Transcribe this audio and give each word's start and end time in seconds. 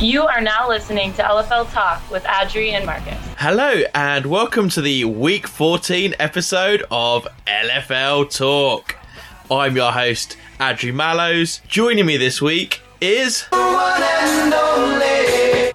You 0.00 0.26
are 0.26 0.42
now 0.42 0.68
listening 0.68 1.14
to 1.14 1.22
LFL 1.22 1.72
Talk 1.72 2.10
with 2.10 2.22
Adri 2.24 2.72
and 2.72 2.84
Marcus. 2.84 3.16
Hello, 3.38 3.82
and 3.94 4.26
welcome 4.26 4.68
to 4.70 4.82
the 4.82 5.06
Week 5.06 5.46
14 5.48 6.14
episode 6.18 6.84
of 6.90 7.26
LFL 7.46 8.30
Talk. 8.30 8.96
I'm 9.50 9.74
your 9.74 9.92
host, 9.92 10.36
Adri 10.60 10.92
Mallows. 10.92 11.62
Joining 11.66 12.04
me 12.04 12.18
this 12.18 12.42
week 12.42 12.82
is 13.00 13.46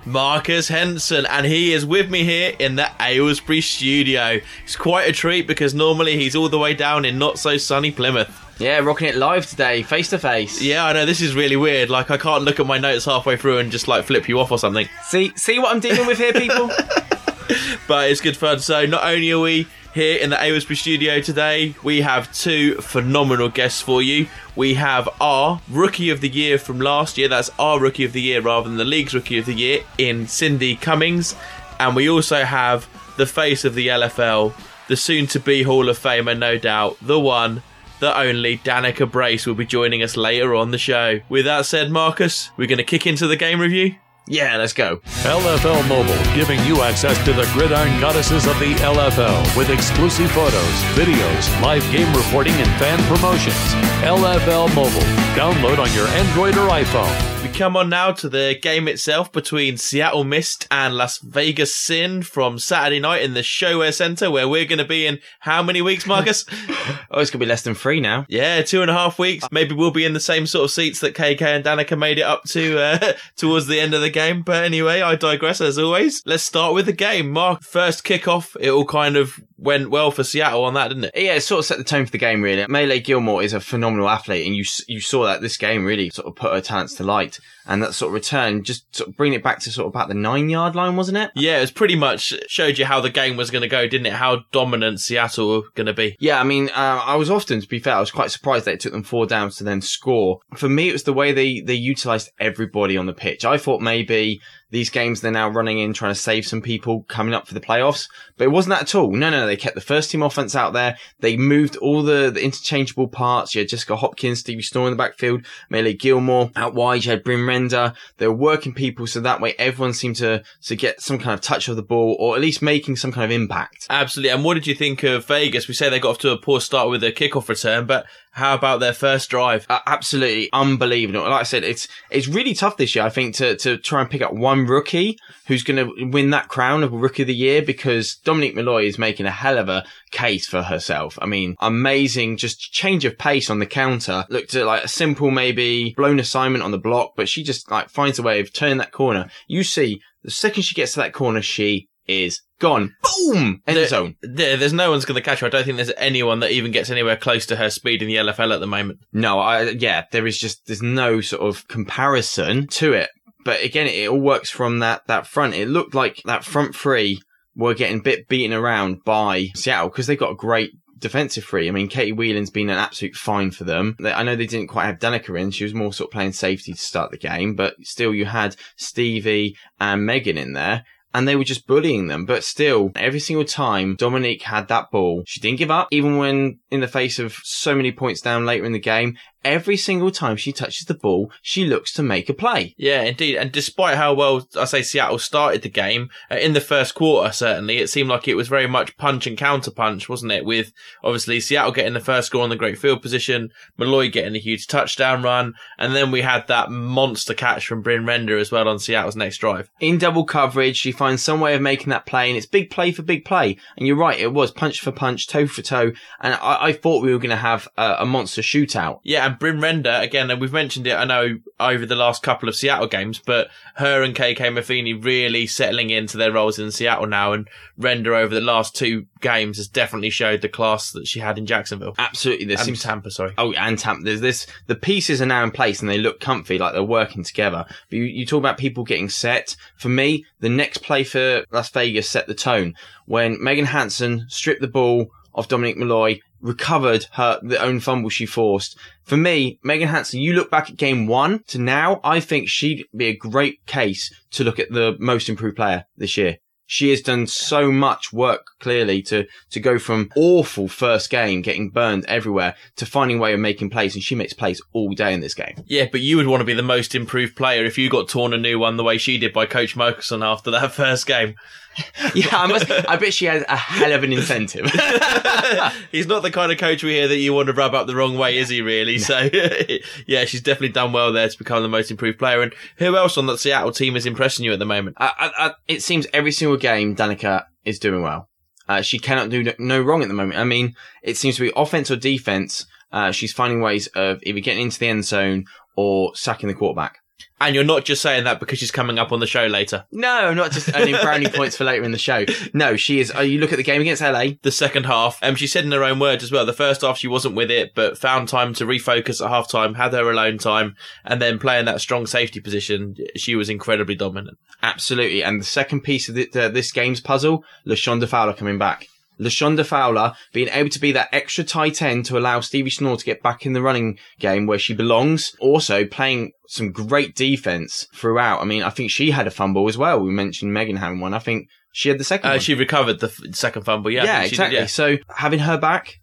Marcus 0.06 0.68
Henson, 0.68 1.26
and 1.28 1.46
he 1.46 1.74
is 1.74 1.86
with 1.86 2.10
me 2.10 2.24
here 2.24 2.56
in 2.58 2.76
the 2.76 2.90
Aylesbury 3.00 3.62
studio. 3.62 4.40
It's 4.64 4.76
quite 4.76 5.08
a 5.08 5.12
treat 5.12 5.48
because 5.48 5.74
normally 5.74 6.18
he's 6.18 6.36
all 6.36 6.50
the 6.50 6.58
way 6.58 6.74
down 6.74 7.06
in 7.06 7.20
not 7.20 7.38
so 7.38 7.58
sunny 7.58 7.92
Plymouth. 7.92 8.30
Yeah, 8.60 8.80
rocking 8.80 9.08
it 9.08 9.16
live 9.16 9.48
today, 9.48 9.84
face 9.84 10.10
to 10.10 10.20
face. 10.20 10.62
Yeah, 10.62 10.86
I 10.86 10.94
know 10.94 11.06
this 11.06 11.22
is 11.22 11.36
really 11.36 11.56
weird. 11.56 11.90
Like 11.90 12.12
I 12.12 12.18
can't 12.18 12.44
look 12.44 12.60
at 12.60 12.66
my 12.66 12.78
notes 12.78 13.06
halfway 13.06 13.38
through 13.38 13.60
and 13.60 13.72
just 13.72 13.88
like 13.88 14.06
flip 14.06 14.28
you 14.28 14.40
off 14.40 14.52
or 14.52 14.58
something. 14.58 14.88
See, 15.04 15.34
see 15.36 15.60
what 15.60 15.74
I'm 15.74 15.80
dealing 15.80 16.06
with 16.06 16.18
here, 16.18 16.34
people. 16.34 16.68
but 17.88 18.10
it's 18.10 18.22
good 18.22 18.38
fun. 18.38 18.60
So 18.60 18.86
not 18.86 19.04
only 19.04 19.32
are 19.32 19.40
we 19.40 19.68
here 19.94 20.18
in 20.20 20.30
the 20.30 20.42
Aylesbury 20.42 20.78
studio 20.78 21.22
today, 21.22 21.76
we 21.84 22.02
have 22.02 22.32
two 22.34 22.76
phenomenal 22.76 23.50
guests 23.50 23.82
for 23.82 24.02
you. 24.02 24.28
We 24.56 24.74
have 24.74 25.08
our 25.20 25.62
rookie 25.70 26.10
of 26.10 26.22
the 26.22 26.30
year 26.30 26.58
from 26.58 26.80
last 26.80 27.18
year. 27.18 27.28
That's 27.28 27.50
our 27.58 27.80
rookie 27.80 28.04
of 28.04 28.14
the 28.14 28.22
year 28.22 28.42
rather 28.42 28.68
than 28.68 28.78
the 28.78 28.86
league's 28.86 29.14
rookie 29.14 29.38
of 29.38 29.46
the 29.46 29.54
year 29.54 29.84
in 29.98 30.28
Cindy 30.28 30.76
Cummings, 30.76 31.36
and 31.80 31.96
we 31.96 32.10
also 32.10 32.44
have 32.44 32.88
the 33.18 33.26
face 33.26 33.66
of 33.66 33.76
the 33.76 33.88
LFL, 33.88 34.54
the 34.88 34.98
soon-to-be 34.98 35.64
Hall 35.64 35.90
of 35.90 35.98
Famer, 35.98 36.38
no 36.38 36.58
doubt, 36.58 36.98
the 37.02 37.20
one 37.20 37.64
the 38.02 38.18
only 38.18 38.58
Danika 38.58 39.10
Brace 39.10 39.46
will 39.46 39.54
be 39.54 39.66
joining 39.66 40.02
us 40.02 40.18
later 40.18 40.56
on 40.56 40.72
the 40.72 40.80
show. 40.80 41.20
With 41.30 41.46
that 41.46 41.68
said, 41.68 41.92
Marcus, 41.92 42.50
we're 42.58 42.68
going 42.68 42.80
to 42.80 42.84
kick 42.84 43.06
into 43.06 43.28
the 43.28 43.36
game 43.36 43.62
review. 43.62 43.96
Yeah, 44.32 44.56
let's 44.56 44.72
go. 44.72 45.02
LFL 45.24 45.86
Mobile, 45.90 46.34
giving 46.34 46.64
you 46.64 46.84
access 46.84 47.22
to 47.26 47.34
the 47.34 47.44
gridiron 47.52 48.00
goddesses 48.00 48.48
of 48.48 48.58
the 48.60 48.74
LFL 48.76 49.58
with 49.58 49.70
exclusive 49.70 50.32
photos, 50.32 50.74
videos, 50.96 51.62
live 51.62 51.84
game 51.92 52.16
reporting, 52.16 52.54
and 52.54 52.70
fan 52.80 52.98
promotions. 53.14 53.58
LFL 54.06 54.74
Mobile. 54.74 55.22
Download 55.36 55.80
on 55.80 55.94
your 55.94 56.08
Android 56.08 56.58
or 56.58 56.70
iPhone 56.70 57.44
We 57.44 57.50
come 57.58 57.78
on 57.78 57.88
now 57.90 58.12
to 58.12 58.28
the 58.28 58.58
game 58.62 58.88
itself 58.90 59.32
between 59.32 59.78
Seattle 59.78 60.26
Mist 60.26 60.68
and 60.70 60.96
Las 60.96 61.20
Vegas 61.20 61.76
Sin 61.76 62.22
from 62.22 62.60
Saturday 62.60 63.00
night 63.00 63.22
in 63.22 63.34
the 63.34 63.40
ShoWare 63.40 63.94
Center, 63.94 64.30
where 64.30 64.48
we're 64.48 64.66
going 64.66 64.80
to 64.80 64.86
be 64.86 65.06
in 65.06 65.20
how 65.40 65.62
many 65.64 65.82
weeks, 65.82 66.06
Marcus? 66.06 66.46
oh, 67.12 67.20
it's 67.20 67.30
going 67.30 67.40
to 67.40 67.46
be 67.46 67.46
less 67.46 67.62
than 67.62 67.76
three 67.76 68.00
now. 68.00 68.26
Yeah, 68.28 68.62
two 68.62 68.82
and 68.82 68.92
a 68.92 68.94
half 68.94 69.20
weeks. 69.20 69.46
Maybe 69.52 69.74
we'll 69.74 69.92
be 69.92 70.06
in 70.06 70.14
the 70.14 70.20
same 70.20 70.46
sort 70.46 70.66
of 70.66 70.72
seats 70.72 71.00
that 71.00 71.16
KK 71.16 71.42
and 71.42 71.64
Danika 71.64 71.98
made 71.98 72.20
it 72.20 72.24
up 72.24 72.44
to 72.50 72.80
uh, 72.80 73.14
towards 73.38 73.68
the 73.68 73.80
end 73.80 73.94
of 73.94 74.02
the 74.02 74.10
game. 74.10 74.21
But 74.44 74.64
anyway, 74.64 75.02
I 75.02 75.16
digress 75.16 75.62
as 75.62 75.78
always. 75.78 76.22
Let's 76.26 76.44
start 76.44 76.74
with 76.74 76.86
the 76.86 76.94
game. 76.94 77.32
Mark, 77.32 77.64
first 77.64 78.04
kickoff, 78.04 78.56
it 78.60 78.70
all 78.70 78.86
kind 78.86 79.18
of 79.18 79.40
went 79.62 79.92
well 79.92 80.12
for 80.12 80.24
Seattle 80.24 80.66
on 80.66 80.74
that, 80.74 80.90
didn't 80.90 81.06
it? 81.06 81.12
Yeah, 81.16 81.36
it 81.36 81.42
sort 81.42 81.60
of 81.60 81.66
set 81.66 81.78
the 81.78 81.84
tone 81.84 82.06
for 82.06 82.12
the 82.12 82.18
game, 82.18 82.42
really. 82.42 82.66
Melee 82.68 83.00
Gilmore 83.00 83.44
is 83.44 83.54
a 83.54 83.60
phenomenal 83.60 84.10
athlete, 84.10 84.46
and 84.46 84.56
you 84.56 84.66
you 84.88 85.00
saw 85.00 85.26
that 85.26 85.42
this 85.42 85.58
game 85.58 85.86
really 85.86 86.10
sort 86.10 86.28
of 86.28 86.36
put 86.36 86.52
her 86.52 86.62
talents 86.62 86.96
to 86.96 87.04
light. 87.04 87.40
And 87.68 87.84
that 87.84 87.94
sort 87.94 88.10
of 88.10 88.16
return, 88.16 88.64
just 88.64 88.94
sort 88.94 89.10
of 89.10 89.16
bring 89.16 89.34
it 89.34 89.44
back 89.44 89.60
to 89.60 89.72
sort 89.72 89.86
of 89.86 89.94
about 89.94 90.08
the 90.08 90.16
nine 90.16 90.50
yard 90.50 90.76
line, 90.76 90.96
wasn't 90.96 91.20
it? 91.20 91.30
Yeah, 91.36 91.60
it 91.60 91.62
was 91.62 91.72
pretty 91.72 91.96
much 91.96 92.34
showed 92.48 92.80
you 92.80 92.86
how 92.86 93.02
the 93.02 93.12
game 93.12 93.38
was 93.38 93.52
going 93.52 93.62
to 93.62 93.68
go, 93.68 93.88
didn't 93.88 94.08
it? 94.08 94.14
How 94.14 94.40
dominant 94.52 95.00
Seattle 95.00 95.48
were 95.48 95.70
going 95.76 95.86
to 95.86 95.94
be. 95.94 96.18
Yeah, 96.20 96.40
I 96.40 96.44
mean, 96.44 96.70
uh, 96.70 97.04
I 97.06 97.16
was 97.16 97.30
often, 97.30 97.62
to 97.62 97.68
be 97.68 97.80
fair, 97.80 97.96
I 97.96 98.00
was 98.00 98.10
quite 98.10 98.32
surprised 98.32 98.66
that 98.66 98.74
it 98.74 98.80
took 98.80 98.94
them 98.94 99.04
four 99.04 99.28
downs 99.28 99.58
to 99.58 99.64
then 99.64 99.82
score. 99.82 100.40
For 100.56 100.68
me, 100.68 100.90
it 100.90 100.94
was 100.94 101.04
the 101.04 101.14
way 101.14 101.34
they, 101.34 101.62
they 101.62 101.76
utilized 101.76 102.32
everybody 102.40 102.98
on 102.98 103.06
the 103.06 103.14
pitch. 103.14 103.46
I 103.46 103.58
thought 103.58 103.80
maybe 103.80 104.42
these 104.72 104.90
games 104.90 105.22
they're 105.22 105.32
now 105.32 105.50
running 105.50 105.80
in 105.80 105.94
trying 105.94 106.12
to 106.12 106.20
save 106.20 106.46
some 106.46 106.62
people 106.62 107.04
coming 107.04 107.34
up 107.34 107.48
for 107.48 107.54
the 107.54 107.60
playoffs. 107.60 108.08
But 108.38 108.46
it 108.46 108.52
wasn't 108.52 108.72
that 108.72 108.82
at 108.84 108.96
all. 108.96 109.12
No, 109.12 109.30
no, 109.30 109.46
they 109.46 109.58
kept 109.58 109.76
the 109.76 109.82
first 109.82 110.10
team 110.10 110.24
offense 110.24 110.56
out 110.56 110.74
there. 110.74 110.98
They 111.20 111.38
moved 111.38 111.78
all 111.78 112.02
the, 112.02 112.32
the 112.32 112.44
interchangeable 112.44 113.08
parts. 113.08 113.54
You 113.54 113.60
had 113.60 113.70
Jessica 113.70 113.96
Hopkins, 113.96 114.40
Stevie 114.40 114.62
Storr 114.62 114.88
in 114.88 114.94
the 114.94 114.98
backfield, 114.98 115.46
Melee 115.70 115.94
Gilmore 115.94 116.52
out 116.56 116.74
wide. 116.74 117.06
You 117.06 117.12
had 117.12 117.24
Bryn 117.24 117.42
Renda. 117.42 117.96
They 118.18 118.28
were 118.28 118.34
working 118.34 118.74
people 118.74 119.08
so 119.08 119.20
that 119.20 119.42
way 119.42 119.54
everyone 119.60 119.94
seemed 119.94 120.16
to, 120.18 120.44
to 120.64 120.76
get 120.76 121.02
some 121.02 121.20
kind 121.20 121.34
of 121.34 121.42
touch 121.42 121.68
of 121.68 121.76
the 121.76 121.84
ball 121.84 122.16
or 122.20 122.36
at 122.36 122.42
least 122.42 122.62
making 122.62 122.96
some 122.96 123.12
kind 123.12 123.26
of 123.26 123.32
impact. 123.32 123.88
Absolutely. 123.90 124.32
And 124.32 124.44
what 124.44 124.56
did 124.56 124.68
you 124.68 124.76
think 124.76 125.04
of 125.04 125.26
Vegas? 125.26 125.68
We 125.68 125.74
say 125.74 125.90
they 125.90 126.00
got 126.00 126.12
off 126.12 126.20
to 126.20 126.32
a 126.32 126.38
poor 126.38 126.62
start 126.62 126.90
with 126.90 127.04
a 127.04 127.12
kickoff 127.12 127.50
return, 127.50 127.86
but 127.86 128.06
how 128.32 128.56
about 128.56 128.80
their 128.80 128.94
first 128.94 129.30
drive? 129.30 129.66
Uh, 129.70 129.80
absolutely 129.86 130.50
unbelievable. 130.54 131.22
Like 131.22 131.42
I 131.42 131.44
said, 131.44 131.64
it's 131.64 131.88
it's 132.10 132.28
really 132.28 132.54
tough 132.54 132.78
this 132.78 132.96
year. 132.96 133.04
I 133.04 133.10
think 133.10 133.36
to 133.36 133.58
to 133.58 133.78
try 133.78 134.02
and 134.02 134.10
pick 134.10 134.22
up 134.22 134.34
one 134.34 134.66
rookie 134.66 135.18
who's 135.48 135.64
going 135.64 135.86
to 135.86 136.06
win 136.06 136.30
that 136.30 136.48
crown 136.48 136.82
of 136.82 136.94
rookie 136.94 137.24
of 137.24 137.28
the 137.28 137.36
year 137.36 137.62
because 137.62 138.16
Dominique 138.16 138.56
Malloy 138.56 138.86
is 138.86 138.98
making 138.98 139.26
a 139.26 139.32
hell 139.32 139.58
of 139.58 139.68
a 139.68 139.86
case 140.12 140.48
for 140.48 140.62
herself. 140.62 141.20
I 141.22 141.26
mean, 141.26 141.56
amazing, 141.60 142.38
just 142.38 142.72
change 142.72 143.04
of 143.04 143.18
pace 143.18 143.50
on 143.50 143.60
the 143.60 143.66
counter. 143.66 144.26
Looked 144.30 144.56
at 144.56 144.66
like 144.66 144.86
a 144.86 144.88
simple 144.88 145.30
maybe 145.30 145.94
blown 145.98 146.20
assignment 146.20 146.64
on 146.64 146.72
the 146.72 146.78
block, 146.78 147.14
but 147.18 147.28
she 147.28 147.44
just 147.44 147.70
like 147.70 147.90
finds 147.90 148.18
a 148.18 148.24
way 148.24 148.40
of 148.40 148.54
turning 148.54 148.78
that 148.78 148.94
corner. 148.94 149.30
You 149.48 149.64
see, 149.64 150.02
the 150.24 150.32
second 150.32 150.64
she 150.64 150.76
gets 150.76 150.94
to 150.94 151.00
that 151.00 151.14
corner, 151.14 151.42
she 151.42 151.90
is 152.12 152.42
gone. 152.60 152.96
Boom! 153.04 153.62
End 153.68 153.78
there, 153.78 153.88
zone. 153.88 154.16
There, 154.22 154.58
there's 154.58 154.74
no 154.74 154.92
one's 154.92 155.06
going 155.06 155.16
to 155.16 155.22
catch 155.22 155.40
her. 155.40 155.48
I 155.48 155.50
don't 155.50 155.66
think 155.66 155.78
there's 155.78 155.92
anyone 155.98 156.40
that 156.40 156.52
even 156.52 156.72
gets 156.72 156.90
anywhere 156.90 157.18
close 157.18 157.46
to 157.48 157.56
her 157.56 157.70
speed 157.70 158.02
in 158.02 158.08
the 158.08 158.16
LFL 158.16 158.54
at 158.54 158.60
the 158.60 158.68
moment. 158.68 159.00
No, 159.12 159.40
I, 159.40 159.70
yeah, 159.70 160.06
there 160.12 160.28
is 160.28 160.38
just, 160.38 160.68
there's 160.68 160.82
no 160.82 161.22
sort 161.22 161.42
of 161.42 161.68
comparison 161.68 162.68
to 162.68 162.94
it. 162.94 163.10
But 163.44 163.64
again, 163.64 163.88
it 163.88 164.08
all 164.08 164.20
works 164.20 164.50
from 164.50 164.80
that, 164.80 165.08
that 165.08 165.28
front. 165.28 165.56
It 165.56 165.68
looked 165.68 165.96
like 165.96 166.22
that 166.26 166.46
front 166.46 166.76
three 166.76 167.20
were 167.56 167.74
getting 167.74 168.00
a 168.00 168.04
bit 168.04 168.28
beaten 168.28 168.54
around 168.54 169.04
by 169.04 169.48
Seattle 169.56 169.90
because 169.90 170.08
they 170.08 170.16
got 170.16 170.32
a 170.32 170.36
great 170.36 170.72
defensive 171.02 171.44
free. 171.44 171.68
I 171.68 171.72
mean, 171.72 171.90
Katie 171.90 172.14
Whelan's 172.14 172.52
been 172.52 172.70
an 172.70 172.78
absolute 172.78 173.16
fine 173.16 173.52
for 173.52 173.64
them. 173.64 173.98
I 174.06 174.24
know 174.24 174.36
they 174.36 174.46
didn't 174.46 174.68
quite 174.68 174.86
have 174.86 175.00
Danika 175.00 175.38
in. 175.40 175.52
She 175.52 175.64
was 175.64 175.74
more 175.74 175.92
sort 175.92 176.10
of 176.10 176.14
playing 176.14 176.34
safety 176.34 176.74
to 176.74 176.80
start 176.80 177.12
the 177.12 177.18
game, 177.18 177.56
but 177.56 177.76
still 177.82 178.14
you 178.14 178.26
had 178.26 178.56
Stevie 178.78 179.58
and 179.80 180.06
Megan 180.06 180.38
in 180.38 180.54
there 180.54 180.86
and 181.14 181.28
they 181.28 181.36
were 181.36 181.44
just 181.44 181.68
bullying 181.68 182.08
them. 182.08 182.26
But 182.26 182.44
still, 182.44 182.92
every 182.96 183.20
single 183.20 183.46
time 183.46 183.96
Dominique 183.96 184.44
had 184.44 184.68
that 184.68 184.92
ball, 184.92 185.24
she 185.26 185.40
didn't 185.40 185.60
give 185.60 185.72
up, 185.72 185.88
even 185.92 186.18
when 186.18 186.60
in 186.70 186.80
the 186.80 186.88
face 186.88 187.20
of 187.20 187.34
so 187.44 187.76
many 187.76 187.92
points 187.92 188.22
down 188.22 188.46
later 188.46 188.66
in 188.66 188.72
the 188.72 188.80
game 188.80 189.18
every 189.44 189.78
single 189.78 190.12
time 190.12 190.38
she 190.38 190.52
touches 190.52 190.86
the 190.86 190.94
ball, 190.94 191.32
she 191.42 191.66
looks 191.66 191.94
to 191.94 192.04
make 192.04 192.30
a 192.30 192.34
play. 192.34 192.76
Yeah, 192.78 193.02
indeed. 193.02 193.38
And 193.38 193.52
despite 193.52 193.98
how 193.98 194.14
well, 194.14 194.48
I 194.58 194.66
say, 194.66 194.82
Seattle 194.82 195.20
started 195.20 195.62
the 195.62 195.70
game, 195.70 196.10
uh, 196.30 196.36
in 196.36 196.54
the 196.54 196.62
first 196.62 196.96
quarter, 196.96 197.32
certainly, 197.32 197.78
it 197.78 197.90
seemed 197.90 198.10
like 198.10 198.28
it 198.28 198.36
was 198.36 198.48
very 198.48 198.68
much 198.68 198.98
punch 198.98 199.28
and 199.28 199.38
counter 199.38 199.72
punch, 199.72 200.10
wasn't 200.10 200.32
it? 200.32 200.46
With 200.46 200.74
obviously 201.04 201.40
Seattle 201.40 201.72
getting 201.72 201.94
the 201.94 202.00
first 202.00 202.28
score 202.28 202.44
on 202.44 202.50
the 202.50 202.56
great 202.56 202.78
field 202.78 203.02
position, 203.02 203.50
Malloy 203.78 204.10
getting 204.10 204.36
a 204.36 204.40
huge 204.40 204.68
touchdown 204.68 205.24
run, 205.24 205.54
and 205.78 205.96
then 205.96 206.12
we 206.12 206.22
had 206.22 206.48
that 206.48 206.70
monster 206.72 207.34
catch 207.34 207.68
from 207.68 207.82
Bryn 207.82 208.04
Renda 208.04 208.40
as 208.40 208.52
well 208.52 208.68
on 208.68 208.80
Seattle's 208.80 209.16
next 209.16 209.38
drive. 209.38 209.70
In 209.80 209.98
double 209.98 210.26
coverage, 210.26 210.78
she 210.78 210.92
finds 210.92 211.24
some 211.24 211.40
way 211.40 211.56
of 211.56 211.62
making 211.62 211.90
that 211.90 212.06
play, 212.06 212.30
and 212.30 212.38
it's 212.38 212.46
big 212.46 212.70
play 212.70 212.92
for 212.92 213.02
big 213.02 213.26
play. 213.26 213.58
And 213.78 213.88
you're 213.88 213.96
right, 213.96 214.20
it 214.20 214.34
was 214.34 214.52
punch 214.52 214.82
for 214.82 214.92
punch, 214.92 215.28
toe 215.28 215.48
for 215.48 215.62
toe, 215.62 215.92
and 216.20 216.34
I, 216.36 216.68
I 216.68 216.74
thought 216.74 217.04
we 217.04 217.12
were 217.12 217.20
going 217.20 217.30
to 217.32 217.36
have 217.36 217.68
a, 217.78 217.98
a 218.00 218.06
monster 218.06 218.42
shootout. 218.42 219.00
Yeah, 219.04 219.31
and 219.32 219.40
Bryn 219.40 219.60
Renda, 219.60 220.02
again, 220.02 220.30
and 220.30 220.42
we've 220.42 220.54
mentioned 220.54 220.88
it, 220.88 220.96
I 220.96 221.06
know, 221.06 221.40
over 221.60 221.86
the 221.86 221.96
last 221.96 222.24
couple 222.24 222.50
of 222.50 222.56
Seattle 222.56 222.88
games, 222.88 223.20
but 223.20 223.50
her 223.76 224.04
and 224.04 224.16
KK 224.16 224.54
Matheny 224.54 224.94
really 224.94 225.48
settling 225.48 225.90
into 225.90 226.18
their 226.18 226.32
roles 226.32 226.60
in 226.60 226.72
Seattle 226.72 227.08
now. 227.08 227.34
And 227.34 227.48
Renda 227.80 228.08
over 228.08 228.34
the 228.34 228.42
last 228.42 228.76
two 228.76 229.06
games 229.22 229.58
has 229.58 229.68
definitely 229.68 230.10
showed 230.10 230.42
the 230.42 230.50
class 230.50 230.92
that 230.92 231.08
she 231.08 231.20
had 231.20 231.38
in 231.38 231.46
Jacksonville. 231.46 231.96
Absolutely. 231.98 232.46
There's 232.46 232.68
and 232.68 232.80
Tampa, 232.80 233.12
sorry. 233.12 233.34
Oh, 233.38 233.54
and 233.54 233.78
Tampa. 233.78 234.04
There's 234.04 234.22
this, 234.22 234.48
the 234.68 234.76
pieces 234.76 235.22
are 235.22 235.26
now 235.26 235.44
in 235.44 235.52
place 235.52 235.82
and 235.82 235.90
they 235.90 235.98
look 235.98 236.20
comfy, 236.20 236.58
like 236.58 236.74
they're 236.74 236.84
working 236.84 237.24
together. 237.24 237.66
But 237.90 237.98
you, 237.98 238.04
you 238.04 238.26
talk 238.26 238.40
about 238.40 238.58
people 238.58 238.84
getting 238.84 239.10
set. 239.10 239.56
For 239.78 239.90
me, 239.90 240.26
the 240.40 240.50
next 240.50 240.80
play 240.80 241.04
for 241.04 241.46
Las 241.52 241.70
Vegas 241.70 242.10
set 242.10 242.28
the 242.28 242.36
tone 242.36 242.76
when 243.06 243.42
Megan 243.42 243.66
Hanson 243.66 244.26
stripped 244.28 244.62
the 244.62 244.68
ball 244.68 245.08
of 245.34 245.48
Dominique 245.48 245.78
Malloy 245.78 246.20
recovered 246.42 247.06
her 247.14 247.40
the 247.42 247.62
own 247.62 247.80
fumble 247.80 248.10
she 248.10 248.26
forced. 248.26 248.78
For 249.04 249.18
me, 249.18 249.60
Megan 249.64 249.88
Hanson, 249.88 250.22
you 250.22 250.34
look 250.34 250.50
back 250.50 250.70
at 250.70 250.78
game 250.78 251.08
one 251.08 251.44
to 251.48 251.60
now, 251.60 252.00
I 252.04 252.20
think 252.20 252.50
she'd 252.50 252.86
be 252.96 253.08
a 253.08 253.16
great 253.16 253.66
case 253.66 254.14
to 254.32 254.44
look 254.44 254.60
at 254.60 254.72
the 254.72 254.96
most 255.00 255.30
improved 255.30 255.58
player 255.58 255.86
this 255.98 256.18
year. 256.18 256.38
She 256.72 256.90
has 256.92 257.02
done 257.02 257.28
so 257.28 257.70
much 257.70 258.14
work 258.14 258.46
clearly 258.62 259.02
to, 259.02 259.28
to 259.50 259.60
go 259.60 259.78
from 259.78 260.10
awful 260.16 260.70
first 260.70 261.10
game, 261.10 261.42
getting 261.42 261.70
burned 261.70 262.06
everywhere, 262.06 262.56
to 262.78 262.86
finding 262.86 263.18
a 263.18 263.20
way 263.20 263.34
of 263.34 263.42
making 263.42 263.72
plays, 263.72 263.94
and 263.94 264.02
she 264.02 264.16
makes 264.16 264.32
plays 264.32 264.62
all 264.72 264.94
day 264.94 265.14
in 265.14 265.20
this 265.20 265.34
game. 265.34 265.56
Yeah, 265.66 265.88
but 265.92 266.00
you 266.00 266.16
would 266.16 266.28
want 266.28 266.40
to 266.40 266.46
be 266.46 266.54
the 266.54 266.64
most 266.64 266.96
improved 266.96 267.36
player 267.36 267.66
if 267.66 267.78
you 267.78 267.90
got 267.90 268.08
torn 268.08 268.34
a 268.34 268.38
new 268.38 268.58
one 268.58 268.78
the 268.78 268.86
way 268.86 268.98
she 268.98 269.18
did 269.18 269.34
by 269.34 269.48
Coach 269.48 269.76
Mokerson 269.76 270.26
after 270.26 270.50
that 270.52 270.72
first 270.72 271.06
game. 271.06 271.36
yeah, 272.16 272.28
I 272.32 272.48
must. 272.48 272.70
I 272.70 272.98
bet 272.98 273.14
she 273.14 273.26
has 273.26 273.44
a 273.48 273.56
hell 273.56 273.94
of 273.94 274.04
an 274.04 274.12
incentive. 274.12 274.66
He's 275.92 276.08
not 276.08 276.22
the 276.22 276.32
kind 276.32 276.52
of 276.52 276.58
coach 276.58 276.84
we 276.84 276.92
hear 276.92 277.08
that 277.08 277.18
you 277.18 277.34
want 277.34 277.48
to 277.48 277.54
rub 277.54 277.74
up 277.74 277.88
the 277.88 277.96
wrong 277.96 278.18
way, 278.18 278.38
is 278.38 278.50
he? 278.50 278.62
Really? 278.62 278.98
So, 278.98 279.30
yeah, 280.08 280.26
she's 280.26 280.42
definitely 280.42 280.74
done 280.74 280.92
well 280.92 281.14
there 281.14 281.30
to 281.30 281.38
become 281.38 281.64
the 281.64 281.70
most 281.70 281.90
improved 281.90 282.20
player. 282.20 282.42
And 282.42 282.54
who 282.78 282.96
else 282.96 283.18
on 283.18 283.28
that 283.28 283.40
Seattle 283.40 283.72
team 283.72 283.96
is 283.96 284.06
impressing 284.06 284.46
you 284.46 284.54
at 284.54 284.60
the 284.60 284.66
moment? 284.66 284.98
I, 285.00 285.12
I, 285.18 285.48
I, 285.48 285.52
it 285.68 285.82
seems 285.82 286.08
every 286.14 286.32
single 286.32 286.58
game 286.58 286.96
Danika 286.96 287.46
is 287.64 287.80
doing 287.80 288.02
well. 288.02 288.28
Uh, 288.68 288.82
she 288.82 289.00
cannot 289.00 289.30
do 289.30 289.44
no- 289.44 289.54
no 289.58 289.82
wrong 289.82 290.02
at 290.02 290.08
the 290.08 290.14
moment. 290.14 290.40
I 290.40 290.44
mean, 290.44 290.76
it 291.04 291.18
seems 291.18 291.36
to 291.38 291.42
be 291.42 291.54
offense 291.56 291.90
or 291.90 291.96
defense. 291.96 292.66
Uh, 292.92 293.12
she's 293.12 293.34
finding 293.34 293.62
ways 293.62 293.88
of 293.88 294.20
either 294.24 294.40
getting 294.42 294.64
into 294.64 294.80
the 294.80 294.88
end 294.88 295.06
zone 295.06 295.46
or 295.76 296.16
sacking 296.16 296.50
the 296.50 296.56
quarterback. 296.56 296.98
And 297.42 297.56
you're 297.56 297.64
not 297.64 297.86
just 297.86 298.04
saying 298.04 298.26
that 298.26 298.40
because 298.40 298.60
she's 298.60 298.70
coming 298.70 299.00
up 299.00 299.12
on 299.12 299.20
the 299.20 299.26
show 299.26 299.48
later. 299.48 299.86
No, 299.92 300.32
not 300.32 300.52
just 300.52 300.70
earning 300.76 300.96
brownie 301.02 301.28
points 301.34 301.58
for 301.58 301.64
later 301.64 301.84
in 301.84 301.92
the 301.92 301.98
show. 301.98 302.24
No, 302.54 302.76
she 302.76 303.00
is. 303.00 303.12
Uh, 303.14 303.22
you 303.22 303.40
look 303.40 303.52
at 303.52 303.56
the 303.56 303.64
game 303.64 303.82
against 303.82 304.04
LA. 304.04 304.26
The 304.44 304.52
second 304.52 304.86
half, 304.86 305.18
um, 305.24 305.36
she 305.36 305.48
said 305.48 305.66
in 305.66 305.72
her 305.72 305.84
own 305.84 305.98
words 305.98 306.24
as 306.24 306.32
well. 306.32 306.46
The 306.46 306.54
first 306.54 306.82
half 306.82 307.00
she 307.00 307.08
wasn't 307.08 307.34
with 307.34 307.50
it, 307.50 307.74
but 307.74 307.98
found 307.98 308.28
time 308.28 308.54
to 308.54 308.66
refocus 308.66 309.26
at 309.26 309.32
half 309.32 309.50
time, 309.50 309.74
had 309.74 309.94
her 309.94 310.12
alone 310.12 310.38
time, 310.38 310.76
and 311.04 311.20
then 311.20 311.40
playing 311.40 311.66
that 311.66 311.82
strong 311.82 312.06
safety 312.06 312.40
position, 312.40 312.96
she 313.16 313.36
was 313.36 313.50
incredibly 313.50 313.96
dominant. 313.96 314.38
Absolutely. 314.62 315.24
And 315.24 315.42
the 315.42 315.46
second 315.46 315.82
piece 315.82 316.10
of 316.10 316.16
the, 316.16 316.30
uh, 316.36 316.50
this 316.50 316.72
game's 316.72 317.02
puzzle, 317.02 317.44
LaShonda 317.66 318.08
Fowler 318.08 318.34
coming 318.34 318.60
back. 318.60 318.88
LaShonda 319.22 319.66
Fowler 319.66 320.14
being 320.34 320.50
able 320.52 320.70
to 320.70 320.80
be 320.80 320.92
that 320.94 321.10
extra 321.14 321.44
tight 321.44 321.82
end 321.82 322.06
to 322.08 322.18
allow 322.18 322.40
Stevie 322.40 322.72
Schnorr 322.72 322.98
to 322.98 323.06
get 323.06 323.22
back 323.22 323.46
in 323.46 323.54
the 323.54 323.62
running 323.62 324.00
game 324.20 324.48
where 324.48 324.58
she 324.60 324.74
belongs. 324.74 325.36
Also 325.40 325.86
playing 325.86 326.32
some 326.48 326.72
great 326.72 327.16
defense 327.16 327.88
throughout. 327.96 328.42
I 328.42 328.46
mean, 328.46 328.64
I 328.64 328.70
think 328.72 328.90
she 328.92 329.12
had 329.12 329.28
a 329.28 329.32
fumble 329.32 329.68
as 329.70 329.78
well. 329.78 330.02
We 330.02 330.12
mentioned 330.12 330.54
Megan 330.54 330.78
having 330.78 331.00
one. 331.00 331.14
I 331.14 331.20
think 331.20 331.48
she 331.72 331.90
had 331.90 332.00
the 332.00 332.04
second 332.04 332.30
Uh, 332.30 332.34
one. 332.34 332.40
she 332.40 332.54
recovered 332.56 333.00
the 333.00 333.08
f- 333.08 333.36
second 333.36 333.64
fumble, 333.64 333.92
yeah. 333.92 334.04
Yeah, 334.04 334.22
she 334.24 334.30
did, 334.30 334.34
exactly. 334.34 334.58
yeah. 334.58 334.66
So 334.66 334.98
having 335.16 335.40
her 335.40 335.58
back, 335.58 335.94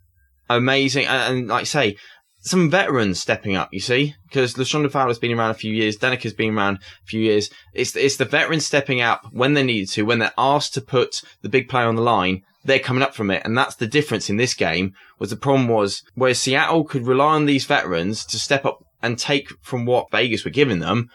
amazing. 0.48 1.06
And, 1.06 1.38
and 1.38 1.48
like 1.48 1.62
I 1.62 1.64
say, 1.64 1.96
some 2.48 2.70
veterans 2.70 3.20
stepping 3.20 3.56
up, 3.56 3.68
you 3.72 3.80
see, 3.80 4.14
because 4.26 4.54
LaShonda 4.54 4.90
Fowler's 4.90 5.18
been 5.18 5.38
around 5.38 5.50
a 5.50 5.54
few 5.54 5.72
years, 5.72 5.96
Danika's 5.96 6.32
been 6.32 6.56
around 6.56 6.76
a 6.76 7.06
few 7.06 7.20
years. 7.20 7.50
It's, 7.74 7.94
it's 7.96 8.16
the 8.16 8.24
veterans 8.24 8.66
stepping 8.66 9.00
up 9.00 9.26
when 9.32 9.54
they 9.54 9.62
need 9.62 9.88
to, 9.90 10.02
when 10.02 10.18
they're 10.18 10.32
asked 10.38 10.74
to 10.74 10.80
put 10.80 11.22
the 11.42 11.48
big 11.48 11.68
play 11.68 11.82
on 11.82 11.96
the 11.96 12.02
line, 12.02 12.42
they're 12.64 12.78
coming 12.78 13.02
up 13.02 13.14
from 13.14 13.30
it. 13.30 13.42
And 13.44 13.56
that's 13.56 13.76
the 13.76 13.86
difference 13.86 14.28
in 14.28 14.36
this 14.36 14.54
game 14.54 14.94
was 15.18 15.30
the 15.30 15.36
problem 15.36 15.68
was 15.68 16.02
where 16.14 16.34
Seattle 16.34 16.84
could 16.84 17.06
rely 17.06 17.34
on 17.34 17.46
these 17.46 17.66
veterans 17.66 18.24
to 18.26 18.38
step 18.38 18.64
up 18.64 18.78
and 19.02 19.18
take 19.18 19.48
from 19.62 19.86
what 19.86 20.10
Vegas 20.10 20.44
were 20.44 20.50
giving 20.50 20.80
them. 20.80 21.08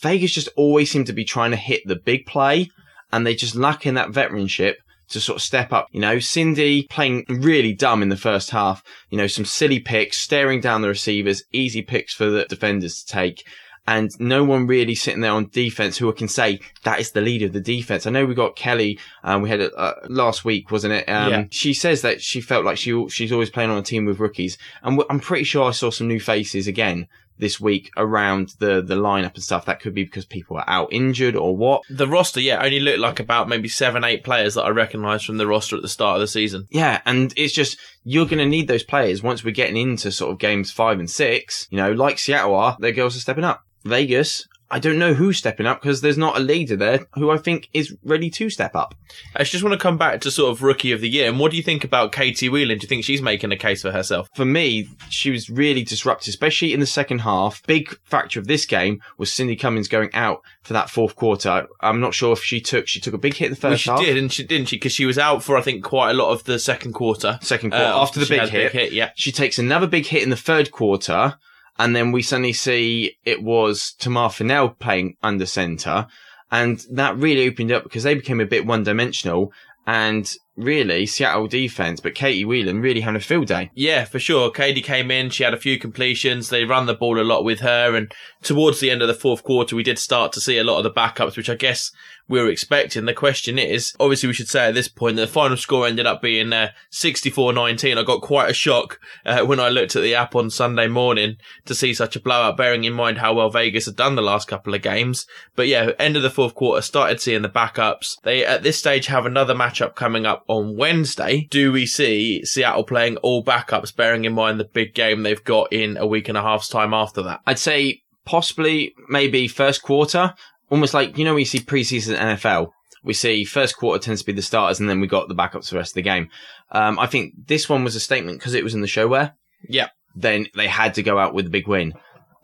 Vegas 0.00 0.32
just 0.32 0.48
always 0.56 0.90
seemed 0.90 1.06
to 1.06 1.12
be 1.12 1.24
trying 1.24 1.50
to 1.50 1.56
hit 1.56 1.82
the 1.86 1.96
big 1.96 2.26
play 2.26 2.70
and 3.12 3.26
they 3.26 3.34
just 3.34 3.54
lack 3.54 3.86
in 3.86 3.94
that 3.94 4.10
veteranship 4.10 4.74
to 5.14 5.20
sort 5.20 5.36
of 5.36 5.42
step 5.42 5.72
up. 5.72 5.88
You 5.92 6.00
know, 6.00 6.18
Cindy 6.18 6.86
playing 6.90 7.24
really 7.28 7.72
dumb 7.72 8.02
in 8.02 8.10
the 8.10 8.16
first 8.16 8.50
half. 8.50 8.84
You 9.08 9.18
know, 9.18 9.26
some 9.26 9.44
silly 9.44 9.80
picks, 9.80 10.18
staring 10.18 10.60
down 10.60 10.82
the 10.82 10.88
receivers, 10.88 11.42
easy 11.52 11.82
picks 11.82 12.12
for 12.12 12.28
the 12.28 12.44
defenders 12.44 13.02
to 13.02 13.06
take. 13.12 13.44
And 13.86 14.10
no 14.18 14.44
one 14.44 14.66
really 14.66 14.94
sitting 14.94 15.20
there 15.20 15.32
on 15.32 15.50
defense 15.50 15.98
who 15.98 16.10
can 16.14 16.26
say 16.26 16.58
that 16.84 17.00
is 17.00 17.10
the 17.12 17.20
leader 17.20 17.46
of 17.46 17.52
the 17.52 17.60
defense. 17.60 18.06
I 18.06 18.10
know 18.10 18.24
we 18.24 18.34
got 18.34 18.56
Kelly. 18.56 18.98
Um, 19.22 19.42
we 19.42 19.50
had 19.50 19.60
it 19.60 19.72
uh, 19.76 19.92
last 20.08 20.42
week, 20.42 20.70
wasn't 20.70 20.94
it? 20.94 21.08
Um, 21.08 21.30
Yeah. 21.30 21.44
She 21.50 21.74
says 21.74 22.00
that 22.00 22.22
she 22.22 22.40
felt 22.40 22.64
like 22.64 22.78
she 22.78 23.08
she's 23.08 23.30
always 23.30 23.50
playing 23.50 23.70
on 23.70 23.76
a 23.76 23.82
team 23.82 24.06
with 24.06 24.20
rookies, 24.20 24.56
and 24.82 25.02
I'm 25.10 25.20
pretty 25.20 25.44
sure 25.44 25.68
I 25.68 25.72
saw 25.72 25.90
some 25.90 26.08
new 26.08 26.20
faces 26.20 26.66
again 26.66 27.08
this 27.38 27.60
week 27.60 27.90
around 27.96 28.54
the 28.58 28.82
the 28.82 28.94
lineup 28.94 29.34
and 29.34 29.42
stuff. 29.42 29.66
That 29.66 29.80
could 29.80 29.94
be 29.94 30.04
because 30.04 30.24
people 30.24 30.56
are 30.56 30.64
out 30.66 30.92
injured 30.92 31.36
or 31.36 31.56
what. 31.56 31.82
The 31.90 32.08
roster, 32.08 32.40
yeah, 32.40 32.62
only 32.62 32.80
looked 32.80 33.00
like 33.00 33.20
about 33.20 33.48
maybe 33.48 33.68
seven, 33.68 34.04
eight 34.04 34.24
players 34.24 34.54
that 34.54 34.64
I 34.64 34.70
recognised 34.70 35.26
from 35.26 35.38
the 35.38 35.46
roster 35.46 35.76
at 35.76 35.82
the 35.82 35.88
start 35.88 36.16
of 36.16 36.20
the 36.20 36.28
season. 36.28 36.68
Yeah, 36.70 37.00
and 37.04 37.32
it's 37.36 37.52
just 37.52 37.78
you're 38.04 38.26
going 38.26 38.38
to 38.38 38.46
need 38.46 38.68
those 38.68 38.84
players 38.84 39.22
once 39.22 39.44
we're 39.44 39.50
getting 39.50 39.76
into 39.76 40.12
sort 40.12 40.32
of 40.32 40.38
games 40.38 40.70
five 40.70 40.98
and 40.98 41.10
six. 41.10 41.66
You 41.70 41.78
know, 41.78 41.92
like 41.92 42.18
Seattle 42.18 42.54
are, 42.54 42.76
their 42.80 42.92
girls 42.92 43.16
are 43.16 43.20
stepping 43.20 43.44
up. 43.44 43.64
Vegas, 43.84 44.46
I 44.70 44.78
don't 44.78 44.98
know 44.98 45.14
who's 45.14 45.36
stepping 45.38 45.66
up 45.66 45.80
because 45.82 46.00
there's 46.00 46.18
not 46.18 46.36
a 46.36 46.40
leader 46.40 46.74
there 46.74 47.06
who 47.14 47.30
I 47.30 47.36
think 47.36 47.68
is 47.72 47.94
ready 48.02 48.28
to 48.30 48.50
step 48.50 48.74
up. 48.74 48.94
I 49.36 49.44
just 49.44 49.62
want 49.62 49.72
to 49.74 49.78
come 49.78 49.98
back 49.98 50.20
to 50.22 50.30
sort 50.30 50.50
of 50.50 50.62
rookie 50.62 50.90
of 50.90 51.00
the 51.00 51.08
year. 51.08 51.28
And 51.28 51.38
what 51.38 51.50
do 51.50 51.56
you 51.56 51.62
think 51.62 51.84
about 51.84 52.12
Katie 52.12 52.48
Whelan? 52.48 52.78
Do 52.78 52.84
you 52.84 52.88
think 52.88 53.04
she's 53.04 53.22
making 53.22 53.52
a 53.52 53.56
case 53.56 53.82
for 53.82 53.92
herself? 53.92 54.28
For 54.34 54.44
me, 54.44 54.88
she 55.10 55.30
was 55.30 55.48
really 55.50 55.84
disruptive, 55.84 56.28
especially 56.32 56.72
in 56.72 56.80
the 56.80 56.86
second 56.86 57.20
half. 57.20 57.62
Big 57.66 57.96
factor 58.04 58.40
of 58.40 58.46
this 58.46 58.64
game 58.64 59.00
was 59.18 59.32
Cindy 59.32 59.54
Cummings 59.54 59.86
going 59.86 60.10
out 60.14 60.40
for 60.62 60.72
that 60.72 60.90
fourth 60.90 61.14
quarter. 61.14 61.66
I'm 61.80 62.00
not 62.00 62.14
sure 62.14 62.32
if 62.32 62.42
she 62.42 62.60
took 62.60 62.88
she 62.88 63.00
took 63.00 63.14
a 63.14 63.18
big 63.18 63.34
hit 63.34 63.48
in 63.48 63.54
the 63.54 63.60
Well, 63.62 63.72
first 63.72 63.84
she 63.84 63.90
half. 63.90 64.00
She 64.00 64.06
did, 64.06 64.16
and 64.18 64.32
she 64.32 64.44
didn't 64.44 64.68
she? 64.68 64.76
Because 64.76 64.92
she 64.92 65.06
was 65.06 65.18
out 65.18 65.42
for 65.44 65.56
I 65.56 65.62
think 65.62 65.84
quite 65.84 66.10
a 66.10 66.14
lot 66.14 66.30
of 66.32 66.44
the 66.44 66.58
second 66.58 66.94
quarter. 66.94 67.38
Second 67.42 67.70
quarter 67.70 67.84
Uh, 67.84 68.00
after 68.02 68.18
the 68.18 68.26
big 68.26 68.40
had 68.40 68.48
a 68.48 68.68
hit. 68.70 68.92
yeah. 68.92 69.10
She 69.14 69.30
takes 69.30 69.58
another 69.58 69.86
big 69.86 70.06
hit 70.06 70.22
in 70.22 70.30
the 70.30 70.36
third 70.36 70.70
quarter, 70.72 71.36
and 71.78 71.94
then 71.94 72.12
we 72.12 72.22
suddenly 72.22 72.52
see 72.52 73.16
it 73.24 73.42
was 73.42 73.94
Tamar 73.98 74.30
Fennell 74.30 74.70
playing 74.70 75.16
under 75.22 75.46
center, 75.46 76.06
and 76.50 76.84
that 76.90 77.16
really 77.16 77.48
opened 77.48 77.72
up 77.72 77.82
because 77.84 78.04
they 78.04 78.14
became 78.14 78.40
a 78.40 78.46
bit 78.46 78.66
one 78.66 78.84
dimensional. 78.84 79.52
And 79.86 80.32
really, 80.56 81.06
Seattle 81.06 81.46
defense, 81.46 82.00
but 82.00 82.14
Katie 82.14 82.44
Whelan 82.44 82.80
really 82.80 83.00
having 83.00 83.16
a 83.16 83.20
field 83.20 83.48
day. 83.48 83.70
Yeah, 83.74 84.04
for 84.04 84.18
sure. 84.18 84.50
Katie 84.50 84.82
came 84.82 85.10
in. 85.10 85.30
She 85.30 85.44
had 85.44 85.54
a 85.54 85.58
few 85.58 85.78
completions. 85.78 86.48
They 86.48 86.64
run 86.64 86.86
the 86.86 86.94
ball 86.94 87.20
a 87.20 87.22
lot 87.22 87.44
with 87.44 87.60
her. 87.60 87.94
And 87.94 88.12
towards 88.42 88.80
the 88.80 88.90
end 88.90 89.02
of 89.02 89.08
the 89.08 89.14
fourth 89.14 89.42
quarter, 89.42 89.76
we 89.76 89.82
did 89.82 89.98
start 89.98 90.32
to 90.32 90.40
see 90.40 90.58
a 90.58 90.64
lot 90.64 90.78
of 90.78 90.84
the 90.84 90.90
backups, 90.90 91.36
which 91.36 91.50
I 91.50 91.54
guess 91.54 91.90
we 92.28 92.40
were 92.40 92.48
expecting. 92.48 93.04
The 93.04 93.14
question 93.14 93.58
is, 93.58 93.94
obviously, 94.00 94.28
we 94.28 94.32
should 94.32 94.48
say 94.48 94.68
at 94.68 94.74
this 94.74 94.88
point 94.88 95.16
that 95.16 95.22
the 95.22 95.32
final 95.32 95.56
score 95.56 95.86
ended 95.86 96.06
up 96.06 96.22
being 96.22 96.52
uh, 96.52 96.70
64-19. 96.92 97.98
I 97.98 98.02
got 98.02 98.22
quite 98.22 98.50
a 98.50 98.54
shock 98.54 98.98
uh, 99.26 99.44
when 99.44 99.60
I 99.60 99.68
looked 99.68 99.96
at 99.96 100.02
the 100.02 100.14
app 100.14 100.34
on 100.34 100.50
Sunday 100.50 100.88
morning 100.88 101.36
to 101.66 101.74
see 101.74 101.92
such 101.92 102.16
a 102.16 102.20
blowout, 102.20 102.56
bearing 102.56 102.84
in 102.84 102.92
mind 102.92 103.18
how 103.18 103.34
well 103.34 103.50
Vegas 103.50 103.86
had 103.86 103.96
done 103.96 104.14
the 104.14 104.22
last 104.22 104.48
couple 104.48 104.74
of 104.74 104.82
games. 104.82 105.26
But 105.54 105.68
yeah, 105.68 105.90
end 105.98 106.16
of 106.16 106.22
the 106.22 106.30
fourth 106.30 106.54
quarter, 106.54 106.80
started 106.80 107.20
seeing 107.20 107.42
the 107.42 107.48
backups. 107.48 108.16
They, 108.22 108.44
at 108.44 108.62
this 108.62 108.78
stage, 108.78 109.06
have 109.06 109.26
another 109.26 109.54
matchup 109.54 109.94
coming 109.94 110.24
up 110.24 110.43
on 110.46 110.76
Wednesday. 110.76 111.46
Do 111.50 111.72
we 111.72 111.86
see 111.86 112.44
Seattle 112.44 112.84
playing 112.84 113.16
all 113.18 113.44
backups, 113.44 113.94
bearing 113.94 114.24
in 114.24 114.34
mind 114.34 114.60
the 114.60 114.64
big 114.64 114.94
game 114.94 115.22
they've 115.22 115.42
got 115.42 115.72
in 115.72 115.96
a 115.96 116.06
week 116.06 116.28
and 116.28 116.38
a 116.38 116.42
half's 116.42 116.68
time 116.68 116.94
after 116.94 117.22
that? 117.22 117.40
I'd 117.46 117.58
say 117.58 118.02
possibly 118.24 118.94
maybe 119.08 119.48
first 119.48 119.82
quarter, 119.82 120.34
almost 120.70 120.94
like, 120.94 121.18
you 121.18 121.24
know, 121.24 121.34
we 121.34 121.44
see 121.44 121.60
preseason 121.60 122.16
NFL. 122.16 122.70
We 123.02 123.12
see 123.12 123.44
first 123.44 123.76
quarter 123.76 124.02
tends 124.02 124.22
to 124.22 124.26
be 124.26 124.32
the 124.32 124.42
starters 124.42 124.80
and 124.80 124.88
then 124.88 125.00
we 125.00 125.06
got 125.06 125.28
the 125.28 125.34
backups 125.34 125.68
for 125.68 125.74
the 125.74 125.78
rest 125.78 125.92
of 125.92 125.96
the 125.96 126.02
game. 126.02 126.30
Um, 126.70 126.98
I 126.98 127.06
think 127.06 127.34
this 127.46 127.68
one 127.68 127.84
was 127.84 127.96
a 127.96 128.00
statement 128.00 128.38
because 128.38 128.54
it 128.54 128.64
was 128.64 128.74
in 128.74 128.80
the 128.80 128.86
ShoWare. 128.86 129.34
Yeah. 129.68 129.88
Then 130.16 130.46
they 130.54 130.68
had 130.68 130.94
to 130.94 131.02
go 131.02 131.18
out 131.18 131.34
with 131.34 131.46
a 131.46 131.50
big 131.50 131.68
win. 131.68 131.94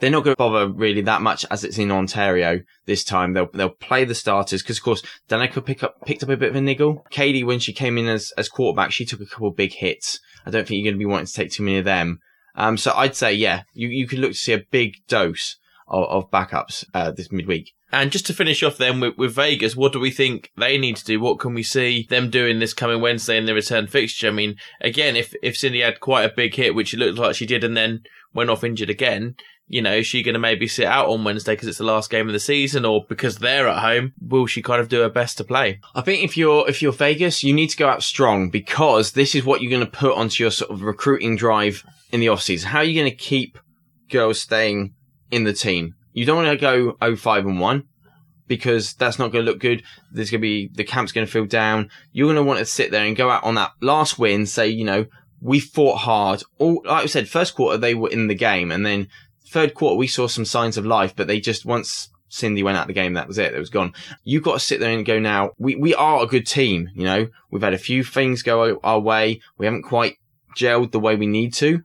They're 0.01 0.11
not 0.11 0.25
going 0.25 0.35
to 0.35 0.39
bother 0.39 0.69
really 0.69 1.03
that 1.03 1.23
much 1.23 1.45
as 1.51 1.63
it's 1.63 1.79
in 1.79 1.91
Ontario 1.91 2.61
this 2.87 3.05
time. 3.05 3.35
They'll 3.35 3.51
they'll 3.53 3.69
play 3.69 4.05
the 4.05 4.15
starters 4.15 4.63
because 4.63 4.79
of 4.79 4.85
course 4.85 5.03
Danika 5.29 5.65
pick 5.65 5.83
up 5.83 5.95
picked 6.07 6.23
up 6.23 6.31
a 6.31 6.37
bit 6.37 6.51
of 6.51 6.57
a 6.57 6.61
niggle. 6.61 7.05
Katie 7.11 7.45
when 7.45 7.59
she 7.59 7.73
came 7.73 7.99
in 7.99 8.09
as 8.09 8.33
as 8.37 8.49
quarterback, 8.49 8.93
she 8.93 9.05
took 9.05 9.21
a 9.21 9.27
couple 9.27 9.49
of 9.49 9.57
big 9.57 9.75
hits. 9.75 10.19
I 10.47 10.51
don't 10.51 10.67
think 10.67 10.79
you're 10.79 10.91
going 10.91 10.99
to 10.99 11.05
be 11.05 11.11
wanting 11.11 11.27
to 11.27 11.33
take 11.33 11.53
too 11.53 11.63
many 11.63 11.79
of 11.79 11.85
them. 11.85 12.19
Um, 12.57 12.77
so 12.77 12.93
I'd 12.97 13.15
say 13.15 13.33
yeah, 13.35 13.63
you 13.75 13.89
you 13.89 14.09
could 14.09 14.19
look 14.19 14.33
to 14.33 14.39
see 14.39 14.53
a 14.55 14.65
big 14.71 14.95
dose 15.07 15.57
of, 15.87 16.05
of 16.05 16.31
backups 16.31 16.85
uh, 16.95 17.11
this 17.11 17.31
midweek. 17.31 17.73
And 17.93 18.13
just 18.13 18.27
to 18.27 18.35
finish 18.35 18.63
off 18.63 18.79
then 18.79 19.01
with, 19.01 19.19
with 19.19 19.35
Vegas, 19.35 19.75
what 19.75 19.93
do 19.93 19.99
we 19.99 20.13
think 20.13 20.51
they 20.57 20.79
need 20.79 20.97
to 20.97 21.05
do? 21.05 21.21
What 21.21 21.41
can 21.41 21.55
we 21.55 21.65
see 21.65 22.07
them 22.09 22.31
doing 22.31 22.61
this 22.61 22.73
coming 22.73 23.01
Wednesday 23.01 23.37
in 23.37 23.47
the 23.47 23.55
return 23.55 23.89
fixture? 23.89 24.29
I 24.29 24.31
mean, 24.31 24.57
again, 24.81 25.17
if, 25.17 25.35
if 25.43 25.57
Cindy 25.57 25.81
had 25.81 25.99
quite 25.99 26.25
a 26.25 26.33
big 26.35 26.55
hit, 26.55 26.77
which 26.77 26.95
it 26.95 26.99
looked 26.99 27.19
like 27.19 27.35
she 27.35 27.47
did, 27.47 27.65
and 27.65 27.77
then 27.77 28.03
went 28.33 28.49
off 28.49 28.63
injured 28.63 28.91
again, 28.91 29.35
you 29.71 29.81
know, 29.81 29.95
is 29.95 30.07
she 30.09 30.25
going 30.25 30.33
to 30.33 30.41
maybe 30.41 30.67
sit 30.67 30.85
out 30.85 31.09
on 31.09 31.23
Wednesday 31.23 31.53
because 31.53 31.69
it's 31.69 31.79
the 31.79 31.85
last 31.85 32.11
game 32.11 32.27
of 32.27 32.33
the 32.33 32.41
season 32.41 32.85
or 32.85 33.07
because 33.09 33.39
they're 33.39 33.69
at 33.69 33.79
home? 33.79 34.13
Will 34.21 34.47
she 34.47 34.63
kind 34.63 34.81
of 34.81 34.89
do 34.89 35.03
her 35.03 35.09
best 35.09 35.39
to 35.39 35.45
play? 35.45 35.79
I 35.95 36.01
think 36.01 36.25
if 36.25 36.37
you're 36.37 36.69
if 36.69 36.83
you're 36.83 36.91
Vegas, 36.91 37.45
you 37.45 37.55
need 37.55 37.69
to 37.69 37.77
go 37.77 37.89
out 37.89 38.03
strong 38.03 38.51
because 38.51 39.13
this 39.13 39.37
is 39.37 39.45
what 39.45 39.63
you're 39.63 39.71
going 39.71 39.89
to 39.89 39.99
put 39.99 40.17
onto 40.17 40.43
your 40.43 40.51
sort 40.51 40.73
of 40.73 40.83
recruiting 40.83 41.37
drive 41.37 41.85
in 42.11 42.19
the 42.19 42.29
off 42.29 42.43
season. 42.43 42.69
How 42.69 42.79
are 42.79 42.85
you 42.85 43.01
going 43.01 43.13
to 43.13 43.17
keep 43.17 43.61
girls 44.11 44.41
staying 44.41 44.95
in 45.31 45.45
the 45.45 45.53
team? 45.53 45.95
You 46.15 46.27
don't 46.27 46.45
want 46.45 46.61
to 46.61 46.97
go 47.01 47.15
05 47.15 47.47
and 47.47 47.61
1 47.61 47.85
because 48.49 48.95
that's 48.95 49.21
not 49.21 49.31
going 49.31 49.47
to 49.47 49.53
look 49.53 49.61
good. 49.61 49.85
There's 50.11 50.33
going 50.33 50.41
to 50.41 50.43
be 50.43 50.69
the 50.75 50.83
camp's 50.83 51.13
going 51.13 51.29
to 51.29 51.33
feel 51.33 51.47
down. 51.47 51.91
You're 52.11 52.27
going 52.27 52.35
to 52.35 52.43
want 52.43 52.59
to 52.59 52.67
sit 52.67 52.91
there 52.91 53.07
and 53.07 53.15
go 53.15 53.31
out 53.31 53.45
on 53.45 53.55
that 53.55 53.71
last 53.81 54.19
win, 54.19 54.47
say, 54.47 54.67
you 54.67 54.85
know, 54.85 55.07
we 55.41 55.61
fought 55.61 55.99
hard. 55.99 56.43
All 56.59 56.83
like 56.85 57.05
I 57.05 57.07
said, 57.07 57.29
first 57.29 57.55
quarter 57.55 57.79
they 57.79 57.95
were 57.95 58.11
in 58.11 58.27
the 58.27 58.35
game, 58.35 58.73
and 58.73 58.85
then 58.85 59.07
third 59.51 59.75
quarter 59.75 59.97
we 59.97 60.07
saw 60.07 60.27
some 60.27 60.45
signs 60.45 60.77
of 60.77 60.87
life, 60.87 61.15
but 61.15 61.27
they 61.27 61.41
just 61.41 61.65
once 61.65 62.11
Cindy 62.29 62.63
went 62.63 62.79
out 62.79 62.87
the 62.87 62.93
game, 62.93 63.15
that 63.15 63.27
was 63.27 63.39
it. 63.39 63.55
It 63.55 63.59
was 63.59 63.71
gone. 63.71 63.93
You've 64.23 64.45
got 64.45 64.55
to 64.55 64.61
sit 64.61 64.81
there 64.81 64.97
and 64.97 65.05
go 65.05 65.19
now. 65.19 65.51
We 65.59 65.75
we 65.77 65.95
are 65.95 66.23
a 66.23 66.27
good 66.27 66.47
team. 66.47 66.89
You 66.95 67.05
know, 67.05 67.29
we've 67.51 67.63
had 67.63 67.75
a 67.75 67.79
few 67.79 68.05
things 68.05 68.43
go 68.43 68.79
our 68.83 69.01
way. 69.01 69.41
We 69.59 69.67
haven't 69.67 69.83
quite 69.83 70.17
gelled 70.57 70.93
the 70.93 71.01
way 71.01 71.17
we 71.17 71.27
need 71.27 71.53
to, 71.55 71.83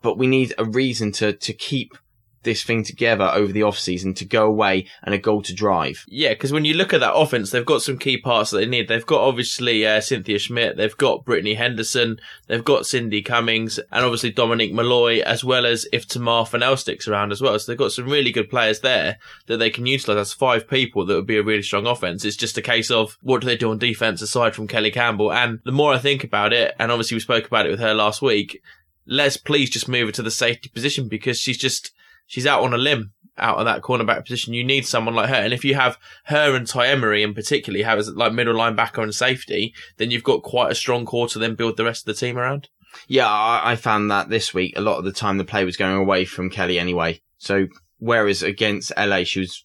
but 0.00 0.16
we 0.16 0.26
need 0.26 0.54
a 0.56 0.64
reason 0.64 1.12
to 1.12 1.32
to 1.32 1.52
keep 1.52 1.96
this 2.42 2.62
thing 2.62 2.82
together 2.82 3.30
over 3.34 3.52
the 3.52 3.62
off 3.62 3.78
season 3.78 4.14
to 4.14 4.24
go 4.24 4.46
away 4.46 4.86
and 5.02 5.14
a 5.14 5.18
goal 5.18 5.42
to 5.42 5.54
drive. 5.54 6.04
Yeah, 6.08 6.30
because 6.30 6.52
when 6.52 6.64
you 6.64 6.74
look 6.74 6.92
at 6.92 7.00
that 7.00 7.14
offense, 7.14 7.50
they've 7.50 7.64
got 7.64 7.82
some 7.82 7.98
key 7.98 8.16
parts 8.16 8.50
that 8.50 8.58
they 8.58 8.66
need. 8.66 8.88
They've 8.88 9.04
got 9.04 9.20
obviously 9.20 9.86
uh, 9.86 10.00
Cynthia 10.00 10.38
Schmidt, 10.38 10.76
they've 10.76 10.96
got 10.96 11.24
Brittany 11.24 11.54
Henderson, 11.54 12.20
they've 12.46 12.64
got 12.64 12.86
Cindy 12.86 13.22
Cummings, 13.22 13.78
and 13.78 14.04
obviously 14.04 14.30
Dominique 14.30 14.72
Malloy, 14.72 15.20
as 15.20 15.44
well 15.44 15.66
as 15.66 15.86
if 15.92 16.06
Tamar 16.06 16.46
Fennell 16.46 16.76
sticks 16.76 17.06
around 17.06 17.32
as 17.32 17.42
well. 17.42 17.58
So 17.58 17.70
they've 17.70 17.78
got 17.78 17.92
some 17.92 18.08
really 18.08 18.32
good 18.32 18.50
players 18.50 18.80
there 18.80 19.18
that 19.46 19.58
they 19.58 19.70
can 19.70 19.86
utilise. 19.86 20.16
That's 20.16 20.32
five 20.32 20.68
people 20.68 21.04
that 21.06 21.14
would 21.14 21.26
be 21.26 21.38
a 21.38 21.42
really 21.42 21.62
strong 21.62 21.86
offense. 21.86 22.24
It's 22.24 22.36
just 22.36 22.58
a 22.58 22.62
case 22.62 22.90
of 22.90 23.18
what 23.22 23.40
do 23.40 23.46
they 23.46 23.56
do 23.56 23.70
on 23.70 23.78
defense 23.78 24.22
aside 24.22 24.54
from 24.54 24.68
Kelly 24.68 24.90
Campbell. 24.90 25.32
And 25.32 25.60
the 25.64 25.72
more 25.72 25.92
I 25.92 25.98
think 25.98 26.24
about 26.24 26.52
it, 26.52 26.74
and 26.78 26.90
obviously 26.90 27.16
we 27.16 27.20
spoke 27.20 27.46
about 27.46 27.66
it 27.66 27.70
with 27.70 27.80
her 27.80 27.94
last 27.94 28.22
week, 28.22 28.60
let's 29.06 29.36
please 29.36 29.68
just 29.70 29.88
move 29.88 30.06
her 30.06 30.12
to 30.12 30.22
the 30.22 30.30
safety 30.30 30.68
position 30.68 31.08
because 31.08 31.38
she's 31.38 31.58
just 31.58 31.92
she's 32.30 32.46
out 32.46 32.62
on 32.62 32.72
a 32.72 32.78
limb 32.78 33.12
out 33.36 33.58
of 33.58 33.64
that 33.64 33.82
cornerback 33.82 34.22
position. 34.22 34.54
You 34.54 34.62
need 34.62 34.86
someone 34.86 35.14
like 35.14 35.28
her. 35.28 35.34
And 35.34 35.52
if 35.52 35.64
you 35.64 35.74
have 35.74 35.98
her 36.24 36.54
and 36.54 36.66
Ty 36.66 36.88
Emery 36.88 37.22
in 37.22 37.34
particularly 37.34 37.82
have 37.82 37.98
as 37.98 38.08
like 38.10 38.32
middle 38.32 38.54
linebacker 38.54 39.02
and 39.02 39.14
safety, 39.14 39.74
then 39.96 40.10
you've 40.10 40.22
got 40.22 40.42
quite 40.42 40.70
a 40.70 40.76
strong 40.76 41.04
core 41.04 41.26
to 41.28 41.38
then 41.38 41.56
build 41.56 41.76
the 41.76 41.84
rest 41.84 42.02
of 42.02 42.14
the 42.14 42.18
team 42.18 42.38
around. 42.38 42.68
Yeah, 43.08 43.28
I, 43.28 43.72
I 43.72 43.76
found 43.76 44.10
that 44.10 44.28
this 44.28 44.54
week, 44.54 44.74
a 44.76 44.80
lot 44.80 44.98
of 44.98 45.04
the 45.04 45.12
time 45.12 45.38
the 45.38 45.44
play 45.44 45.64
was 45.64 45.76
going 45.76 45.96
away 45.96 46.24
from 46.24 46.50
Kelly 46.50 46.78
anyway. 46.78 47.20
So 47.38 47.66
whereas 47.98 48.42
against 48.42 48.92
LA, 48.96 49.24
she 49.24 49.40
was 49.40 49.64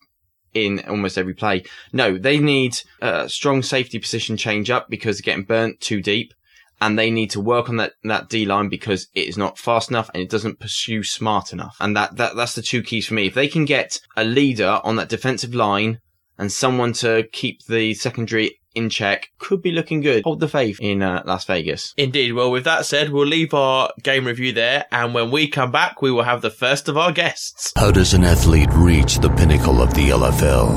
in 0.53 0.79
almost 0.87 1.17
every 1.17 1.33
play. 1.35 1.63
No, 1.93 2.17
they 2.17 2.39
need 2.39 2.79
a 3.01 3.29
strong 3.29 3.61
safety 3.61 3.99
position 3.99 4.37
change 4.37 4.71
up 4.71 4.89
because 4.89 5.17
they're 5.17 5.33
getting 5.33 5.45
burnt 5.45 5.81
too 5.81 6.01
deep 6.01 6.33
and 6.81 6.97
they 6.97 7.09
need 7.09 7.31
to 7.31 7.41
work 7.41 7.69
on 7.69 7.77
that, 7.77 7.93
that 8.03 8.29
D 8.29 8.45
line 8.45 8.69
because 8.69 9.07
it 9.13 9.27
is 9.27 9.37
not 9.37 9.57
fast 9.57 9.89
enough 9.89 10.09
and 10.13 10.21
it 10.21 10.29
doesn't 10.29 10.59
pursue 10.59 11.03
smart 11.03 11.53
enough. 11.53 11.77
And 11.79 11.95
that, 11.95 12.17
that, 12.17 12.35
that's 12.35 12.55
the 12.55 12.61
two 12.61 12.83
keys 12.83 13.07
for 13.07 13.13
me. 13.13 13.27
If 13.27 13.33
they 13.33 13.47
can 13.47 13.65
get 13.65 13.99
a 14.15 14.23
leader 14.23 14.79
on 14.83 14.95
that 14.97 15.09
defensive 15.09 15.55
line 15.55 15.99
and 16.37 16.51
someone 16.51 16.93
to 16.93 17.27
keep 17.31 17.65
the 17.65 17.93
secondary 17.93 18.59
in 18.75 18.89
check, 18.89 19.29
could 19.39 19.61
be 19.61 19.71
looking 19.71 20.01
good. 20.01 20.23
Hold 20.25 20.41
the 20.41 20.49
faith 20.49 20.79
in 20.81 21.01
uh, 21.01 21.23
Las 21.25 21.45
Vegas. 21.45 21.93
Indeed. 21.97 22.33
Well, 22.33 22.51
with 22.51 22.65
that 22.65 22.85
said, 22.85 23.09
we'll 23.09 23.25
leave 23.25 23.53
our 23.53 23.89
game 24.03 24.25
review 24.25 24.51
there. 24.51 24.85
And 24.91 25.13
when 25.13 25.31
we 25.31 25.47
come 25.47 25.71
back, 25.71 26.01
we 26.01 26.11
will 26.11 26.23
have 26.23 26.41
the 26.41 26.49
first 26.49 26.89
of 26.89 26.97
our 26.97 27.13
guests. 27.13 27.71
How 27.77 27.91
does 27.91 28.13
an 28.13 28.25
athlete 28.25 28.69
reach 28.73 29.19
the 29.19 29.29
pinnacle 29.29 29.81
of 29.81 29.93
the 29.93 30.09
LFL? 30.09 30.75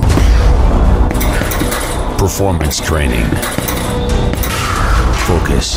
Performance 2.19 2.81
training 2.81 3.68
focus, 5.29 5.77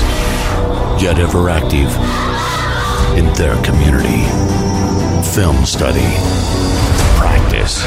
yet 1.03 1.20
ever 1.20 1.50
active 1.50 1.91
in 3.17 3.25
their 3.34 3.62
community. 3.63 4.24
Film 5.36 5.65
study, 5.65 6.08
practice. 7.20 7.84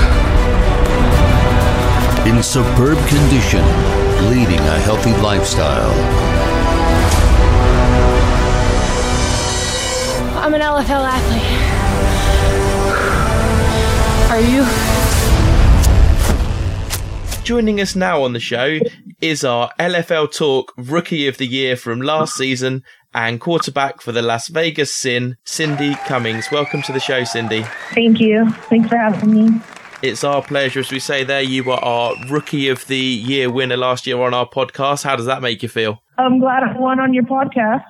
In 2.29 2.43
superb 2.43 2.99
condition, 3.09 3.65
leading 4.29 4.61
a 4.61 4.79
healthy 4.81 5.13
lifestyle. 5.23 5.91
I'm 10.45 10.53
an 10.53 10.61
LFL 10.61 11.07
athlete. 11.17 11.61
Are 14.31 14.41
you? 14.53 14.67
Joining 17.43 17.81
us 17.81 17.97
now 17.97 18.23
on 18.23 18.35
the 18.35 18.41
show 18.41 18.81
is 19.25 19.43
our 19.43 19.71
LFL 19.81 20.31
Talk 20.31 20.75
Rookie 20.77 21.27
of 21.27 21.39
the 21.39 21.47
Year 21.47 21.77
from 21.77 22.03
last 22.03 22.35
season 22.35 22.85
and 23.15 23.41
quarterback 23.41 24.03
for 24.03 24.13
the 24.13 24.21
Las 24.21 24.49
Vegas 24.49 24.93
Sin, 24.93 25.39
Cindy 25.45 25.95
Cummings. 26.05 26.51
Welcome 26.53 26.83
to 26.83 26.93
the 26.93 27.01
show, 27.01 27.25
Cindy. 27.25 27.65
Thank 27.95 28.21
you. 28.21 28.51
Thanks 28.69 28.91
for 28.91 28.99
having 28.99 29.33
me. 29.33 29.61
It's 30.03 30.25
our 30.25 30.43
pleasure. 30.43 30.81
As 30.81 30.93
we 30.93 30.99
say 30.99 31.25
there, 31.25 31.41
you 31.41 31.65
were 31.65 31.83
our 31.83 32.13
Rookie 32.29 32.69
of 32.69 32.87
the 32.87 32.99
Year 32.99 33.51
winner 33.51 33.79
last 33.79 34.07
year 34.07 34.21
on 34.21 34.35
our 34.35 34.47
podcast. 34.47 35.05
How 35.05 35.17
does 35.17 35.25
that 35.25 35.41
make 35.41 35.63
you 35.63 35.71
feel? 35.71 36.03
I'm 36.19 36.39
glad 36.39 36.63
I 36.63 36.79
won 36.79 37.01
on 37.01 37.15
your 37.15 37.25
podcast. 37.25 37.83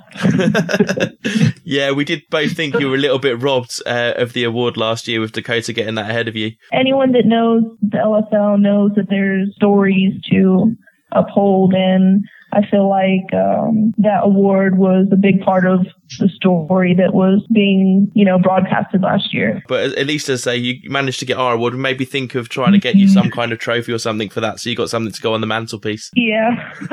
yeah, 1.64 1.90
we 1.90 2.04
did 2.04 2.22
both 2.30 2.52
think 2.52 2.78
you 2.78 2.90
were 2.90 2.94
a 2.94 3.00
little 3.00 3.18
bit 3.18 3.42
robbed 3.42 3.82
uh, 3.84 4.12
of 4.16 4.34
the 4.34 4.44
award 4.44 4.76
last 4.76 5.08
year 5.08 5.20
with 5.20 5.32
Dakota 5.32 5.72
getting 5.72 5.96
that 5.96 6.10
ahead 6.10 6.28
of 6.28 6.36
you. 6.36 6.52
Anyone 6.72 7.10
that 7.10 7.26
knows 7.26 7.64
the 7.82 7.98
LFL 7.98 8.60
knows 8.60 8.92
that 8.94 9.08
there's 9.10 9.52
stories 9.56 10.12
to 10.30 10.76
uphold 11.14 11.74
and 11.74 12.24
I 12.54 12.64
feel 12.70 12.88
like 12.88 13.34
um, 13.34 13.92
that 13.98 14.20
award 14.22 14.78
was 14.78 15.08
a 15.12 15.16
big 15.16 15.40
part 15.40 15.66
of 15.66 15.80
the 16.20 16.28
story 16.28 16.94
that 16.94 17.12
was 17.12 17.44
being, 17.52 18.10
you 18.14 18.24
know, 18.24 18.38
broadcasted 18.38 19.02
last 19.02 19.34
year. 19.34 19.60
But 19.66 19.98
at 19.98 20.06
least 20.06 20.28
as 20.28 20.44
say 20.44 20.56
you 20.56 20.88
managed 20.88 21.18
to 21.20 21.26
get 21.26 21.36
our 21.36 21.54
award, 21.54 21.74
maybe 21.74 22.04
think 22.04 22.36
of 22.36 22.48
trying 22.48 22.72
to 22.72 22.78
get 22.78 22.94
you 22.94 23.08
some 23.08 23.30
kind 23.30 23.52
of 23.52 23.58
trophy 23.58 23.92
or 23.92 23.98
something 23.98 24.28
for 24.28 24.40
that, 24.40 24.60
so 24.60 24.70
you 24.70 24.76
got 24.76 24.88
something 24.88 25.12
to 25.12 25.20
go 25.20 25.34
on 25.34 25.40
the 25.40 25.48
mantelpiece. 25.48 26.10
Yeah, 26.14 26.72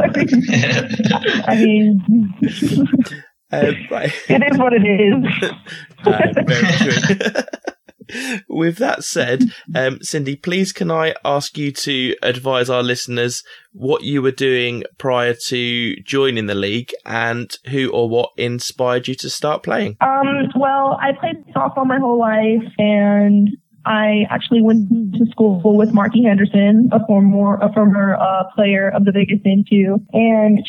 I 1.47 1.55
mean, 1.55 2.33
uh, 3.51 3.71
right. 3.91 4.11
it 4.29 4.51
is 4.51 4.57
what 4.57 4.73
it 4.73 4.85
is. 4.87 5.51
uh, 6.05 6.43
very 6.47 6.71
true. 6.77 7.43
With 8.47 8.77
that 8.77 9.03
said, 9.03 9.43
um, 9.75 9.99
Cindy, 10.01 10.35
please 10.35 10.71
can 10.71 10.91
I 10.91 11.15
ask 11.23 11.57
you 11.57 11.71
to 11.71 12.15
advise 12.21 12.69
our 12.69 12.83
listeners 12.83 13.43
what 13.73 14.03
you 14.03 14.21
were 14.21 14.31
doing 14.31 14.83
prior 14.97 15.33
to 15.47 15.95
joining 16.03 16.47
the 16.47 16.55
league 16.55 16.93
and 17.05 17.51
who 17.69 17.89
or 17.91 18.09
what 18.09 18.31
inspired 18.37 19.07
you 19.07 19.15
to 19.15 19.29
start 19.29 19.63
playing? 19.63 19.97
Um, 20.01 20.49
well, 20.55 20.99
I 21.01 21.13
played 21.19 21.45
softball 21.55 21.85
my 21.85 21.99
whole 21.99 22.19
life 22.19 22.63
and 22.77 23.49
I 23.85 24.25
actually 24.29 24.61
went 24.61 24.89
to 25.15 25.25
school 25.31 25.61
with 25.63 25.93
Marky 25.93 26.23
Henderson, 26.23 26.89
a 26.91 27.05
former 27.07 27.55
a 27.55 27.73
former 27.73 28.15
uh, 28.15 28.43
player 28.55 28.89
of 28.89 29.05
the 29.05 29.11
Vegas 29.11 29.39
Into, 29.43 29.97
and 30.13 30.59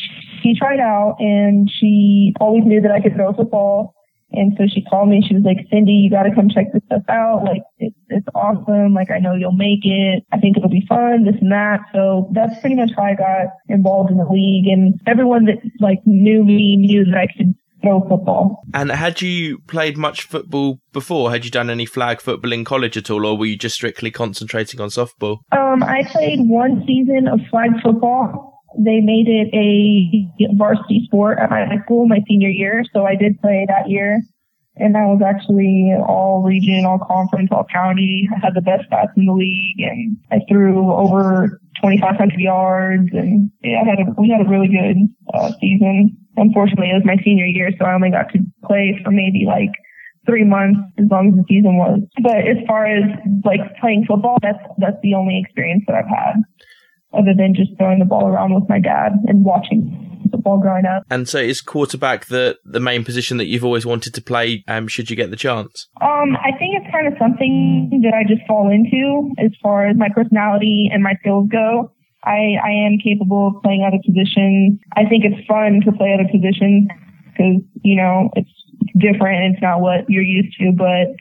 she 0.41 0.55
tried 0.55 0.79
out 0.79 1.17
and 1.19 1.69
she 1.69 2.33
always 2.39 2.63
knew 2.65 2.81
that 2.81 2.91
I 2.91 2.99
could 2.99 3.13
throw 3.13 3.33
football 3.33 3.93
and 4.33 4.53
so 4.57 4.65
she 4.67 4.83
called 4.83 5.09
me. 5.09 5.17
and 5.17 5.25
She 5.25 5.35
was 5.35 5.43
like, 5.43 5.65
Cindy, 5.71 5.93
you 5.93 6.09
got 6.09 6.23
to 6.23 6.33
come 6.33 6.49
check 6.49 6.73
this 6.73 6.81
stuff 6.85 7.03
out. 7.09 7.43
Like, 7.45 7.61
it's, 7.77 7.95
it's 8.09 8.27
awesome. 8.35 8.93
Like, 8.93 9.11
I 9.11 9.19
know 9.19 9.35
you'll 9.35 9.51
make 9.51 9.83
it. 9.83 10.23
I 10.31 10.39
think 10.39 10.57
it'll 10.57 10.69
be 10.69 10.85
fun, 10.87 11.25
this 11.25 11.35
and 11.39 11.51
that. 11.51 11.81
So 11.93 12.29
that's 12.33 12.59
pretty 12.59 12.75
much 12.75 12.91
how 12.95 13.03
I 13.03 13.15
got 13.15 13.47
involved 13.69 14.11
in 14.11 14.17
the 14.17 14.25
league. 14.25 14.67
And 14.67 14.99
everyone 15.07 15.45
that 15.45 15.57
like 15.79 15.99
knew 16.05 16.43
me 16.43 16.77
knew 16.77 17.05
that 17.05 17.17
I 17.17 17.27
could 17.37 17.53
throw 17.81 18.01
football. 18.07 18.63
And 18.73 18.89
had 18.91 19.21
you 19.21 19.59
played 19.67 19.97
much 19.97 20.23
football 20.23 20.79
before? 20.93 21.31
Had 21.31 21.45
you 21.45 21.51
done 21.51 21.69
any 21.69 21.85
flag 21.85 22.21
football 22.21 22.53
in 22.53 22.63
college 22.63 22.97
at 22.97 23.09
all, 23.09 23.25
or 23.25 23.37
were 23.37 23.45
you 23.45 23.57
just 23.57 23.75
strictly 23.75 24.09
concentrating 24.09 24.79
on 24.79 24.89
softball? 24.89 25.39
Um, 25.51 25.83
I 25.83 26.03
played 26.09 26.39
one 26.41 26.83
season 26.87 27.27
of 27.27 27.39
flag 27.51 27.71
football 27.83 28.52
they 28.77 28.99
made 29.01 29.27
it 29.27 29.53
a 29.53 30.55
varsity 30.55 31.03
sport 31.05 31.39
at 31.39 31.49
my 31.49 31.65
high 31.65 31.81
school 31.83 32.07
my 32.07 32.21
senior 32.27 32.49
year. 32.49 32.83
So 32.93 33.05
I 33.05 33.15
did 33.15 33.39
play 33.41 33.65
that 33.67 33.89
year. 33.89 34.21
And 34.75 34.95
that 34.95 35.05
was 35.05 35.21
actually 35.23 35.93
all 36.07 36.41
region, 36.41 36.83
all 36.85 36.97
conference, 36.97 37.49
all 37.51 37.65
county. 37.71 38.27
I 38.35 38.39
had 38.43 38.55
the 38.55 38.61
best 38.61 38.89
stats 38.89 39.15
in 39.15 39.27
the 39.27 39.33
league 39.33 39.79
and 39.79 40.17
I 40.31 40.39
threw 40.49 40.91
over 40.91 41.61
2,500 41.83 42.39
yards 42.39 43.09
and 43.13 43.51
yeah, 43.61 43.81
I 43.81 43.89
had 43.89 43.99
a, 43.99 44.05
we 44.17 44.29
had 44.29 44.41
a 44.41 44.49
really 44.49 44.69
good 44.69 44.97
uh, 45.33 45.51
season. 45.61 46.17
Unfortunately, 46.37 46.89
it 46.89 46.95
was 46.95 47.05
my 47.05 47.17
senior 47.23 47.45
year, 47.45 47.69
so 47.77 47.85
I 47.85 47.93
only 47.93 48.09
got 48.09 48.33
to 48.33 48.39
play 48.65 48.99
for 49.03 49.11
maybe 49.11 49.45
like 49.45 49.69
three 50.25 50.43
months 50.43 50.79
as 50.97 51.05
long 51.11 51.29
as 51.29 51.35
the 51.35 51.45
season 51.47 51.77
was. 51.77 51.99
But 52.23 52.47
as 52.47 52.57
far 52.65 52.87
as 52.87 53.03
like 53.45 53.59
playing 53.79 54.05
football, 54.07 54.37
that's, 54.41 54.57
that's 54.79 54.97
the 55.03 55.13
only 55.13 55.39
experience 55.39 55.83
that 55.85 55.95
I've 55.95 56.09
had 56.09 56.41
other 57.13 57.33
than 57.35 57.53
just 57.55 57.71
throwing 57.77 57.99
the 57.99 58.05
ball 58.05 58.27
around 58.27 58.53
with 58.53 58.67
my 58.69 58.79
dad 58.79 59.13
and 59.27 59.45
watching 59.45 60.13
football 60.31 60.59
growing 60.59 60.85
up. 60.85 61.03
And 61.09 61.27
so 61.29 61.37
is 61.39 61.61
quarterback 61.61 62.25
the 62.27 62.57
the 62.65 62.79
main 62.79 63.03
position 63.03 63.37
that 63.37 63.45
you've 63.45 63.63
always 63.63 63.85
wanted 63.85 64.13
to 64.15 64.21
play 64.21 64.63
um, 64.67 64.87
should 64.87 65.09
you 65.09 65.15
get 65.15 65.29
the 65.29 65.37
chance? 65.37 65.87
Um, 66.01 66.35
I 66.37 66.51
think 66.57 66.75
it's 66.75 66.91
kind 66.91 67.07
of 67.07 67.13
something 67.19 68.01
that 68.03 68.13
I 68.13 68.23
just 68.27 68.45
fall 68.47 68.71
into 68.71 69.31
as 69.37 69.51
far 69.61 69.87
as 69.87 69.95
my 69.97 70.09
personality 70.13 70.89
and 70.91 71.03
my 71.03 71.13
skills 71.21 71.49
go. 71.51 71.91
I, 72.23 72.55
I 72.63 72.71
am 72.87 72.97
capable 73.03 73.47
of 73.53 73.63
playing 73.63 73.83
other 73.85 73.99
positions. 74.05 74.79
I 74.95 75.03
think 75.05 75.25
it's 75.25 75.45
fun 75.45 75.81
to 75.85 75.91
play 75.91 76.13
other 76.13 76.29
positions 76.31 76.87
because, 77.27 77.59
you 77.83 77.97
know, 77.97 78.29
it's 78.35 78.49
different. 78.97 79.53
It's 79.53 79.61
not 79.61 79.81
what 79.81 80.07
you're 80.07 80.23
used 80.23 80.55
to, 80.59 80.71
but 80.71 81.11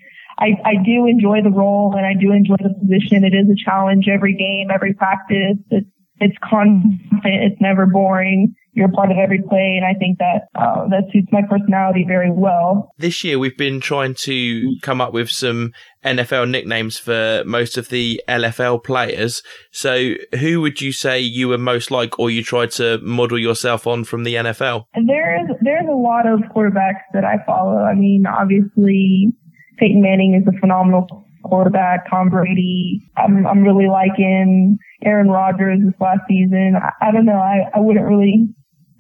I, 0.43 0.59
I 0.65 0.75
do 0.85 1.07
enjoy 1.07 1.43
the 1.43 1.51
role 1.51 1.95
and 1.97 2.05
I 2.05 2.15
do 2.21 2.33
enjoy 2.33 2.57
the 2.59 2.75
position. 2.75 3.23
It 3.23 3.33
is 3.33 3.49
a 3.49 3.55
challenge 3.55 4.09
every 4.09 4.35
game, 4.35 4.69
every 4.75 4.93
practice. 4.93 5.57
It's, 5.71 5.87
it's 6.19 6.37
constant. 6.43 7.01
It's 7.25 7.61
never 7.61 7.87
boring. 7.87 8.55
You're 8.75 8.91
part 8.91 9.11
of 9.11 9.19
every 9.19 9.43
play, 9.43 9.77
and 9.77 9.85
I 9.85 9.93
think 9.99 10.19
that 10.19 10.49
uh, 10.55 10.89
that 10.89 11.05
suits 11.13 11.29
my 11.31 11.43
personality 11.43 12.07
very 12.09 12.31
well. 12.31 12.91
This 12.97 13.23
year, 13.23 13.39
we've 13.39 13.57
been 13.57 13.83
trying 13.83 14.15
to 14.21 14.77
come 14.81 14.99
up 15.03 15.13
with 15.13 15.29
some 15.29 15.73
NFL 16.07 16.49
nicknames 16.49 16.97
for 16.97 17.43
most 17.45 17.77
of 17.77 17.91
the 17.91 18.23
LFL 18.29 18.83
players. 18.83 19.43
So, 19.73 20.15
who 20.41 20.63
would 20.63 20.81
you 20.81 20.91
say 20.91 21.21
you 21.21 21.49
were 21.49 21.59
most 21.59 21.91
like, 21.91 22.19
or 22.19 22.31
you 22.31 22.43
tried 22.43 22.71
to 22.73 22.99
model 23.03 23.39
yourself 23.39 23.87
on 23.87 24.05
from 24.05 24.25
the 24.25 24.37
NFL? 24.37 24.87
There's 24.95 25.51
there's 25.61 25.87
a 25.87 25.95
lot 25.95 26.27
of 26.27 26.41
quarterbacks 26.57 27.03
that 27.13 27.27
I 27.27 27.45
follow. 27.45 27.77
I 27.77 27.95
mean, 27.95 28.25
obviously, 28.27 29.35
Peyton 29.83 30.01
Manning 30.01 30.35
is 30.35 30.47
a 30.47 30.57
phenomenal 30.61 31.27
quarterback, 31.43 32.09
Tom 32.09 32.29
Brady. 32.29 33.03
I'm, 33.17 33.45
I'm 33.49 33.65
really 33.65 33.89
liking 33.89 34.79
Aaron 35.05 35.29
Rodgers 35.29 35.81
this 35.85 36.01
last 36.01 36.21
season. 36.29 36.75
I, 36.81 37.09
I 37.09 37.11
don't 37.11 37.27
know. 37.27 37.41
I, 37.41 37.69
I 37.75 37.81
wouldn't 37.81 38.07
really 38.07 38.47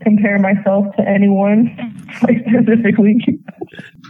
compare 0.02 0.40
myself 0.40 0.86
to 0.96 1.08
anyone 1.08 1.70
specifically. 2.16 3.16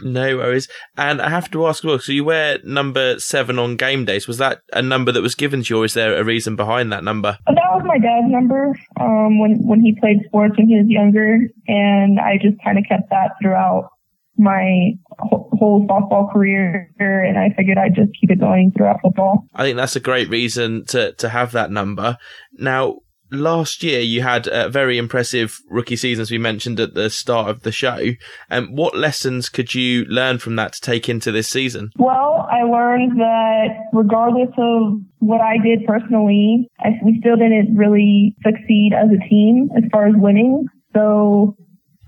No 0.01 0.37
worries. 0.37 0.67
And 0.97 1.21
I 1.21 1.29
have 1.29 1.51
to 1.51 1.67
ask, 1.67 1.83
well, 1.83 1.99
so 1.99 2.11
you 2.11 2.23
wear 2.23 2.57
number 2.63 3.19
seven 3.19 3.59
on 3.59 3.77
game 3.77 4.05
days. 4.05 4.27
Was 4.27 4.39
that 4.39 4.61
a 4.73 4.81
number 4.81 5.11
that 5.11 5.21
was 5.21 5.35
given 5.35 5.61
to 5.61 5.75
you, 5.75 5.81
or 5.81 5.85
is 5.85 5.93
there 5.93 6.17
a 6.17 6.23
reason 6.23 6.55
behind 6.55 6.91
that 6.91 7.03
number? 7.03 7.37
That 7.45 7.55
was 7.55 7.83
my 7.85 7.99
dad's 7.99 8.31
number 8.31 8.75
um, 8.99 9.39
when 9.39 9.59
when 9.67 9.79
he 9.79 9.95
played 9.99 10.17
sports 10.25 10.57
when 10.57 10.67
he 10.67 10.77
was 10.77 10.87
younger, 10.87 11.37
and 11.67 12.19
I 12.19 12.39
just 12.41 12.57
kind 12.63 12.79
of 12.79 12.85
kept 12.89 13.11
that 13.11 13.33
throughout 13.39 13.91
my 14.37 14.91
whole 15.19 15.85
softball 15.87 16.31
career, 16.31 16.89
and 16.99 17.37
I 17.37 17.53
figured 17.55 17.77
I'd 17.77 17.95
just 17.95 18.11
keep 18.19 18.31
it 18.31 18.39
going 18.39 18.71
throughout 18.75 19.01
football. 19.01 19.45
I 19.53 19.63
think 19.63 19.77
that's 19.77 19.95
a 19.95 20.01
great 20.01 20.29
reason 20.29 20.85
to 20.87 21.13
to 21.13 21.29
have 21.29 21.51
that 21.51 21.71
number. 21.71 22.17
Now, 22.53 22.97
last 23.33 23.83
year 23.83 23.99
you 23.99 24.21
had 24.21 24.47
a 24.47 24.69
very 24.69 24.97
impressive 24.97 25.59
rookie 25.69 25.95
season, 25.95 26.21
as 26.21 26.31
we 26.31 26.37
mentioned 26.37 26.79
at 26.79 26.93
the 26.93 27.09
start 27.09 27.49
of 27.49 27.63
the 27.63 27.71
show. 27.71 28.11
And 28.49 28.67
um, 28.67 28.75
what 28.75 28.95
lessons 28.95 29.49
could 29.49 29.73
you 29.73 30.05
learn 30.05 30.37
from 30.37 30.55
that 30.57 30.73
to 30.73 30.81
take 30.81 31.09
into 31.09 31.31
this 31.31 31.49
season? 31.49 31.89
Well, 31.97 32.47
I 32.51 32.63
learned 32.63 33.19
that 33.19 33.67
regardless 33.91 34.49
of 34.57 34.99
what 35.19 35.41
I 35.41 35.57
did 35.63 35.85
personally, 35.85 36.69
I, 36.79 36.91
we 37.03 37.17
still 37.19 37.35
didn't 37.35 37.75
really 37.75 38.35
succeed 38.43 38.91
as 38.93 39.09
a 39.09 39.29
team 39.29 39.69
as 39.75 39.83
far 39.91 40.07
as 40.07 40.13
winning. 40.15 40.65
So 40.93 41.57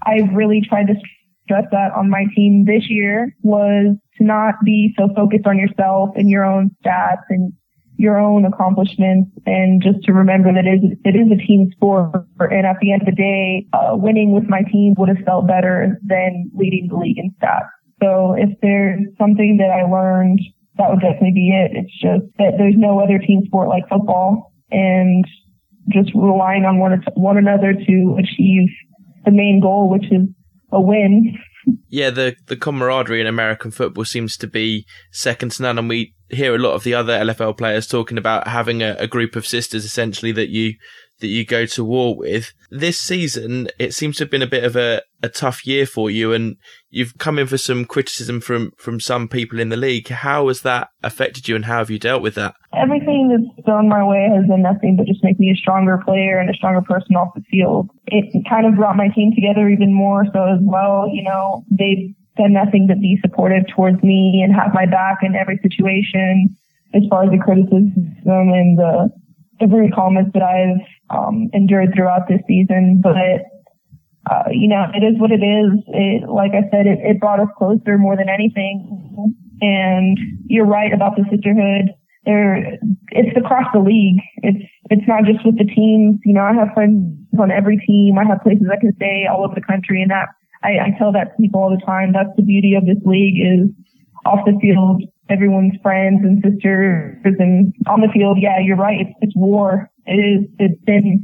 I 0.04 0.20
really 0.34 0.62
tried 0.68 0.88
to 0.88 0.94
stress 1.46 1.64
that 1.72 1.92
on 1.96 2.10
my 2.10 2.26
team 2.36 2.66
this 2.66 2.90
year 2.90 3.34
was 3.42 3.96
to 4.18 4.24
not 4.24 4.56
be 4.64 4.94
so 4.98 5.10
focused 5.16 5.48
on 5.48 5.58
yourself 5.58 6.10
and 6.16 6.30
your 6.30 6.44
own 6.44 6.72
stats 6.84 7.24
and 7.30 7.54
your 7.98 8.20
own 8.20 8.44
accomplishments 8.44 9.32
and 9.46 9.82
just 9.82 10.04
to 10.04 10.12
remember 10.12 10.52
that 10.54 10.66
it 10.66 10.84
is, 10.84 10.98
it 11.06 11.16
is 11.16 11.32
a 11.32 11.48
team 11.48 11.72
sport. 11.72 12.28
And 12.40 12.66
at 12.66 12.76
the 12.82 12.92
end 12.92 13.04
of 13.04 13.06
the 13.06 13.16
day, 13.16 13.68
uh, 13.72 13.96
winning 13.96 14.34
with 14.34 14.50
my 14.50 14.64
team 14.64 14.96
would 14.98 15.08
have 15.08 15.24
felt 15.26 15.48
better 15.48 15.98
than 16.04 16.52
leading 16.54 16.90
the 16.90 16.98
league 16.98 17.18
in 17.18 17.32
stats. 17.42 17.70
So 18.04 18.36
if 18.38 18.50
there's 18.62 19.02
something 19.18 19.58
that 19.58 19.72
I 19.72 19.90
learned, 19.90 20.42
that 20.78 20.90
would 20.90 21.00
definitely 21.00 21.32
be 21.32 21.52
it. 21.52 21.72
It's 21.74 21.94
just 21.94 22.26
that 22.38 22.56
there's 22.58 22.76
no 22.78 23.00
other 23.00 23.18
team 23.18 23.44
sport 23.46 23.70
like 23.70 23.88
football 23.88 24.52
and 24.72 25.24
just 25.90 26.12
relying 26.14 26.66
on 26.66 26.80
one, 26.80 27.02
one 27.16 27.38
another 27.38 27.74
to 27.74 28.18
achieve 28.20 28.68
the 29.24 29.32
main 29.32 29.62
goal, 29.62 29.90
which 29.90 30.06
is 30.12 30.28
a 30.76 30.82
win. 30.82 31.38
Yeah, 31.90 32.12
the 32.12 32.36
the 32.46 32.58
camaraderie 32.58 33.22
in 33.22 33.28
American 33.28 33.72
football 33.72 34.06
seems 34.06 34.38
to 34.38 34.48
be 34.48 34.86
second 35.12 35.54
to 35.54 35.64
none, 35.64 35.80
and 35.80 35.90
we 35.90 36.14
hear 36.30 36.56
a 36.56 36.60
lot 36.60 36.74
of 36.74 36.84
the 36.84 36.94
other 36.94 37.14
LFL 37.14 37.58
players 37.58 37.88
talking 37.88 38.18
about 38.18 38.48
having 38.48 38.82
a, 38.82 38.96
a 39.00 39.08
group 39.08 39.36
of 39.36 39.48
sisters 39.48 39.86
essentially 39.86 40.32
that 40.34 40.50
you 40.50 40.74
that 41.20 41.28
you 41.28 41.46
go 41.46 41.66
to 41.66 41.84
war 41.84 42.16
with. 42.16 42.54
This 42.70 43.00
season, 43.00 43.70
it 43.80 43.94
seems 43.94 44.18
to 44.18 44.24
have 44.24 44.32
been 44.32 44.42
a 44.42 44.48
bit 44.48 44.64
of 44.64 44.76
a, 44.76 45.02
a 45.24 45.30
tough 45.30 45.66
year 45.66 45.86
for 45.86 46.10
you, 46.10 46.34
and 46.34 46.58
you've 46.90 47.18
come 47.18 47.40
in 47.40 47.48
for 47.48 47.58
some 47.58 47.86
criticism 47.86 48.42
from, 48.42 48.72
from 48.78 49.00
some 49.00 49.28
people 49.28 49.60
in 49.60 49.70
the 49.70 49.78
league. 49.78 50.10
How 50.10 50.48
has 50.50 50.62
that 50.62 50.90
affected 51.04 51.48
you, 51.48 51.56
and 51.56 51.66
how 51.66 51.80
have 51.80 51.90
you 51.90 52.00
dealt 52.00 52.22
with 52.22 52.36
that? 52.36 52.56
Everything 52.74 53.30
that's 53.30 53.66
thrown 53.66 53.88
my 53.88 54.04
way 54.04 54.30
has 54.36 54.46
been 54.48 54.62
nothing 54.62 54.96
but 54.98 55.08
just 55.08 55.24
make 55.24 55.40
me 55.40 55.52
a 55.52 55.56
stronger 55.56 56.02
player 56.04 56.40
and 56.40 56.50
a 56.50 56.54
stronger 56.54 56.82
person 56.82 57.16
off 57.16 57.34
the 57.36 57.42
field. 57.50 57.90
It 58.08 58.44
kind 58.50 58.66
of 58.66 58.76
brought 58.76 58.98
my 58.98 59.08
team 59.10 59.32
together 59.34 59.70
even 59.70 59.94
more 59.94 60.26
so 60.34 60.44
as 60.44 60.60
well. 60.62 61.10
You 61.12 61.24
know, 61.24 61.64
they've 61.72 62.14
done 62.38 62.54
nothing 62.54 62.88
but 62.88 63.00
be 63.00 63.18
supportive 63.22 63.64
towards 63.74 64.04
me 64.04 64.42
and 64.44 64.54
have 64.54 64.74
my 64.74 64.86
back 64.86 65.20
in 65.22 65.36
every 65.36 65.58
situation 65.64 66.56
as 66.94 67.04
far 67.10 67.24
as 67.24 67.32
the 67.32 67.38
criticism 67.38 67.94
and 68.26 68.78
the, 68.78 69.10
the 69.60 69.68
rude 69.68 69.94
comments 69.94 70.32
that 70.34 70.44
I've 70.44 70.82
um, 71.10 71.50
endured 71.54 71.94
throughout 71.96 72.28
this 72.28 72.42
season. 72.48 73.02
But 73.02 73.16
uh, 74.30 74.50
you 74.52 74.68
know, 74.68 74.86
it 74.94 75.04
is 75.06 75.20
what 75.20 75.32
it 75.32 75.44
is. 75.44 75.72
It, 75.88 76.30
like 76.30 76.52
I 76.52 76.68
said, 76.72 76.88
it, 76.88 77.00
it 77.04 77.20
brought 77.20 77.40
us 77.40 77.50
closer 77.58 77.98
more 77.98 78.18
than 78.18 78.30
anything. 78.30 79.36
And 79.62 80.18
you're 80.48 80.66
right 80.66 80.92
about 80.92 81.16
the 81.16 81.24
sisterhood. 81.30 81.94
There, 82.26 82.78
it's 83.10 83.38
across 83.38 83.68
the 83.72 83.80
league. 83.80 84.20
It's 84.38 84.66
it's 84.90 85.08
not 85.08 85.26
just 85.26 85.46
with 85.46 85.58
the 85.60 85.66
teams. 85.66 86.20
You 86.26 86.34
know, 86.34 86.42
I 86.42 86.54
have 86.54 86.74
friends 86.74 87.22
on 87.40 87.52
every 87.52 87.78
team. 87.78 88.18
I 88.18 88.26
have 88.26 88.42
places 88.42 88.66
I 88.72 88.80
can 88.80 88.96
stay 88.96 89.26
all 89.30 89.46
over 89.46 89.54
the 89.54 89.62
country, 89.62 90.02
and 90.02 90.10
that 90.10 90.30
I, 90.64 90.90
I 90.90 90.98
tell 90.98 91.12
that 91.14 91.38
to 91.38 91.38
people 91.40 91.62
all 91.62 91.70
the 91.70 91.86
time. 91.86 92.12
That's 92.14 92.34
the 92.36 92.42
beauty 92.42 92.74
of 92.74 92.86
this 92.86 92.98
league 93.06 93.38
is 93.38 93.70
off 94.26 94.40
the 94.46 94.58
field, 94.60 95.04
everyone's 95.30 95.74
friends 95.82 96.22
and 96.24 96.44
sisters, 96.44 97.18
and 97.40 97.74
on 97.88 98.02
the 98.02 98.10
field, 98.14 98.38
yeah, 98.40 98.60
you're 98.64 98.78
right. 98.78 99.02
It's, 99.02 99.18
it's 99.22 99.36
war. 99.36 99.90
It 100.06 100.18
is. 100.18 100.50
It's 100.60 100.82
been, 100.86 101.24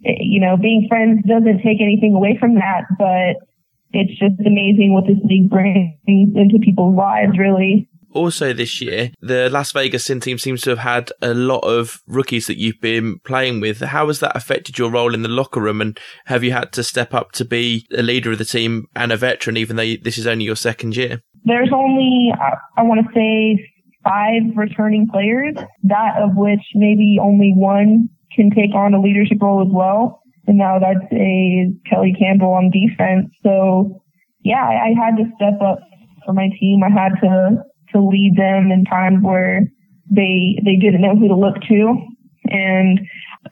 you 0.00 0.40
know, 0.40 0.56
being 0.56 0.86
friends 0.88 1.20
doesn't 1.26 1.62
take 1.62 1.80
anything 1.80 2.14
away 2.14 2.36
from 2.38 2.54
that, 2.56 2.84
but 2.98 3.46
it's 3.92 4.18
just 4.18 4.40
amazing 4.40 4.94
what 4.94 5.06
this 5.06 5.18
league 5.24 5.50
brings 5.50 5.94
into 6.06 6.58
people's 6.62 6.96
lives, 6.96 7.38
really 7.38 7.88
also 8.14 8.52
this 8.52 8.80
year, 8.80 9.10
the 9.20 9.48
Las 9.50 9.72
Vegas 9.72 10.04
Sin 10.04 10.20
team 10.20 10.38
seems 10.38 10.62
to 10.62 10.70
have 10.70 10.78
had 10.80 11.10
a 11.20 11.34
lot 11.34 11.60
of 11.60 12.02
rookies 12.06 12.46
that 12.46 12.58
you've 12.58 12.80
been 12.80 13.18
playing 13.20 13.60
with. 13.60 13.80
How 13.80 14.06
has 14.06 14.20
that 14.20 14.36
affected 14.36 14.78
your 14.78 14.90
role 14.90 15.14
in 15.14 15.22
the 15.22 15.28
locker 15.28 15.60
room? 15.60 15.80
And 15.80 15.98
have 16.26 16.44
you 16.44 16.52
had 16.52 16.72
to 16.72 16.82
step 16.82 17.14
up 17.14 17.32
to 17.32 17.44
be 17.44 17.86
a 17.92 18.02
leader 18.02 18.32
of 18.32 18.38
the 18.38 18.44
team 18.44 18.86
and 18.94 19.12
a 19.12 19.16
veteran, 19.16 19.56
even 19.56 19.76
though 19.76 19.94
this 20.02 20.18
is 20.18 20.26
only 20.26 20.44
your 20.44 20.56
second 20.56 20.96
year? 20.96 21.22
There's 21.44 21.70
only, 21.74 22.32
uh, 22.32 22.56
I 22.76 22.82
want 22.82 23.06
to 23.06 23.12
say, 23.14 23.68
five 24.04 24.42
returning 24.56 25.08
players, 25.08 25.54
that 25.84 26.20
of 26.20 26.36
which 26.36 26.62
maybe 26.74 27.18
only 27.20 27.52
one 27.54 28.08
can 28.34 28.50
take 28.50 28.74
on 28.74 28.94
a 28.94 29.00
leadership 29.00 29.38
role 29.40 29.62
as 29.62 29.72
well. 29.72 30.22
And 30.46 30.58
now 30.58 30.78
that's 30.78 31.12
a 31.12 31.72
Kelly 31.88 32.14
Campbell 32.18 32.52
on 32.52 32.70
defense. 32.70 33.30
So 33.42 34.02
yeah, 34.42 34.64
I, 34.64 34.90
I 34.90 34.94
had 34.98 35.16
to 35.16 35.24
step 35.36 35.60
up 35.62 35.78
for 36.26 36.32
my 36.32 36.48
team. 36.58 36.82
I 36.82 36.90
had 36.90 37.12
to 37.22 37.64
to 37.92 38.00
lead 38.00 38.36
them 38.36 38.72
in 38.72 38.84
times 38.84 39.22
where 39.22 39.68
they 40.10 40.58
they 40.64 40.76
didn't 40.76 41.02
know 41.02 41.14
who 41.14 41.28
to 41.28 41.36
look 41.36 41.60
to 41.68 42.06
and 42.46 43.00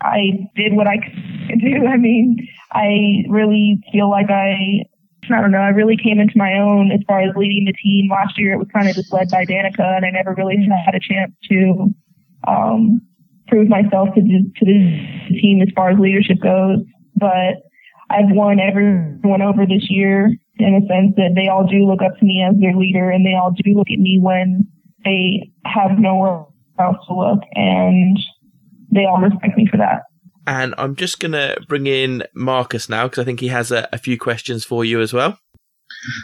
I 0.01 0.49
did 0.57 0.75
what 0.75 0.87
I 0.87 0.97
could 0.99 1.61
do. 1.61 1.87
I 1.87 1.97
mean, 1.97 2.49
I 2.73 3.25
really 3.29 3.83
feel 3.93 4.11
like 4.11 4.31
I 4.31 4.85
I 5.35 5.41
don't 5.41 5.51
know, 5.51 5.59
I 5.59 5.69
really 5.69 5.97
came 5.97 6.21
into 6.21 6.37
my 6.37 6.55
own 6.55 6.91
as 6.93 7.01
far 7.07 7.21
as 7.21 7.35
leading 7.37 7.65
the 7.65 7.73
team. 7.73 8.11
Last 8.11 8.39
year 8.39 8.53
it 8.53 8.59
was 8.59 8.69
kind 8.73 8.89
of 8.89 8.95
just 8.95 9.13
led 9.13 9.31
by 9.31 9.45
Danika 9.45 9.97
and 9.97 10.05
I 10.05 10.11
never 10.11 10.35
really 10.35 10.57
had 10.85 10.95
a 10.95 11.01
chance 11.01 11.33
to 11.51 11.95
um 12.47 13.01
prove 13.49 13.69
myself 13.69 14.09
to 14.15 14.23
the, 14.23 14.51
to 14.57 14.65
the 14.65 15.41
team 15.41 15.61
as 15.61 15.69
far 15.75 15.91
as 15.91 15.99
leadership 15.99 16.39
goes. 16.41 16.79
But 17.17 17.63
I've 18.09 18.31
won 18.31 18.59
everyone 18.61 19.43
over 19.43 19.67
this 19.67 19.91
year 19.91 20.31
in 20.59 20.75
a 20.75 20.87
sense 20.87 21.15
that 21.17 21.33
they 21.35 21.49
all 21.49 21.67
do 21.67 21.87
look 21.87 22.01
up 22.03 22.19
to 22.19 22.25
me 22.25 22.43
as 22.43 22.59
their 22.61 22.75
leader 22.75 23.11
and 23.11 23.25
they 23.27 23.35
all 23.35 23.51
do 23.51 23.75
look 23.75 23.91
at 23.91 23.99
me 23.99 24.19
when 24.21 24.67
they 25.05 25.51
have 25.65 25.99
nowhere 25.99 26.45
else 26.79 26.97
to 27.09 27.15
look 27.15 27.41
and 27.55 28.19
they 28.93 29.05
all 29.05 29.21
respect 29.21 29.57
me 29.57 29.67
for 29.71 29.77
that. 29.77 30.03
And 30.47 30.75
I'm 30.79 30.97
just 30.97 31.21
going 31.21 31.33
to 31.33 31.57
bring 31.69 31.87
in 31.87 32.25
Marcus 32.35 32.89
now 32.89 33.05
because 33.05 33.23
I 33.23 33.25
think 33.25 33.41
he 33.41 33.49
has 33.49 33.71
a, 33.71 33.89
a 33.93 33.99
few 33.99 34.19
questions 34.19 34.65
for 34.65 34.85
you 34.85 35.01
as 35.01 35.13
well. 35.13 35.39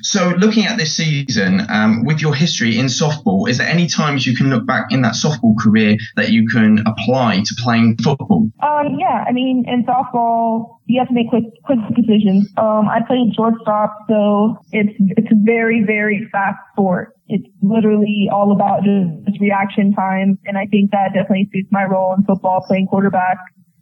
So, 0.02 0.30
looking 0.38 0.64
at 0.64 0.78
this 0.78 0.96
season, 0.96 1.60
um, 1.68 2.04
with 2.04 2.22
your 2.22 2.34
history 2.34 2.78
in 2.78 2.86
softball, 2.86 3.48
is 3.48 3.58
there 3.58 3.66
any 3.68 3.86
times 3.86 4.26
you 4.26 4.34
can 4.34 4.48
look 4.48 4.66
back 4.66 4.86
in 4.90 5.02
that 5.02 5.14
softball 5.14 5.54
career 5.58 5.96
that 6.16 6.30
you 6.30 6.46
can 6.48 6.82
apply 6.86 7.42
to 7.44 7.54
playing 7.62 7.96
football? 7.98 8.50
Um, 8.62 8.96
yeah, 8.98 9.24
I 9.28 9.32
mean, 9.32 9.64
in 9.66 9.84
softball, 9.84 10.78
you 10.86 10.98
have 10.98 11.08
to 11.08 11.14
make 11.14 11.28
quick, 11.28 11.44
quick 11.64 11.78
decisions. 11.94 12.48
Um, 12.56 12.88
I 12.88 13.00
played 13.06 13.34
shortstop, 13.34 13.92
so 14.08 14.56
it's 14.72 14.96
it's 14.98 15.30
a 15.30 15.36
very, 15.44 15.84
very 15.84 16.26
fast 16.32 16.58
sport. 16.72 17.12
It's 17.28 17.46
literally 17.60 18.30
all 18.32 18.52
about 18.52 18.82
just 18.84 19.40
reaction 19.40 19.92
time, 19.92 20.38
and 20.46 20.56
I 20.56 20.66
think 20.66 20.90
that 20.92 21.12
definitely 21.12 21.50
suits 21.52 21.68
my 21.70 21.84
role 21.84 22.14
in 22.16 22.24
football. 22.24 22.64
Playing 22.66 22.86
quarterback, 22.86 23.36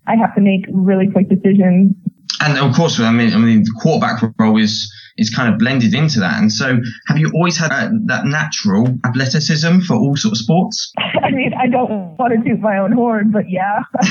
I 0.07 0.17
have 0.17 0.35
to 0.35 0.41
make 0.41 0.67
really 0.73 1.11
quick 1.11 1.29
decisions. 1.29 1.95
And 2.41 2.59
of 2.59 2.75
course, 2.75 3.01
I 3.01 3.11
mean, 3.11 3.33
I 3.33 3.39
mean, 3.39 3.63
the 3.63 3.75
quarterback 3.81 4.23
role 4.39 4.59
is 4.59 4.93
is 5.17 5.31
kind 5.31 5.53
of 5.53 5.59
blended 5.59 5.95
into 5.95 6.19
that. 6.21 6.41
And 6.41 6.53
so, 6.53 6.79
have 7.09 7.19
you 7.19 7.31
always 7.35 7.57
had 7.57 7.71
uh, 7.71 7.91
that 8.07 8.27
natural 8.27 8.89
athleticism 9.07 9.81
for 9.81 9.95
all 9.95 10.17
sort 10.17 10.33
of 10.33 10.39
sports? 10.39 10.93
I 11.23 11.31
mean, 11.31 11.53
I 11.55 11.69
don't 11.69 12.17
want 12.19 12.35
to 12.35 12.51
toot 12.51 12.61
my 12.61 12.79
own 12.79 12.93
horn, 12.93 13.31
but 13.31 13.49
yeah. 13.49 13.83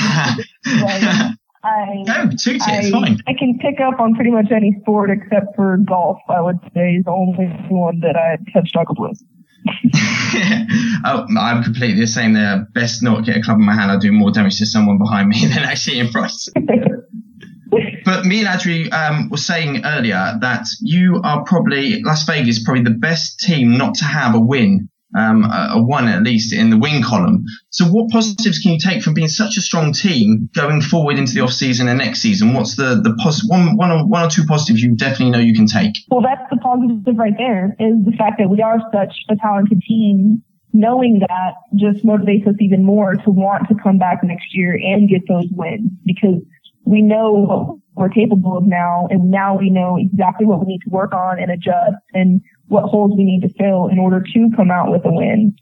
like, 0.80 1.36
I, 1.62 2.02
no, 2.06 2.30
toot 2.38 2.56
it, 2.56 2.62
I, 2.62 2.90
fine. 2.90 3.18
I 3.26 3.34
can 3.38 3.58
pick 3.58 3.80
up 3.80 4.00
on 4.00 4.14
pretty 4.14 4.30
much 4.30 4.50
any 4.50 4.76
sport 4.80 5.10
except 5.10 5.54
for 5.56 5.78
golf, 5.78 6.18
I 6.28 6.40
would 6.40 6.58
say, 6.74 6.96
is 6.96 7.04
the 7.04 7.10
only 7.10 7.46
one 7.68 8.00
that 8.00 8.16
I 8.16 8.38
have 8.54 8.66
struggled 8.66 8.98
with. 8.98 9.18
oh, 11.04 11.26
I'm 11.38 11.62
completely 11.62 12.00
the 12.00 12.06
same 12.06 12.34
there. 12.34 12.66
Best 12.74 13.02
not 13.02 13.24
get 13.24 13.36
a 13.36 13.42
club 13.42 13.58
in 13.58 13.64
my 13.64 13.74
hand. 13.74 13.90
I 13.90 13.98
do 13.98 14.12
more 14.12 14.30
damage 14.30 14.58
to 14.58 14.66
someone 14.66 14.98
behind 14.98 15.28
me 15.28 15.46
than 15.46 15.58
actually 15.58 15.98
in 15.98 16.10
front. 16.10 16.32
but 18.04 18.24
me 18.24 18.44
and 18.44 18.48
Adri 18.48 18.92
um, 18.92 19.30
were 19.30 19.36
saying 19.36 19.84
earlier 19.84 20.36
that 20.40 20.66
you 20.80 21.20
are 21.24 21.44
probably 21.44 22.02
Las 22.02 22.24
Vegas, 22.26 22.62
probably 22.62 22.84
the 22.84 22.90
best 22.90 23.40
team 23.40 23.76
not 23.78 23.94
to 23.96 24.04
have 24.04 24.34
a 24.34 24.40
win 24.40 24.88
um, 25.14 25.44
a, 25.44 25.82
one 25.82 26.08
at 26.08 26.22
least 26.22 26.52
in 26.52 26.70
the 26.70 26.78
win 26.78 27.02
column. 27.02 27.44
So 27.70 27.84
what 27.86 28.10
positives 28.10 28.58
can 28.58 28.72
you 28.72 28.78
take 28.78 29.02
from 29.02 29.14
being 29.14 29.28
such 29.28 29.56
a 29.56 29.60
strong 29.60 29.92
team 29.92 30.48
going 30.54 30.80
forward 30.80 31.18
into 31.18 31.32
the 31.34 31.40
off 31.40 31.52
season 31.52 31.88
and 31.88 31.98
next 31.98 32.20
season? 32.20 32.52
What's 32.52 32.76
the 32.76 33.00
the 33.02 33.16
pos- 33.22 33.46
one, 33.48 33.76
one, 33.76 33.90
or, 33.90 34.06
one 34.06 34.24
or 34.24 34.30
two 34.30 34.44
positives 34.44 34.82
you 34.82 34.94
definitely 34.96 35.30
know 35.30 35.38
you 35.38 35.54
can 35.54 35.66
take? 35.66 35.92
Well, 36.10 36.22
that's 36.22 36.48
the 36.50 36.56
positive 36.56 37.16
right 37.16 37.34
there 37.38 37.76
is 37.78 38.04
the 38.04 38.12
fact 38.18 38.36
that 38.38 38.48
we 38.48 38.60
are 38.60 38.78
such 38.92 39.14
a 39.28 39.36
talented 39.36 39.80
team. 39.86 40.42
Knowing 40.76 41.20
that 41.20 41.54
just 41.76 42.04
motivates 42.04 42.48
us 42.48 42.56
even 42.58 42.82
more 42.82 43.14
to 43.14 43.30
want 43.30 43.68
to 43.68 43.76
come 43.80 43.96
back 43.96 44.24
next 44.24 44.56
year 44.56 44.74
and 44.74 45.08
get 45.08 45.22
those 45.28 45.46
wins 45.52 45.88
because 46.04 46.42
we 46.84 47.00
know 47.00 47.32
what 47.32 47.78
we're 47.94 48.08
capable 48.08 48.58
of 48.58 48.64
now 48.66 49.06
and 49.08 49.30
now 49.30 49.56
we 49.56 49.70
know 49.70 49.96
exactly 49.96 50.44
what 50.44 50.58
we 50.60 50.66
need 50.66 50.80
to 50.80 50.90
work 50.90 51.12
on 51.12 51.38
and 51.38 51.50
adjust 51.50 51.94
and 52.12 52.40
what 52.68 52.84
holes 52.84 53.12
we 53.16 53.24
need 53.24 53.42
to 53.42 53.52
fill 53.54 53.88
in 53.88 53.98
order 53.98 54.20
to 54.20 54.50
come 54.56 54.70
out 54.70 54.90
with 54.90 55.04
a 55.04 55.12
win. 55.12 55.54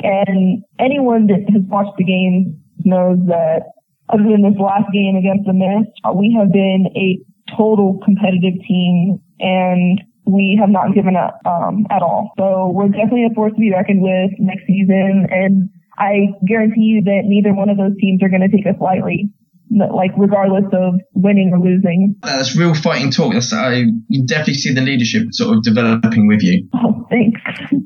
And 0.00 0.62
anyone 0.78 1.26
that 1.28 1.48
has 1.52 1.62
watched 1.66 1.96
the 1.96 2.04
game 2.04 2.60
knows 2.84 3.18
that 3.26 3.72
other 4.08 4.24
than 4.24 4.42
this 4.42 4.58
last 4.60 4.92
game 4.92 5.16
against 5.16 5.46
the 5.46 5.52
Mist, 5.52 5.90
we 6.14 6.36
have 6.38 6.52
been 6.52 6.86
a 6.94 7.18
total 7.56 8.00
competitive 8.04 8.54
team 8.66 9.20
and 9.40 10.00
we 10.26 10.58
have 10.60 10.70
not 10.70 10.94
given 10.94 11.16
up 11.16 11.40
um, 11.46 11.86
at 11.90 12.02
all. 12.02 12.32
So 12.36 12.70
we're 12.74 12.88
definitely 12.88 13.26
a 13.30 13.34
force 13.34 13.52
to 13.52 13.58
be 13.58 13.72
reckoned 13.72 14.02
with 14.02 14.30
next 14.38 14.66
season. 14.66 15.26
And 15.30 15.70
I 15.98 16.34
guarantee 16.46 16.82
you 16.82 17.02
that 17.02 17.22
neither 17.24 17.54
one 17.54 17.68
of 17.68 17.76
those 17.76 17.96
teams 18.00 18.22
are 18.22 18.28
going 18.28 18.42
to 18.42 18.54
take 18.54 18.66
us 18.66 18.80
lightly 18.80 19.30
like 19.70 20.12
regardless 20.16 20.64
of 20.72 20.94
winning 21.14 21.52
or 21.52 21.58
losing. 21.58 22.14
That's 22.22 22.56
real 22.56 22.74
fighting 22.74 23.10
talk. 23.10 23.32
That's, 23.32 23.52
I 23.52 23.84
you 24.08 24.26
definitely 24.26 24.54
see 24.54 24.72
the 24.72 24.80
leadership 24.80 25.28
sort 25.32 25.56
of 25.56 25.62
developing 25.62 26.26
with 26.26 26.42
you. 26.42 26.68
Oh, 26.74 27.06
thanks. 27.10 27.40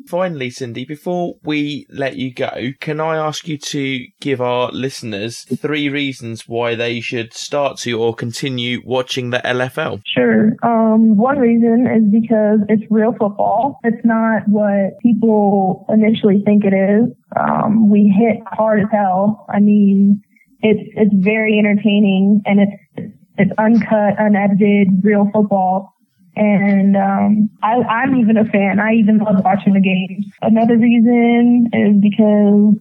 Finally, 0.08 0.50
Cindy, 0.50 0.84
before 0.84 1.34
we 1.44 1.86
let 1.90 2.16
you 2.16 2.32
go, 2.32 2.72
can 2.80 3.00
I 3.00 3.16
ask 3.16 3.46
you 3.46 3.58
to 3.58 4.00
give 4.20 4.40
our 4.40 4.70
listeners 4.72 5.44
three 5.44 5.88
reasons 5.88 6.48
why 6.48 6.74
they 6.74 7.00
should 7.00 7.32
start 7.32 7.78
to 7.78 7.92
or 8.00 8.14
continue 8.14 8.82
watching 8.84 9.30
the 9.30 9.38
LFL? 9.38 10.02
Sure. 10.06 10.52
Um, 10.62 11.16
one 11.16 11.38
reason 11.38 11.86
is 11.86 12.20
because 12.20 12.60
it's 12.68 12.82
real 12.90 13.12
football. 13.12 13.78
It's 13.84 14.04
not 14.04 14.42
what 14.48 14.98
people 15.02 15.86
initially 15.88 16.42
think 16.44 16.64
it 16.64 16.74
is. 16.74 17.14
Um, 17.38 17.90
we 17.90 18.08
hit 18.08 18.42
hard 18.46 18.80
as 18.80 18.86
hell. 18.90 19.46
I 19.48 19.60
mean, 19.60 20.22
it's 20.62 20.80
it's 20.96 21.14
very 21.14 21.58
entertaining 21.58 22.42
and 22.46 22.60
it's 22.60 23.12
it's 23.38 23.52
uncut, 23.58 24.14
unedited, 24.18 25.02
real 25.02 25.30
football. 25.32 25.94
And 26.36 26.96
um, 26.96 27.50
I, 27.62 27.76
I'm 27.76 28.16
even 28.16 28.36
a 28.36 28.44
fan. 28.44 28.78
I 28.78 28.92
even 28.92 29.18
love 29.18 29.42
watching 29.44 29.72
the 29.72 29.80
games. 29.80 30.26
Another 30.42 30.76
reason 30.76 31.68
is 31.72 32.00
because 32.00 32.76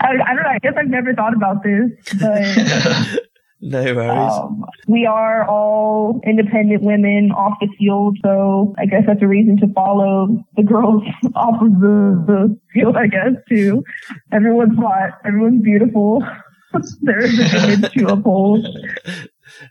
I, 0.00 0.08
I 0.08 0.34
don't 0.34 0.42
know. 0.42 0.50
I 0.50 0.58
guess 0.60 0.74
I've 0.76 0.88
never 0.88 1.14
thought 1.14 1.34
about 1.34 1.62
this, 1.62 1.90
but 2.18 3.20
No 3.62 3.94
worries. 3.94 4.32
um, 4.32 4.64
we 4.88 5.04
are 5.04 5.46
all 5.46 6.20
independent 6.24 6.82
women 6.82 7.30
off 7.32 7.58
the 7.60 7.68
field, 7.78 8.16
so 8.24 8.74
I 8.78 8.86
guess 8.86 9.02
that's 9.06 9.22
a 9.22 9.26
reason 9.26 9.58
to 9.58 9.72
follow 9.74 10.42
the 10.56 10.62
girls 10.62 11.02
off 11.34 11.60
of 11.60 11.80
the, 11.80 12.24
the 12.26 12.58
field. 12.72 12.96
I 12.96 13.06
guess 13.06 13.32
too. 13.48 13.84
Everyone's 14.32 14.78
hot. 14.78 15.20
Everyone's 15.26 15.62
beautiful. 15.62 16.22
there 17.02 17.20
is 17.20 17.38
an 17.38 17.70
image 17.70 17.92
to 17.92 18.06
uphold. 18.06 18.66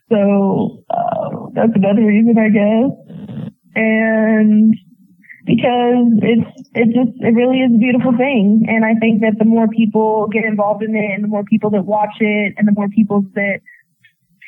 So 0.09 0.83
uh, 0.89 1.47
that's 1.53 1.71
another 1.73 2.05
reason, 2.05 2.37
I 2.37 2.49
guess. 2.49 3.41
And 3.75 4.75
because 5.45 6.13
it's 6.21 6.69
it 6.75 6.85
just 6.93 7.17
it 7.21 7.33
really 7.33 7.61
is 7.61 7.73
a 7.73 7.77
beautiful 7.77 8.15
thing, 8.15 8.65
and 8.67 8.85
I 8.85 8.93
think 8.99 9.21
that 9.21 9.39
the 9.39 9.45
more 9.45 9.67
people 9.67 10.27
get 10.27 10.45
involved 10.45 10.83
in 10.83 10.95
it, 10.95 11.11
and 11.15 11.23
the 11.23 11.27
more 11.27 11.43
people 11.43 11.71
that 11.71 11.85
watch 11.85 12.17
it, 12.19 12.53
and 12.57 12.67
the 12.67 12.73
more 12.73 12.89
people 12.89 13.25
that 13.33 13.61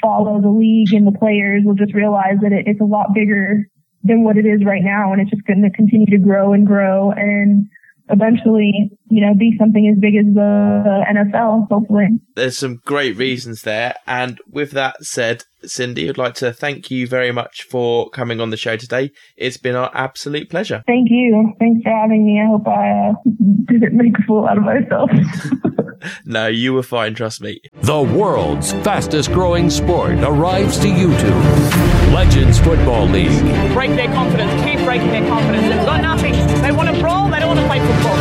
follow 0.02 0.42
the 0.42 0.50
league 0.50 0.94
and 0.94 1.08
the 1.08 1.18
players 1.18 1.64
will 1.66 1.76
just 1.76 1.94
realize 1.94 2.38
that 2.42 2.52
it, 2.52 2.66
it's 2.68 2.82
a 2.82 2.86
lot 2.86 3.14
bigger 3.14 3.68
than 4.04 4.24
what 4.24 4.38
it 4.38 4.46
is 4.46 4.66
right 4.66 4.84
now, 4.84 5.14
and 5.14 5.22
it's 5.22 5.30
just 5.30 5.46
going 5.46 5.62
to 5.62 5.70
continue 5.70 6.08
to 6.08 6.18
grow 6.18 6.54
and 6.54 6.66
grow, 6.66 7.12
and 7.12 7.68
eventually, 8.12 8.92
you 9.10 9.22
know, 9.22 9.34
be 9.34 9.56
something 9.58 9.88
as 9.88 10.00
big 10.00 10.16
as 10.16 10.26
the 10.34 11.06
NFL, 11.10 11.68
hopefully. 11.70 12.08
There's 12.36 12.58
some 12.58 12.80
great 12.86 13.16
reasons 13.16 13.62
there. 13.62 13.96
And 14.06 14.40
with 14.50 14.72
that 14.72 15.04
said, 15.04 15.46
Cindy, 15.64 16.10
I'd 16.10 16.18
like 16.18 16.36
to 16.36 16.52
thank 16.52 16.92
you 16.92 17.08
very 17.08 17.32
much 17.32 17.64
for 17.64 18.10
coming 18.10 18.42
on 18.42 18.50
the 18.50 18.58
show 18.58 18.76
today. 18.76 19.12
It's 19.38 19.58
been 19.58 19.76
our 19.76 19.92
absolute 19.94 20.50
pleasure. 20.50 20.84
Thank 20.88 21.10
you. 21.10 21.54
Thanks 21.60 21.84
for 21.84 21.90
having 21.90 22.26
me. 22.26 22.42
I 22.42 22.48
hope 22.48 22.68
I 22.68 23.10
uh, 23.10 23.14
didn't 23.68 23.98
make 23.98 24.18
a 24.18 24.24
fool 24.24 24.48
out 24.48 24.58
of 24.58 24.64
myself. 24.64 25.10
No, 26.26 26.48
you 26.48 26.74
were 26.74 26.84
fine, 26.84 27.14
trust 27.16 27.42
me. 27.42 27.62
The 27.82 28.02
world's 28.02 28.74
fastest 28.74 29.32
growing 29.32 29.70
sport 29.70 30.14
arrives 30.20 30.78
to 30.80 30.88
YouTube. 30.88 32.14
Legends 32.14 32.60
Football 32.60 33.08
League. 33.08 33.42
break 33.74 33.92
their 33.92 34.08
confidence, 34.08 34.52
keep 34.64 34.80
breaking 34.86 35.10
their 35.10 35.28
confidence. 35.28 35.68
They've 35.68 35.86
got 35.86 36.02
nothing. 36.02 36.34
They 36.62 36.72
want 36.72 36.94
to 36.94 37.00
brawl, 37.02 37.30
they 37.30 37.40
don't 37.40 37.56
want 37.56 37.60
to 37.60 37.68
play 37.68 37.80
football. 37.80 38.18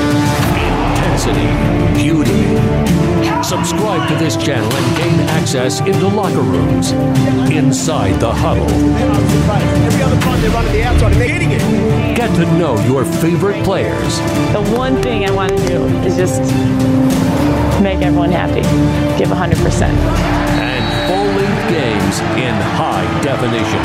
Intensity, 0.90 1.48
beauty. 1.94 2.80
Subscribe 3.42 4.08
to 4.08 4.14
this 4.16 4.36
channel 4.36 4.70
and 4.72 4.96
gain 4.96 5.20
access 5.30 5.80
into 5.80 6.06
locker 6.08 6.40
rooms, 6.42 6.92
inside 7.50 8.20
the 8.20 8.32
huddle. 8.32 8.68
Every 8.68 10.02
other 10.02 10.20
time 10.20 10.40
they're 10.40 10.50
running 10.50 10.72
the 10.72 10.82
outside 10.84 11.12
they're 11.14 11.28
hitting 11.28 11.50
it. 11.52 12.16
Get 12.16 12.34
to 12.36 12.44
know 12.58 12.78
your 12.84 13.04
favorite 13.04 13.62
players 13.64 14.18
The 14.52 14.62
one 14.76 15.02
thing 15.02 15.24
I 15.24 15.30
want 15.30 15.56
to 15.56 15.66
do 15.66 15.84
is 16.04 16.16
just 16.16 16.42
make 17.80 18.00
everyone 18.02 18.30
happy. 18.30 18.62
Give 19.18 19.28
100%. 19.28 19.82
and 20.60 20.84
full-length 21.08 21.70
games 21.70 22.20
in 22.36 22.54
high 22.76 23.06
definition. 23.22 23.82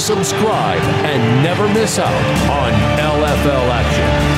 Subscribe 0.00 0.80
and 1.04 1.42
never 1.42 1.66
miss 1.68 1.98
out 1.98 2.12
on 2.50 2.72
LFL 2.98 3.70
action. 3.70 4.36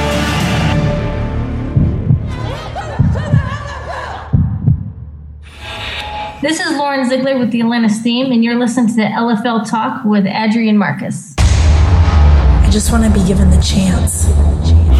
This 6.40 6.61
is 6.61 6.77
Lauren 6.77 7.09
Ziegler 7.09 7.37
with 7.37 7.51
the 7.51 7.61
Atlanta 7.61 7.88
Steam, 7.88 8.31
and 8.31 8.44
you're 8.44 8.55
listening 8.55 8.87
to 8.88 8.94
the 8.94 9.03
LFL 9.03 9.68
Talk 9.68 10.05
with 10.05 10.24
Adri 10.24 10.68
and 10.68 10.79
Marcus. 10.79 11.35
I 11.38 12.68
just 12.70 12.92
want 12.92 13.03
to 13.05 13.11
be 13.11 13.27
given 13.27 13.51
the 13.51 13.61
chance, 13.61 14.29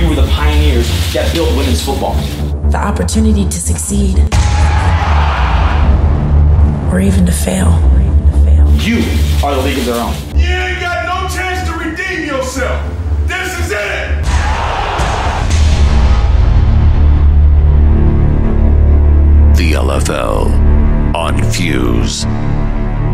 You 0.01 0.09
were 0.09 0.17
the 0.17 0.27
pioneers 0.33 0.89
that 1.15 1.33
built 1.33 1.51
women's 1.57 1.81
football. 1.85 2.17
The 2.71 2.77
opportunity 2.77 3.45
to 3.45 3.61
succeed, 3.61 4.19
or 6.93 7.01
even 7.01 7.25
to 7.25 7.33
fail. 7.33 7.81
You 8.81 8.99
are 9.45 9.55
the 9.55 9.63
league 9.63 9.79
of 9.79 9.87
their 9.87 10.03
own. 10.03 10.15
You 10.39 10.47
ain't 10.47 10.81
got 10.81 11.07
no 11.07 11.29
chance 11.35 11.67
to 11.69 11.75
redeem 11.77 12.27
yourself. 12.27 12.83
This 13.27 13.59
is 13.59 13.71
it. 13.73 14.23
The 19.57 19.73
LFL 19.73 21.15
on 21.15 21.43
Fuse. 21.51 22.27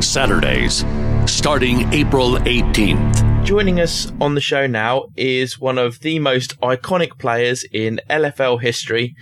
Saturdays, 0.04 0.84
starting 1.26 1.92
April 1.92 2.36
18th. 2.38 3.44
Joining 3.44 3.78
us 3.80 4.10
on 4.20 4.34
the 4.34 4.40
show 4.40 4.66
now 4.66 5.06
is 5.16 5.60
one 5.60 5.78
of 5.78 6.00
the 6.00 6.18
most 6.18 6.58
iconic 6.60 7.18
players 7.18 7.64
in 7.72 8.00
LFL 8.08 8.60
history 8.60 9.14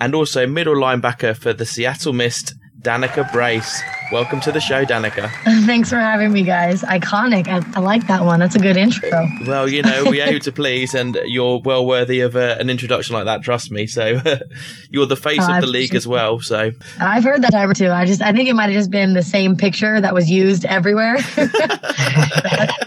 and 0.00 0.14
also 0.14 0.46
middle 0.46 0.74
linebacker 0.74 1.36
for 1.36 1.52
the 1.52 1.66
Seattle 1.66 2.12
Mist, 2.12 2.54
Danika 2.80 3.30
Brace. 3.32 3.82
Welcome 4.12 4.40
to 4.40 4.52
the 4.52 4.60
show, 4.60 4.84
Danika. 4.84 5.30
Thanks 5.66 5.90
for 5.90 5.96
having 5.96 6.32
me, 6.32 6.42
guys. 6.42 6.82
Iconic. 6.82 7.48
I, 7.48 7.62
I 7.76 7.80
like 7.80 8.06
that 8.06 8.24
one. 8.24 8.40
That's 8.40 8.54
a 8.54 8.60
good 8.60 8.76
intro. 8.76 9.10
Well, 9.46 9.68
you 9.68 9.82
know, 9.82 10.04
we 10.04 10.20
aim 10.20 10.38
to 10.40 10.52
please, 10.52 10.94
and 10.94 11.18
you're 11.26 11.60
well 11.64 11.84
worthy 11.84 12.20
of 12.20 12.36
uh, 12.36 12.56
an 12.58 12.70
introduction 12.70 13.14
like 13.14 13.24
that, 13.24 13.42
trust 13.42 13.70
me. 13.70 13.86
So, 13.86 14.20
you're 14.90 15.06
the 15.06 15.16
face 15.16 15.46
of 15.46 15.60
the 15.60 15.66
league 15.66 15.94
as 15.94 16.06
well. 16.06 16.40
So, 16.40 16.70
I've 17.00 17.24
heard 17.24 17.42
that 17.42 17.50
timer 17.50 17.74
too. 17.74 17.90
I 17.90 18.06
just, 18.06 18.22
I 18.22 18.32
think 18.32 18.48
it 18.48 18.54
might 18.54 18.70
have 18.70 18.74
just 18.74 18.90
been 18.90 19.12
the 19.12 19.22
same 19.22 19.56
picture 19.56 20.00
that 20.00 20.14
was 20.14 20.30
used 20.30 20.64
everywhere. 20.64 21.18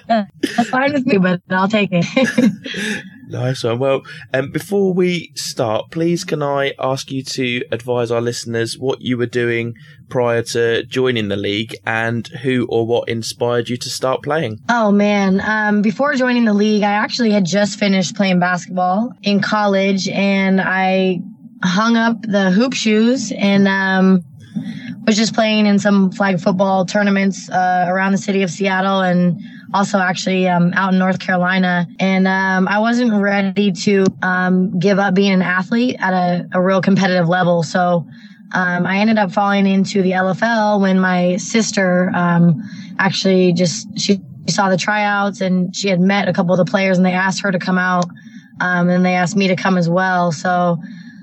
That's 0.08 0.69
fine 0.69 0.93
with 0.93 1.06
me, 1.06 1.17
but 1.17 1.41
I'll 1.50 1.67
take 1.67 1.89
it. 1.91 2.06
Nice 3.32 3.63
one. 3.63 3.80
Well, 3.80 4.02
um, 4.34 4.52
before 4.52 4.94
we 4.94 5.32
start, 5.36 5.89
please 5.89 6.26
can 6.26 6.44
I 6.44 6.74
ask 6.78 7.10
you 7.12 7.24
to 7.24 7.63
advise 7.72 8.12
our 8.12 8.20
listeners 8.20 8.78
what 8.78 9.02
you 9.02 9.17
were 9.17 9.26
doing 9.26 9.74
prior 10.10 10.44
to 10.44 10.84
joining 10.84 11.30
the 11.30 11.38
league 11.38 11.74
and 11.86 12.28
who 12.28 12.67
or 12.70 12.86
what 12.86 13.08
inspired 13.08 13.70
you 13.70 13.78
to 13.78 13.89
start 13.89 14.22
playing? 14.22 14.60
Oh 14.67 14.91
man. 14.91 15.39
Um, 15.46 15.82
before 15.82 16.13
joining 16.15 16.44
the 16.44 16.54
league, 16.54 16.84
I 16.84 16.91
actually 16.91 17.32
had 17.32 17.46
just 17.46 17.80
finished 17.80 18.17
playing 18.17 18.41
basketball 18.41 19.13
in 19.24 19.39
college 19.39 20.10
and 20.10 20.60
I 20.60 21.20
hung 21.63 21.96
up 21.96 22.22
the 22.24 22.52
hoop 22.52 22.74
shoes 22.74 23.32
and, 23.38 23.65
um, 23.65 24.26
was 25.08 25.15
just 25.15 25.34
playing 25.34 25.67
in 25.67 25.80
some 25.80 26.12
flag 26.12 26.41
football 26.41 26.86
tournaments, 26.86 27.50
uh, 27.50 27.86
around 27.88 28.12
the 28.12 28.17
city 28.17 28.44
of 28.44 28.50
Seattle 28.50 29.00
and 29.00 29.41
also 29.73 29.97
actually 29.99 30.47
um, 30.47 30.73
out 30.73 30.93
in 30.93 30.99
North 30.99 31.19
Carolina. 31.19 31.88
And 31.99 32.27
um, 32.27 32.67
I 32.67 32.79
wasn't 32.79 33.13
ready 33.13 33.71
to 33.71 34.05
um, 34.21 34.77
give 34.79 34.99
up 34.99 35.13
being 35.13 35.31
an 35.31 35.41
athlete 35.41 35.95
at 35.99 36.13
a, 36.13 36.47
a 36.53 36.62
real 36.62 36.81
competitive 36.81 37.27
level. 37.27 37.63
So 37.63 38.05
um, 38.53 38.86
I 38.86 38.97
ended 38.97 39.17
up 39.17 39.31
falling 39.31 39.65
into 39.65 40.01
the 40.01 40.12
LFL 40.12 40.81
when 40.81 40.99
my 40.99 41.38
sister 41.38 42.12
um, 42.13 42.62
actually 42.99 43.53
just 43.53 43.88
she 43.97 44.19
saw 44.47 44.69
the 44.69 44.77
tryouts 44.77 45.39
and 45.39 45.73
she 45.75 45.88
had 45.88 46.01
met 46.01 46.27
a 46.27 46.34
couple 46.34 46.53
of 46.53 46.65
the 46.65 46.69
players 46.69 46.97
and 46.97 47.05
they 47.05 47.13
asked 47.13 47.41
her 47.41 47.51
to 47.51 47.60
come 47.60 47.77
out 47.77 48.05
um, 48.60 48.89
and 48.89 49.05
they 49.05 49.13
asked 49.13 49.36
me 49.36 49.47
to 49.47 49.55
come 49.55 49.77
as 49.77 49.89
well. 49.89 50.31
So 50.31 50.77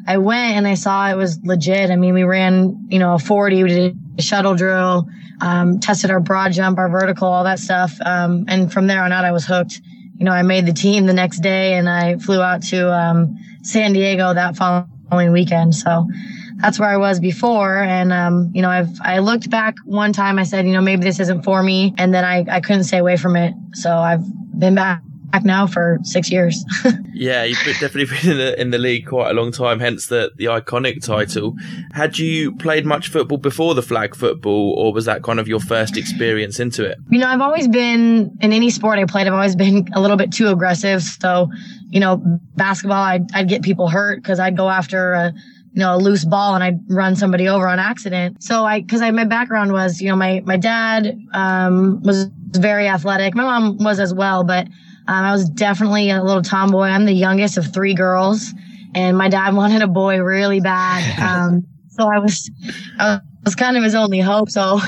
I 0.07 0.17
went 0.17 0.57
and 0.57 0.67
I 0.67 0.75
saw 0.75 1.11
it 1.11 1.17
was 1.17 1.39
legit. 1.45 1.91
I 1.91 1.97
mean, 1.97 2.15
we 2.15 2.23
ran 2.23 2.87
you 2.89 2.99
know 2.99 3.15
a 3.15 3.19
40, 3.19 3.63
we 3.63 3.69
did 3.69 3.99
shuttle 4.21 4.55
drill, 4.55 5.09
um, 5.41 5.81
tested 5.81 6.11
our 6.11 6.21
broad 6.21 6.53
jump, 6.53 6.79
our 6.79 6.89
vertical, 6.89 7.29
all 7.29 7.45
that 7.45 7.59
stuff, 7.59 7.97
um, 8.05 8.45
and 8.49 8.73
from 8.73 8.87
there 8.87 9.03
on 9.03 9.13
out 9.13 9.25
I 9.25 9.33
was 9.33 9.45
hooked. 9.45 9.81
You 10.19 10.25
know, 10.25 10.33
I 10.33 10.43
made 10.43 10.67
the 10.67 10.73
team 10.73 11.07
the 11.07 11.13
next 11.13 11.41
day 11.41 11.75
and 11.75 11.89
I 11.89 12.17
flew 12.19 12.41
out 12.43 12.63
to 12.65 12.93
um, 12.93 13.39
San 13.63 13.93
Diego 13.93 14.35
that 14.35 14.57
following 14.57 15.31
weekend. 15.31 15.77
So 15.77 16.09
that's 16.57 16.81
where 16.81 16.89
I 16.89 16.97
was 16.97 17.21
before. 17.21 17.79
And, 17.79 18.13
um, 18.13 18.51
you 18.53 18.63
know, 18.63 18.69
I've, 18.69 19.01
I 19.01 19.21
looked 19.21 19.49
back 19.49 19.77
one 19.85 20.13
time, 20.13 20.39
I 20.41 20.43
said, 20.43 20.67
you 20.67 20.73
know, 20.73 20.81
maybe 20.81 21.05
this 21.05 21.21
isn't 21.21 21.45
for 21.45 21.63
me. 21.63 21.95
And 21.99 22.13
then 22.13 22.25
I, 22.25 22.45
I 22.51 22.61
couldn't 22.61 22.85
stay 22.85 22.99
away 22.99 23.17
from 23.17 23.37
it. 23.37 23.55
So 23.75 23.97
I've 23.97 24.25
been 24.59 24.75
back 24.75 25.03
back 25.31 25.45
now 25.45 25.67
for 25.67 25.99
six 26.03 26.31
years. 26.31 26.65
yeah, 27.13 27.45
you've 27.45 27.59
definitely 27.81 28.07
been 28.07 28.31
in 28.31 28.39
the, 28.39 28.61
in 28.61 28.71
the 28.71 28.79
league 28.79 29.07
quite 29.07 29.31
a 29.31 29.35
long 29.35 29.53
time, 29.53 29.81
hence 29.81 30.07
the, 30.07 30.31
the 30.37 30.47
iconic 30.47 31.05
title. 31.05 31.55
Had 31.93 32.19
you 32.19 32.53
played 32.57 32.87
much 32.87 33.09
football 33.09 33.39
before 33.39 33.75
the 33.75 33.83
flag 33.83 34.15
football, 34.15 34.75
or 34.79 34.93
was 34.93 35.05
that 35.05 35.23
kind 35.23 35.39
of 35.39 35.49
your 35.49 35.61
first 35.61 35.97
experience 35.97 36.59
into 36.59 36.85
it? 36.85 36.99
You 37.11 37.19
know, 37.19 37.29
I've 37.29 37.41
always 37.41 37.69
been 37.69 38.37
in 38.41 38.53
any 38.53 38.71
sport 38.71 38.99
I 38.99 39.05
played, 39.05 39.27
I've 39.27 39.35
always 39.35 39.57
been 39.57 39.89
a 39.95 40.01
little 40.01 40.17
bit 40.17 40.33
too 40.33 40.49
aggressive. 40.49 41.03
So, 41.03 41.51
you 41.91 42.01
know, 42.01 42.23
basketball, 42.57 43.03
I'd, 43.03 43.33
I'd 43.35 43.49
get 43.49 43.63
people 43.63 43.89
hurt 43.89 44.23
because 44.23 44.41
I'd 44.41 44.57
go 44.57 44.69
after 44.69 45.13
a, 45.13 45.33
you 45.73 45.81
know, 45.81 45.95
a 45.95 45.99
loose 45.99 46.25
ball 46.25 46.55
and 46.55 46.65
I'd 46.65 46.81
run 46.89 47.15
somebody 47.17 47.49
over 47.49 47.69
on 47.69 47.79
accident. 47.79 48.43
So 48.43 48.65
I, 48.65 48.83
cause 48.83 49.03
I, 49.03 49.11
my 49.11 49.25
background 49.25 49.73
was, 49.73 50.01
you 50.01 50.09
know, 50.09 50.17
my, 50.17 50.43
my 50.45 50.57
dad, 50.57 51.19
um, 51.35 52.03
was 52.03 52.27
very 52.53 52.89
athletic. 52.89 53.35
My 53.35 53.45
mom 53.45 53.77
was 53.79 54.01
as 54.01 54.15
well, 54.15 54.43
but, 54.43 54.67
um, 55.09 55.25
I 55.25 55.33
was 55.33 55.49
definitely 55.49 56.11
a 56.11 56.23
little 56.23 56.43
tomboy. 56.43 56.89
I'm 56.89 57.07
the 57.07 57.13
youngest 57.13 57.57
of 57.57 57.73
three 57.73 57.95
girls 57.95 58.53
and 58.95 59.17
my 59.17 59.29
dad 59.29 59.55
wanted 59.55 59.83
a 59.83 59.89
boy 59.89 60.19
really 60.19 60.61
bad. 60.61 61.19
Um, 61.19 61.67
so 61.89 62.07
I 62.07 62.19
was, 62.19 62.51
I 62.99 63.21
was 63.45 63.55
kind 63.55 63.77
of 63.77 63.83
his 63.83 63.95
only 63.95 64.21
hope. 64.21 64.51
So 64.51 64.81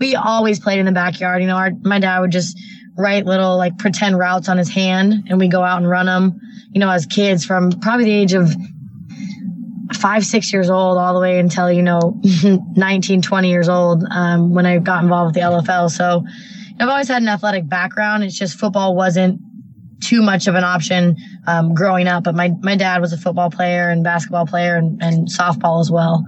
we 0.00 0.16
always 0.16 0.58
played 0.58 0.80
in 0.80 0.86
the 0.86 0.92
backyard. 0.92 1.40
You 1.40 1.48
know, 1.48 1.56
our, 1.56 1.70
my 1.82 1.98
dad 1.98 2.20
would 2.20 2.32
just 2.32 2.58
write 2.96 3.24
little 3.24 3.56
like 3.56 3.78
pretend 3.78 4.18
routes 4.18 4.48
on 4.48 4.58
his 4.58 4.68
hand 4.68 5.28
and 5.28 5.38
we 5.38 5.48
go 5.48 5.62
out 5.62 5.78
and 5.78 5.88
run 5.88 6.06
them, 6.06 6.40
you 6.72 6.80
know, 6.80 6.90
as 6.90 7.06
kids 7.06 7.44
from 7.44 7.70
probably 7.70 8.06
the 8.06 8.12
age 8.12 8.32
of 8.32 8.50
five, 9.94 10.24
six 10.24 10.52
years 10.52 10.68
old 10.68 10.98
all 10.98 11.14
the 11.14 11.20
way 11.20 11.38
until, 11.38 11.70
you 11.70 11.82
know, 11.82 12.20
19, 12.76 13.22
20 13.22 13.48
years 13.48 13.68
old, 13.68 14.04
um, 14.10 14.52
when 14.52 14.66
I 14.66 14.78
got 14.78 15.04
involved 15.04 15.28
with 15.28 15.34
the 15.36 15.48
LFL. 15.48 15.90
So 15.90 16.24
I've 16.80 16.88
always 16.88 17.08
had 17.08 17.22
an 17.22 17.28
athletic 17.28 17.68
background. 17.68 18.24
It's 18.24 18.36
just 18.36 18.58
football 18.58 18.96
wasn't 18.96 19.40
too 20.00 20.22
much 20.22 20.46
of 20.46 20.54
an 20.54 20.64
option, 20.64 21.16
um, 21.46 21.74
growing 21.74 22.06
up, 22.08 22.24
but 22.24 22.34
my, 22.34 22.50
my 22.60 22.76
dad 22.76 23.00
was 23.00 23.12
a 23.12 23.16
football 23.16 23.50
player 23.50 23.88
and 23.88 24.04
basketball 24.04 24.46
player 24.46 24.76
and, 24.76 25.02
and 25.02 25.28
softball 25.28 25.80
as 25.80 25.90
well. 25.90 26.24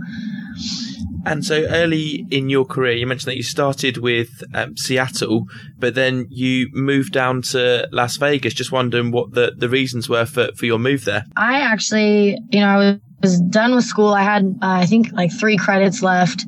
And 1.26 1.44
so 1.44 1.66
early 1.68 2.26
in 2.30 2.48
your 2.48 2.64
career, 2.64 2.92
you 2.92 3.06
mentioned 3.06 3.30
that 3.30 3.37
you 3.37 3.42
started 3.42 3.98
with 3.98 4.42
um, 4.54 4.76
Seattle, 4.76 5.44
but 5.78 5.94
then 5.94 6.26
you 6.30 6.68
moved 6.72 7.12
down 7.12 7.42
to 7.42 7.87
Las 7.92 8.16
Vegas. 8.16 8.54
Just 8.54 8.72
wondering 8.72 9.11
what 9.11 9.33
the, 9.33 9.52
the 9.56 9.68
reasons 9.68 10.09
were 10.09 10.24
for, 10.24 10.48
for 10.56 10.64
your 10.64 10.78
move 10.78 11.04
there. 11.04 11.24
I 11.37 11.61
actually, 11.61 12.38
you 12.50 12.61
know, 12.61 12.80
I 12.80 13.00
was 13.20 13.38
done 13.40 13.74
with 13.74 13.85
school. 13.85 14.14
I 14.14 14.22
had, 14.22 14.44
uh, 14.62 14.80
I 14.80 14.87
think, 14.87 15.12
like 15.12 15.30
three 15.30 15.59
credits 15.59 16.02
left. 16.02 16.46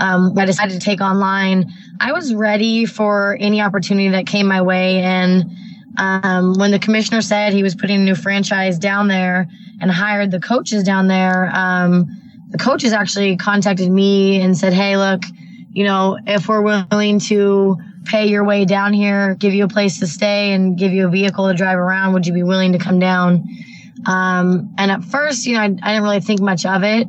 Um, 0.00 0.36
I 0.36 0.44
decided 0.44 0.72
to 0.72 0.84
take 0.84 1.00
online. 1.00 1.70
I 2.00 2.12
was 2.12 2.34
ready 2.34 2.86
for 2.86 3.36
any 3.38 3.60
opportunity 3.60 4.08
that 4.08 4.26
came 4.26 4.48
my 4.48 4.62
way. 4.62 5.02
And 5.02 5.44
um, 5.98 6.54
when 6.54 6.70
the 6.70 6.78
commissioner 6.78 7.22
said 7.22 7.52
he 7.52 7.62
was 7.62 7.74
putting 7.74 8.00
a 8.00 8.04
new 8.04 8.14
franchise 8.14 8.78
down 8.78 9.08
there 9.08 9.46
and 9.80 9.90
hired 9.90 10.30
the 10.30 10.40
coaches 10.40 10.82
down 10.82 11.08
there, 11.08 11.50
um, 11.54 12.06
the 12.50 12.58
coaches 12.58 12.92
actually 12.92 13.36
contacted 13.36 13.90
me 13.90 14.40
and 14.40 14.56
said, 14.56 14.72
Hey, 14.72 14.96
look, 14.96 15.22
you 15.72 15.84
know, 15.84 16.18
if 16.26 16.48
we're 16.48 16.62
willing 16.62 17.18
to 17.20 17.76
pay 18.04 18.26
your 18.26 18.44
way 18.44 18.64
down 18.64 18.92
here, 18.92 19.34
give 19.34 19.54
you 19.54 19.64
a 19.64 19.68
place 19.68 19.98
to 20.00 20.06
stay 20.06 20.52
and 20.52 20.78
give 20.78 20.92
you 20.92 21.06
a 21.06 21.10
vehicle 21.10 21.48
to 21.48 21.54
drive 21.54 21.78
around, 21.78 22.12
would 22.12 22.26
you 22.26 22.32
be 22.32 22.42
willing 22.42 22.72
to 22.72 22.78
come 22.78 22.98
down? 22.98 23.44
Um, 24.06 24.74
and 24.78 24.90
at 24.90 25.04
first, 25.04 25.46
you 25.46 25.54
know, 25.54 25.60
I, 25.60 25.64
I, 25.64 25.68
didn't 25.68 26.02
really 26.02 26.20
think 26.20 26.40
much 26.40 26.64
of 26.64 26.82
it. 26.82 27.06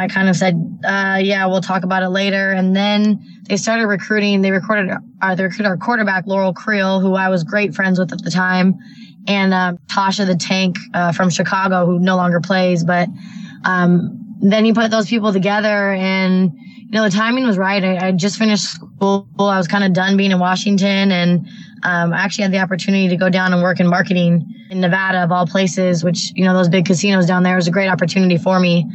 I 0.00 0.08
kind 0.08 0.30
of 0.30 0.36
said, 0.36 0.54
uh, 0.82 1.18
yeah, 1.22 1.44
we'll 1.44 1.60
talk 1.60 1.84
about 1.84 2.02
it 2.02 2.08
later. 2.08 2.52
And 2.52 2.74
then 2.74 3.22
they 3.48 3.58
started 3.58 3.86
recruiting. 3.86 4.40
They 4.40 4.50
recorded, 4.50 4.96
uh, 5.20 5.34
they 5.34 5.42
recruited 5.42 5.66
our 5.66 5.76
quarterback, 5.76 6.26
Laurel 6.26 6.54
Creel, 6.54 7.00
who 7.00 7.16
I 7.16 7.28
was 7.28 7.44
great 7.44 7.74
friends 7.74 7.98
with 7.98 8.10
at 8.10 8.22
the 8.24 8.30
time, 8.30 8.78
and 9.28 9.52
uh, 9.52 9.74
Tasha 9.88 10.26
the 10.26 10.36
Tank 10.36 10.78
uh, 10.94 11.12
from 11.12 11.28
Chicago, 11.28 11.84
who 11.84 11.98
no 11.98 12.16
longer 12.16 12.40
plays. 12.40 12.82
But 12.82 13.10
um, 13.64 14.36
then 14.40 14.64
you 14.64 14.72
put 14.72 14.90
those 14.90 15.06
people 15.06 15.34
together, 15.34 15.92
and 15.92 16.50
you 16.54 16.92
know 16.92 17.04
the 17.04 17.10
timing 17.10 17.46
was 17.46 17.58
right. 17.58 17.84
I, 17.84 18.08
I 18.08 18.12
just 18.12 18.38
finished 18.38 18.64
school. 18.64 19.28
I 19.38 19.58
was 19.58 19.68
kind 19.68 19.84
of 19.84 19.92
done 19.92 20.16
being 20.16 20.30
in 20.30 20.38
Washington, 20.38 21.12
and 21.12 21.46
um, 21.82 22.14
I 22.14 22.20
actually 22.20 22.44
had 22.44 22.52
the 22.52 22.60
opportunity 22.60 23.08
to 23.08 23.16
go 23.16 23.28
down 23.28 23.52
and 23.52 23.62
work 23.62 23.80
in 23.80 23.86
marketing 23.86 24.46
in 24.70 24.80
Nevada, 24.80 25.24
of 25.24 25.30
all 25.30 25.46
places, 25.46 26.02
which, 26.02 26.32
you 26.34 26.44
know, 26.44 26.54
those 26.54 26.70
big 26.70 26.86
casinos 26.86 27.26
down 27.26 27.42
there 27.42 27.56
was 27.56 27.68
a 27.68 27.70
great 27.70 27.88
opportunity 27.88 28.38
for 28.38 28.58
me. 28.58 28.86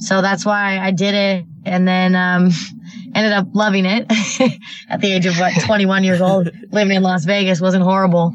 So 0.00 0.22
that's 0.22 0.44
why 0.44 0.78
I 0.78 0.90
did 0.90 1.14
it. 1.14 1.44
And 1.64 1.86
then, 1.86 2.14
um, 2.14 2.50
ended 3.14 3.32
up 3.32 3.46
loving 3.52 3.86
it 3.86 4.06
at 4.88 5.00
the 5.00 5.12
age 5.12 5.26
of 5.26 5.38
what, 5.38 5.52
21 5.64 6.04
years 6.04 6.20
old, 6.20 6.50
living 6.72 6.96
in 6.96 7.02
Las 7.02 7.24
Vegas 7.24 7.60
wasn't 7.60 7.84
horrible. 7.84 8.34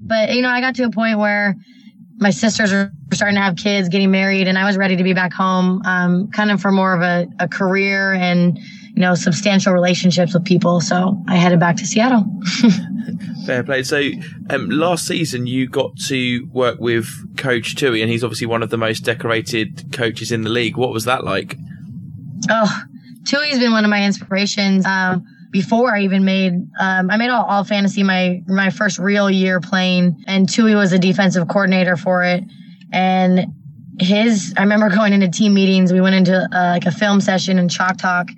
But, 0.00 0.34
you 0.34 0.42
know, 0.42 0.48
I 0.48 0.60
got 0.60 0.74
to 0.76 0.84
a 0.84 0.90
point 0.90 1.18
where 1.18 1.56
my 2.18 2.30
sisters 2.30 2.72
were 2.72 2.92
starting 3.12 3.36
to 3.36 3.42
have 3.42 3.56
kids, 3.56 3.88
getting 3.88 4.10
married, 4.10 4.46
and 4.46 4.58
I 4.58 4.64
was 4.64 4.76
ready 4.76 4.96
to 4.96 5.02
be 5.02 5.14
back 5.14 5.32
home, 5.32 5.82
um, 5.84 6.30
kind 6.30 6.50
of 6.50 6.60
for 6.60 6.70
more 6.70 6.94
of 6.94 7.02
a, 7.02 7.26
a 7.38 7.48
career 7.48 8.12
and, 8.12 8.58
you 9.00 9.06
know, 9.06 9.14
substantial 9.14 9.72
relationships 9.72 10.34
with 10.34 10.44
people. 10.44 10.78
So 10.82 11.18
I 11.26 11.36
headed 11.36 11.58
back 11.58 11.76
to 11.76 11.86
Seattle. 11.86 12.22
Fair 13.46 13.62
play. 13.62 13.82
So 13.82 14.10
um, 14.50 14.68
last 14.68 15.06
season 15.06 15.46
you 15.46 15.70
got 15.70 15.96
to 16.08 16.46
work 16.52 16.78
with 16.78 17.08
Coach 17.38 17.76
Tui, 17.76 18.02
and 18.02 18.10
he's 18.10 18.22
obviously 18.22 18.46
one 18.46 18.62
of 18.62 18.68
the 18.68 18.76
most 18.76 19.00
decorated 19.00 19.90
coaches 19.90 20.30
in 20.30 20.42
the 20.42 20.50
league. 20.50 20.76
What 20.76 20.90
was 20.90 21.06
that 21.06 21.24
like? 21.24 21.56
Oh, 22.50 22.82
Tui's 23.24 23.58
been 23.58 23.72
one 23.72 23.84
of 23.84 23.90
my 23.90 24.04
inspirations. 24.04 24.84
Um, 24.84 25.24
before 25.50 25.96
I 25.96 26.02
even 26.02 26.26
made, 26.26 26.52
um, 26.78 27.10
I 27.10 27.16
made 27.16 27.30
all, 27.30 27.46
all, 27.46 27.64
fantasy 27.64 28.02
my 28.02 28.42
my 28.48 28.68
first 28.68 28.98
real 28.98 29.30
year 29.30 29.60
playing, 29.60 30.22
and 30.26 30.46
Tui 30.46 30.74
was 30.74 30.92
a 30.92 30.98
defensive 30.98 31.48
coordinator 31.48 31.96
for 31.96 32.22
it. 32.22 32.44
And 32.92 33.46
his, 33.98 34.52
I 34.58 34.60
remember 34.60 34.90
going 34.90 35.14
into 35.14 35.30
team 35.30 35.54
meetings. 35.54 35.90
We 35.90 36.02
went 36.02 36.16
into 36.16 36.36
uh, 36.36 36.72
like 36.74 36.84
a 36.84 36.92
film 36.92 37.22
session 37.22 37.58
and 37.58 37.70
chalk 37.70 37.96
talk, 37.96 38.28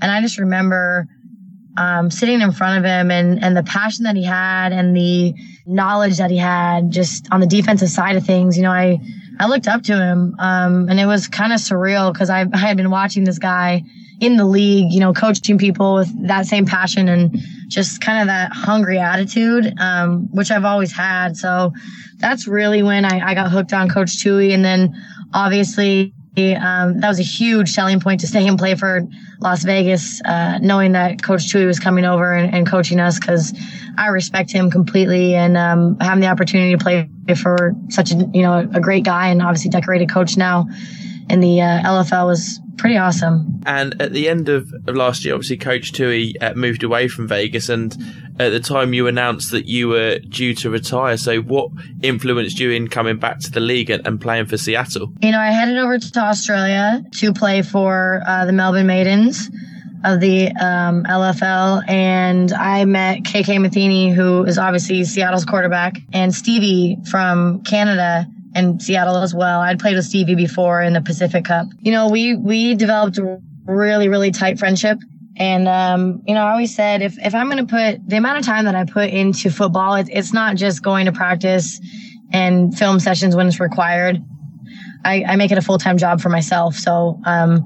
and 0.00 0.10
I 0.10 0.20
just 0.20 0.38
remember 0.38 1.06
um, 1.76 2.10
sitting 2.10 2.40
in 2.40 2.52
front 2.52 2.78
of 2.78 2.84
him 2.84 3.10
and 3.10 3.42
and 3.42 3.56
the 3.56 3.62
passion 3.62 4.04
that 4.04 4.16
he 4.16 4.24
had 4.24 4.72
and 4.72 4.96
the 4.96 5.34
knowledge 5.66 6.18
that 6.18 6.30
he 6.30 6.38
had 6.38 6.90
just 6.90 7.28
on 7.30 7.40
the 7.40 7.46
defensive 7.46 7.88
side 7.88 8.16
of 8.16 8.24
things. 8.24 8.56
You 8.56 8.62
know, 8.62 8.72
I 8.72 8.98
I 9.38 9.46
looked 9.46 9.68
up 9.68 9.82
to 9.84 9.96
him, 9.96 10.34
um, 10.38 10.88
and 10.88 10.98
it 10.98 11.06
was 11.06 11.28
kind 11.28 11.52
of 11.52 11.60
surreal 11.60 12.12
because 12.12 12.30
I 12.30 12.46
I 12.52 12.58
had 12.58 12.76
been 12.76 12.90
watching 12.90 13.24
this 13.24 13.38
guy 13.38 13.82
in 14.20 14.36
the 14.36 14.46
league, 14.46 14.92
you 14.92 15.00
know, 15.00 15.12
coaching 15.12 15.58
people 15.58 15.94
with 15.94 16.26
that 16.26 16.46
same 16.46 16.64
passion 16.64 17.08
and 17.08 17.36
just 17.68 18.00
kind 18.00 18.20
of 18.20 18.28
that 18.28 18.50
hungry 18.52 18.98
attitude, 18.98 19.74
um, 19.78 20.28
which 20.32 20.50
I've 20.50 20.64
always 20.64 20.90
had. 20.90 21.36
So 21.36 21.72
that's 22.16 22.46
really 22.46 22.82
when 22.82 23.04
I, 23.04 23.30
I 23.30 23.34
got 23.34 23.50
hooked 23.50 23.74
on 23.74 23.90
Coach 23.90 24.22
Tui, 24.22 24.52
and 24.52 24.64
then 24.64 24.94
obviously 25.34 26.14
um, 26.36 27.00
that 27.00 27.08
was 27.08 27.18
a 27.18 27.22
huge 27.22 27.70
selling 27.70 27.98
point 27.98 28.20
to 28.20 28.26
stay 28.26 28.46
and 28.46 28.58
play 28.58 28.74
for 28.74 29.02
Las 29.40 29.64
Vegas, 29.64 30.20
uh, 30.24 30.58
knowing 30.58 30.92
that 30.92 31.22
Coach 31.22 31.50
Tui 31.50 31.64
was 31.64 31.78
coming 31.78 32.04
over 32.04 32.34
and, 32.34 32.54
and 32.54 32.66
coaching 32.66 33.00
us 33.00 33.18
because 33.18 33.58
I 33.96 34.08
respect 34.08 34.50
him 34.52 34.70
completely 34.70 35.34
and 35.34 35.56
um, 35.56 35.96
having 36.00 36.20
the 36.20 36.28
opportunity 36.28 36.76
to 36.76 36.82
play 36.82 37.08
for 37.34 37.72
such 37.88 38.12
a 38.12 38.16
you 38.34 38.42
know 38.42 38.68
a 38.74 38.80
great 38.80 39.04
guy 39.04 39.28
and 39.28 39.42
obviously 39.42 39.70
decorated 39.70 40.10
coach 40.10 40.36
now 40.36 40.66
in 41.28 41.40
the 41.40 41.60
uh, 41.60 41.82
LFL 41.82 42.26
was 42.26 42.60
pretty 42.76 42.96
awesome. 42.96 43.60
And 43.66 44.00
at 44.00 44.12
the 44.12 44.28
end 44.28 44.48
of, 44.48 44.72
of 44.86 44.94
last 44.94 45.24
year, 45.24 45.34
obviously, 45.34 45.56
Coach 45.56 45.92
Tui 45.92 46.38
uh, 46.40 46.54
moved 46.54 46.82
away 46.82 47.08
from 47.08 47.26
Vegas, 47.26 47.68
and 47.68 47.96
at 48.38 48.50
the 48.50 48.60
time 48.60 48.94
you 48.94 49.06
announced 49.06 49.50
that 49.50 49.66
you 49.66 49.88
were 49.88 50.18
due 50.18 50.54
to 50.54 50.70
retire. 50.70 51.16
So, 51.16 51.40
what 51.40 51.70
influenced 52.02 52.60
you 52.60 52.70
in 52.70 52.88
coming 52.88 53.18
back 53.18 53.40
to 53.40 53.50
the 53.50 53.60
league 53.60 53.90
and, 53.90 54.06
and 54.06 54.20
playing 54.20 54.46
for 54.46 54.56
Seattle? 54.56 55.12
You 55.20 55.32
know, 55.32 55.40
I 55.40 55.50
headed 55.50 55.78
over 55.78 55.98
to 55.98 56.20
Australia 56.20 57.02
to 57.16 57.32
play 57.32 57.62
for 57.62 58.22
uh, 58.26 58.44
the 58.44 58.52
Melbourne 58.52 58.86
Maidens. 58.86 59.50
of 60.04 60.20
the 60.20 60.48
um, 60.60 61.02
LFL, 61.04 61.88
and 61.88 62.52
I 62.52 62.84
met 62.84 63.24
KK 63.24 63.60
Matheny, 63.60 64.12
who 64.12 64.44
is 64.44 64.58
obviously 64.58 65.02
Seattle's 65.04 65.44
quarterback, 65.44 65.96
and 66.12 66.32
Stevie 66.32 66.98
from 67.10 67.64
Canada 67.64 68.26
and 68.56 68.82
Seattle 68.82 69.18
as 69.18 69.34
well. 69.34 69.60
I'd 69.60 69.78
played 69.78 69.94
with 69.94 70.04
Stevie 70.04 70.34
before 70.34 70.82
in 70.82 70.94
the 70.94 71.00
Pacific 71.00 71.44
Cup. 71.44 71.68
You 71.78 71.92
know, 71.92 72.08
we 72.08 72.34
we 72.34 72.74
developed 72.74 73.18
really 73.66 74.08
really 74.08 74.30
tight 74.30 74.58
friendship. 74.58 74.98
And, 75.38 75.68
um, 75.68 76.22
you 76.26 76.32
know, 76.32 76.40
I 76.40 76.52
always 76.52 76.74
said 76.74 77.02
if, 77.02 77.18
if 77.18 77.34
I'm 77.34 77.50
going 77.50 77.64
to 77.64 77.70
put 77.70 78.08
the 78.08 78.16
amount 78.16 78.38
of 78.38 78.46
time 78.46 78.64
that 78.64 78.74
I 78.74 78.84
put 78.84 79.10
into 79.10 79.50
football, 79.50 79.96
it's, 79.96 80.08
it's 80.10 80.32
not 80.32 80.56
just 80.56 80.82
going 80.82 81.04
to 81.04 81.12
practice 81.12 81.78
and 82.32 82.76
film 82.76 83.00
sessions 83.00 83.36
when 83.36 83.46
it's 83.46 83.60
required. 83.60 84.24
I, 85.04 85.24
I 85.28 85.36
make 85.36 85.52
it 85.52 85.58
a 85.58 85.62
full 85.62 85.76
time 85.76 85.98
job 85.98 86.22
for 86.22 86.30
myself. 86.30 86.74
So, 86.74 87.20
um, 87.26 87.64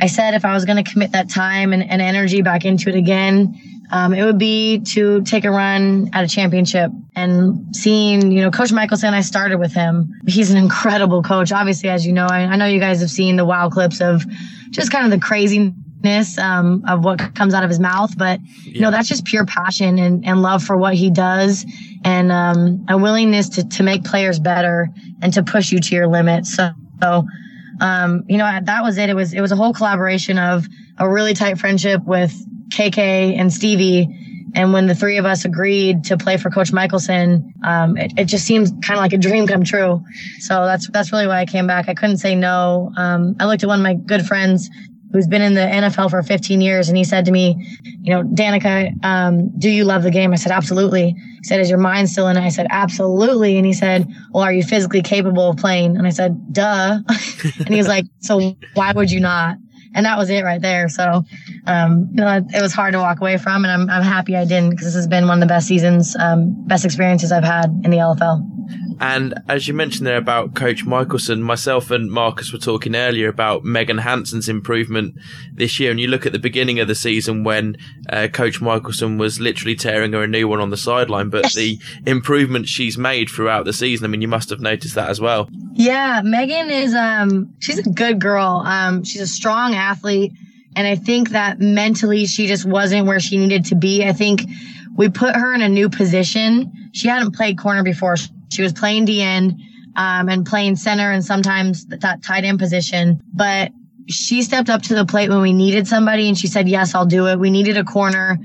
I 0.00 0.06
said 0.06 0.32
if 0.32 0.46
I 0.46 0.54
was 0.54 0.64
going 0.64 0.82
to 0.82 0.90
commit 0.90 1.12
that 1.12 1.28
time 1.28 1.74
and, 1.74 1.82
and, 1.82 2.00
energy 2.00 2.40
back 2.40 2.64
into 2.64 2.88
it 2.88 2.94
again, 2.94 3.54
um, 3.90 4.14
it 4.14 4.24
would 4.24 4.38
be 4.38 4.80
to 4.92 5.22
take 5.22 5.44
a 5.44 5.50
run 5.50 6.10
at 6.12 6.24
a 6.24 6.28
championship 6.28 6.90
and 7.16 7.74
seeing, 7.74 8.30
you 8.30 8.40
know, 8.42 8.50
Coach 8.50 8.72
Michelson, 8.72 9.14
I 9.14 9.20
started 9.20 9.58
with 9.58 9.72
him. 9.72 10.12
He's 10.26 10.50
an 10.50 10.56
incredible 10.56 11.22
coach. 11.22 11.50
Obviously, 11.50 11.88
as 11.88 12.06
you 12.06 12.12
know, 12.12 12.26
I, 12.26 12.42
I 12.42 12.56
know 12.56 12.66
you 12.66 12.78
guys 12.78 13.00
have 13.00 13.10
seen 13.10 13.36
the 13.36 13.44
wow 13.44 13.68
clips 13.68 14.00
of 14.00 14.24
just 14.70 14.92
kind 14.92 15.04
of 15.04 15.10
the 15.10 15.24
craziness 15.24 16.38
um, 16.38 16.84
of 16.88 17.04
what 17.04 17.34
comes 17.34 17.52
out 17.52 17.64
of 17.64 17.68
his 17.68 17.80
mouth. 17.80 18.16
But, 18.16 18.40
you 18.62 18.80
know, 18.80 18.92
that's 18.92 19.08
just 19.08 19.24
pure 19.24 19.44
passion 19.44 19.98
and, 19.98 20.24
and 20.24 20.40
love 20.40 20.62
for 20.62 20.76
what 20.76 20.94
he 20.94 21.10
does 21.10 21.66
and 22.04 22.30
um, 22.30 22.86
a 22.88 22.96
willingness 22.96 23.48
to, 23.50 23.68
to 23.68 23.82
make 23.82 24.04
players 24.04 24.38
better 24.38 24.88
and 25.20 25.32
to 25.34 25.42
push 25.42 25.72
you 25.72 25.80
to 25.80 25.94
your 25.96 26.06
limits. 26.06 26.54
So, 26.54 26.70
so 27.02 27.24
um, 27.80 28.24
you 28.28 28.38
know, 28.38 28.60
that 28.62 28.82
was 28.82 28.98
it. 28.98 29.10
It 29.10 29.14
was, 29.14 29.34
it 29.34 29.40
was 29.40 29.50
a 29.50 29.56
whole 29.56 29.72
collaboration 29.72 30.38
of 30.38 30.66
a 30.98 31.08
really 31.08 31.34
tight 31.34 31.58
friendship 31.58 32.04
with 32.04 32.32
KK 32.70 32.98
and 33.38 33.52
Stevie. 33.52 34.08
And 34.54 34.72
when 34.72 34.88
the 34.88 34.94
three 34.94 35.16
of 35.16 35.24
us 35.24 35.44
agreed 35.44 36.04
to 36.04 36.16
play 36.16 36.36
for 36.36 36.50
Coach 36.50 36.72
Michelson, 36.72 37.52
um, 37.64 37.96
it, 37.96 38.12
it, 38.16 38.24
just 38.24 38.44
seems 38.44 38.70
kind 38.82 38.98
of 38.98 38.98
like 38.98 39.12
a 39.12 39.18
dream 39.18 39.46
come 39.46 39.62
true. 39.62 40.02
So 40.40 40.64
that's 40.64 40.90
that's 40.90 41.12
really 41.12 41.28
why 41.28 41.40
I 41.40 41.46
came 41.46 41.68
back. 41.68 41.88
I 41.88 41.94
couldn't 41.94 42.18
say 42.18 42.34
no. 42.34 42.92
Um, 42.96 43.36
I 43.38 43.46
looked 43.46 43.62
at 43.62 43.68
one 43.68 43.78
of 43.78 43.82
my 43.84 43.94
good 43.94 44.26
friends 44.26 44.68
who's 45.12 45.26
been 45.26 45.42
in 45.42 45.54
the 45.54 45.60
NFL 45.60 46.10
for 46.10 46.22
15 46.22 46.60
years, 46.60 46.88
and 46.88 46.96
he 46.96 47.04
said 47.04 47.24
to 47.26 47.32
me, 47.32 47.78
"You 48.02 48.14
know, 48.14 48.22
Danika, 48.24 48.92
um, 49.04 49.56
do 49.58 49.70
you 49.70 49.84
love 49.84 50.02
the 50.02 50.10
game?" 50.10 50.32
I 50.32 50.36
said, 50.36 50.52
"Absolutely." 50.52 51.10
He 51.10 51.44
said, 51.44 51.60
"Is 51.60 51.70
your 51.70 51.78
mind 51.78 52.10
still 52.10 52.26
in 52.26 52.36
it?" 52.36 52.42
I 52.42 52.48
said, 52.48 52.66
"Absolutely." 52.70 53.56
And 53.56 53.66
he 53.66 53.72
said, 53.72 54.08
"Well, 54.32 54.42
are 54.42 54.52
you 54.52 54.64
physically 54.64 55.02
capable 55.02 55.50
of 55.50 55.58
playing?" 55.58 55.96
And 55.96 56.08
I 56.08 56.10
said, 56.10 56.52
"Duh." 56.52 56.98
and 57.58 57.68
he 57.68 57.76
was 57.76 57.88
like, 57.88 58.06
"So 58.18 58.56
why 58.74 58.92
would 58.92 59.12
you 59.12 59.20
not?" 59.20 59.58
And 59.94 60.06
that 60.06 60.18
was 60.18 60.30
it 60.30 60.44
right 60.44 60.60
there. 60.60 60.88
So, 60.88 61.24
um, 61.66 62.08
you 62.12 62.22
know, 62.22 62.46
it 62.52 62.62
was 62.62 62.72
hard 62.72 62.92
to 62.92 62.98
walk 62.98 63.20
away 63.20 63.38
from, 63.38 63.64
and 63.64 63.72
I'm 63.72 63.90
I'm 63.90 64.02
happy 64.02 64.36
I 64.36 64.44
didn't 64.44 64.70
because 64.70 64.86
this 64.86 64.94
has 64.94 65.06
been 65.06 65.26
one 65.26 65.38
of 65.38 65.48
the 65.48 65.52
best 65.52 65.66
seasons, 65.66 66.16
um, 66.16 66.66
best 66.66 66.84
experiences 66.84 67.32
I've 67.32 67.44
had 67.44 67.66
in 67.84 67.90
the 67.90 67.98
LFL. 67.98 68.60
And 69.00 69.34
as 69.48 69.66
you 69.66 69.72
mentioned 69.72 70.06
there 70.06 70.18
about 70.18 70.54
Coach 70.54 70.84
Michelson, 70.84 71.42
myself 71.42 71.90
and 71.90 72.10
Marcus 72.10 72.52
were 72.52 72.58
talking 72.58 72.94
earlier 72.94 73.28
about 73.28 73.64
Megan 73.64 73.98
Hansen's 73.98 74.48
improvement 74.48 75.14
this 75.54 75.80
year. 75.80 75.90
And 75.90 75.98
you 75.98 76.06
look 76.06 76.26
at 76.26 76.32
the 76.32 76.38
beginning 76.38 76.78
of 76.80 76.86
the 76.86 76.94
season 76.94 77.42
when 77.42 77.76
uh, 78.10 78.28
Coach 78.28 78.60
Michelson 78.60 79.16
was 79.16 79.40
literally 79.40 79.74
tearing 79.74 80.12
her 80.12 80.22
a 80.22 80.26
new 80.26 80.46
one 80.46 80.60
on 80.60 80.68
the 80.68 80.76
sideline, 80.76 81.30
but 81.30 81.50
the 81.54 81.78
improvement 82.06 82.68
she's 82.68 82.98
made 82.98 83.30
throughout 83.30 83.64
the 83.64 83.72
season, 83.72 84.04
I 84.04 84.08
mean, 84.08 84.20
you 84.20 84.28
must 84.28 84.50
have 84.50 84.60
noticed 84.60 84.94
that 84.96 85.08
as 85.08 85.18
well. 85.18 85.48
Yeah, 85.72 86.20
Megan 86.22 86.68
is, 86.68 86.94
um, 86.94 87.54
she's 87.58 87.78
a 87.78 87.82
good 87.82 88.20
girl. 88.20 88.62
Um, 88.66 89.02
she's 89.02 89.22
a 89.22 89.26
strong 89.26 89.72
athlete. 89.80 90.32
And 90.76 90.86
I 90.86 90.94
think 90.94 91.30
that 91.30 91.58
mentally 91.58 92.26
she 92.26 92.46
just 92.46 92.64
wasn't 92.64 93.06
where 93.06 93.18
she 93.18 93.36
needed 93.36 93.64
to 93.66 93.74
be. 93.74 94.04
I 94.04 94.12
think 94.12 94.42
we 94.96 95.08
put 95.08 95.34
her 95.34 95.54
in 95.54 95.62
a 95.62 95.68
new 95.68 95.88
position. 95.88 96.90
She 96.92 97.08
hadn't 97.08 97.34
played 97.34 97.58
corner 97.58 97.82
before. 97.82 98.16
She 98.50 98.62
was 98.62 98.72
playing 98.72 99.06
D 99.06 99.20
end 99.22 99.60
um, 99.96 100.28
and 100.28 100.46
playing 100.46 100.76
center 100.76 101.10
and 101.10 101.24
sometimes 101.24 101.86
that 101.86 102.22
tight 102.22 102.44
end 102.44 102.58
position. 102.58 103.20
But 103.32 103.72
she 104.08 104.42
stepped 104.42 104.68
up 104.68 104.82
to 104.82 104.94
the 104.94 105.04
plate 105.04 105.28
when 105.28 105.40
we 105.40 105.52
needed 105.52 105.86
somebody 105.86 106.28
and 106.28 106.38
she 106.38 106.46
said, 106.46 106.68
Yes, 106.68 106.94
I'll 106.94 107.06
do 107.06 107.26
it. 107.26 107.38
We 107.38 107.50
needed 107.50 107.76
a 107.76 107.84
corner. 107.84 108.38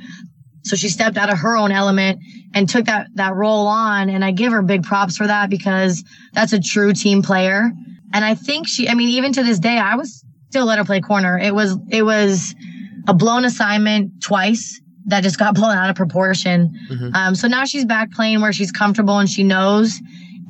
So 0.64 0.76
she 0.76 0.90
stepped 0.90 1.18
out 1.18 1.32
of 1.32 1.38
her 1.40 1.56
own 1.56 1.72
element 1.72 2.20
and 2.56 2.68
took 2.68 2.86
that, 2.86 3.08
that 3.14 3.36
role 3.36 3.68
on. 3.68 4.10
And 4.10 4.26
I 4.26 4.32
give 4.32 4.52
her 4.52 4.64
big 4.64 4.84
props 4.84 5.16
for 5.16 5.28
that 5.28 5.50
because 5.50 6.04
that's 6.34 6.54
a 6.54 6.60
true 6.60 6.92
team 6.92 7.22
player. 7.22 7.72
And 8.14 8.26
I 8.26 8.34
think 8.34 8.68
she, 8.68 8.90
I 8.90 8.96
mean, 8.96 9.10
even 9.10 9.32
to 9.34 9.44
this 9.44 9.60
day, 9.60 9.78
I 9.78 9.96
was 9.96 10.25
still 10.56 10.66
let 10.66 10.80
her 10.80 10.86
play 10.86 11.02
corner. 11.02 11.38
It 11.38 11.54
was, 11.54 11.78
it 11.90 12.04
was 12.04 12.56
a 13.10 13.14
blown 13.14 13.44
assignment 13.44 14.24
twice 14.24 14.80
that 15.08 15.22
just 15.22 15.38
got 15.38 15.54
blown 15.60 15.76
out 15.76 15.90
of 15.90 15.98
proportion. 15.98 16.74
Mm-hmm. 16.90 17.14
Um, 17.14 17.36
so 17.36 17.50
now 17.50 17.66
she's 17.66 17.84
back 17.84 18.10
playing 18.12 18.40
where 18.40 18.54
she's 18.54 18.72
comfortable 18.72 19.20
and 19.20 19.30
she 19.30 19.44
knows. 19.44 20.00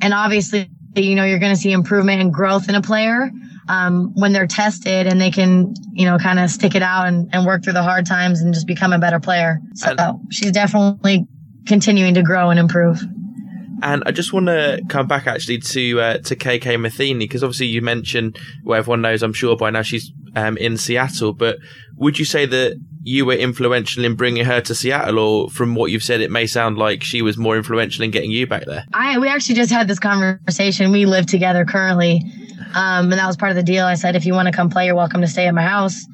And 0.00 0.14
obviously, 0.14 0.70
you 0.94 1.16
know, 1.16 1.24
you're 1.24 1.40
going 1.40 1.54
to 1.54 1.60
see 1.60 1.72
improvement 1.72 2.20
and 2.20 2.32
growth 2.32 2.68
in 2.68 2.76
a 2.76 2.82
player 2.82 3.32
um, 3.68 4.12
when 4.14 4.32
they're 4.32 4.46
tested 4.46 5.08
and 5.08 5.20
they 5.20 5.32
can, 5.32 5.74
you 5.92 6.06
know, 6.06 6.18
kind 6.18 6.38
of 6.38 6.50
stick 6.50 6.76
it 6.76 6.82
out 6.82 7.08
and, 7.08 7.28
and 7.32 7.44
work 7.44 7.64
through 7.64 7.72
the 7.72 7.82
hard 7.82 8.06
times 8.06 8.42
and 8.42 8.54
just 8.54 8.68
become 8.68 8.92
a 8.92 9.00
better 9.00 9.18
player. 9.18 9.58
So 9.74 9.92
and, 9.98 10.20
she's 10.30 10.52
definitely 10.52 11.26
continuing 11.66 12.14
to 12.14 12.22
grow 12.22 12.50
and 12.50 12.60
improve. 12.60 13.02
And 13.82 14.02
I 14.06 14.10
just 14.10 14.32
want 14.32 14.46
to 14.46 14.80
come 14.88 15.06
back 15.06 15.26
actually 15.26 15.58
to 15.58 16.00
uh, 16.00 16.18
to 16.18 16.36
KK 16.36 16.80
Matheny 16.80 17.18
because 17.18 17.42
obviously 17.42 17.66
you 17.66 17.82
mentioned, 17.82 18.38
well, 18.64 18.78
everyone 18.78 19.02
knows, 19.02 19.22
I'm 19.22 19.32
sure 19.32 19.56
by 19.56 19.70
now 19.70 19.82
she's 19.82 20.12
um, 20.34 20.56
in 20.56 20.76
Seattle. 20.76 21.32
But 21.32 21.58
would 21.96 22.18
you 22.18 22.24
say 22.24 22.46
that 22.46 22.80
you 23.02 23.26
were 23.26 23.34
influential 23.34 24.04
in 24.04 24.14
bringing 24.14 24.44
her 24.44 24.60
to 24.62 24.74
Seattle, 24.74 25.18
or 25.18 25.50
from 25.50 25.74
what 25.74 25.90
you've 25.90 26.02
said, 26.02 26.20
it 26.20 26.30
may 26.30 26.46
sound 26.46 26.78
like 26.78 27.02
she 27.02 27.22
was 27.22 27.36
more 27.36 27.56
influential 27.56 28.02
in 28.02 28.10
getting 28.10 28.30
you 28.30 28.46
back 28.46 28.64
there? 28.66 28.84
I 28.92 29.18
we 29.18 29.28
actually 29.28 29.56
just 29.56 29.70
had 29.70 29.88
this 29.88 29.98
conversation. 29.98 30.92
We 30.92 31.06
live 31.06 31.26
together 31.26 31.64
currently, 31.64 32.22
um, 32.74 33.10
and 33.10 33.12
that 33.12 33.26
was 33.26 33.36
part 33.36 33.50
of 33.50 33.56
the 33.56 33.62
deal. 33.62 33.84
I 33.84 33.94
said, 33.94 34.16
if 34.16 34.24
you 34.24 34.32
want 34.32 34.46
to 34.46 34.52
come 34.52 34.70
play, 34.70 34.86
you're 34.86 34.94
welcome 34.94 35.20
to 35.20 35.28
stay 35.28 35.46
at 35.46 35.54
my 35.54 35.62
house. 35.62 36.04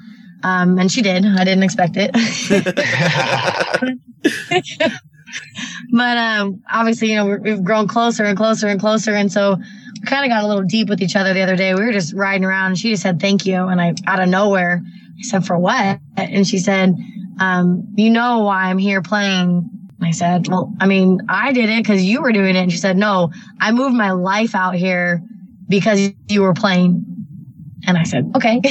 Um, 0.44 0.76
and 0.78 0.90
she 0.90 1.02
did. 1.02 1.24
I 1.24 1.44
didn't 1.44 1.62
expect 1.62 1.96
it. 1.96 2.10
but 5.92 6.16
um, 6.16 6.62
obviously, 6.70 7.10
you 7.10 7.16
know, 7.16 7.36
we've 7.36 7.62
grown 7.62 7.88
closer 7.88 8.24
and 8.24 8.36
closer 8.36 8.68
and 8.68 8.80
closer, 8.80 9.14
and 9.14 9.30
so 9.30 9.56
we 9.56 10.06
kind 10.06 10.24
of 10.24 10.30
got 10.30 10.44
a 10.44 10.46
little 10.46 10.64
deep 10.64 10.88
with 10.88 11.02
each 11.02 11.16
other 11.16 11.32
the 11.32 11.42
other 11.42 11.56
day. 11.56 11.74
We 11.74 11.84
were 11.84 11.92
just 11.92 12.14
riding 12.14 12.44
around, 12.44 12.68
and 12.68 12.78
she 12.78 12.90
just 12.90 13.02
said 13.02 13.20
thank 13.20 13.46
you, 13.46 13.66
and 13.66 13.80
I 13.80 13.94
out 14.06 14.20
of 14.20 14.28
nowhere, 14.28 14.82
I 14.84 15.22
said 15.22 15.46
for 15.46 15.58
what? 15.58 16.00
And 16.16 16.46
she 16.46 16.58
said, 16.58 16.94
um, 17.40 17.88
"You 17.96 18.10
know 18.10 18.40
why 18.40 18.64
I'm 18.64 18.78
here 18.78 19.02
playing." 19.02 19.68
I 20.02 20.10
said, 20.10 20.48
"Well, 20.48 20.72
I 20.80 20.86
mean, 20.86 21.20
I 21.28 21.52
did 21.52 21.68
it 21.68 21.82
because 21.82 22.02
you 22.02 22.22
were 22.22 22.32
doing 22.32 22.56
it." 22.56 22.60
And 22.60 22.72
she 22.72 22.78
said, 22.78 22.96
"No, 22.96 23.30
I 23.60 23.72
moved 23.72 23.94
my 23.94 24.10
life 24.12 24.54
out 24.54 24.74
here 24.74 25.22
because 25.68 26.10
you 26.28 26.42
were 26.42 26.54
playing." 26.54 27.11
And 27.84 27.98
I 27.98 28.04
said, 28.04 28.30
okay. 28.36 28.62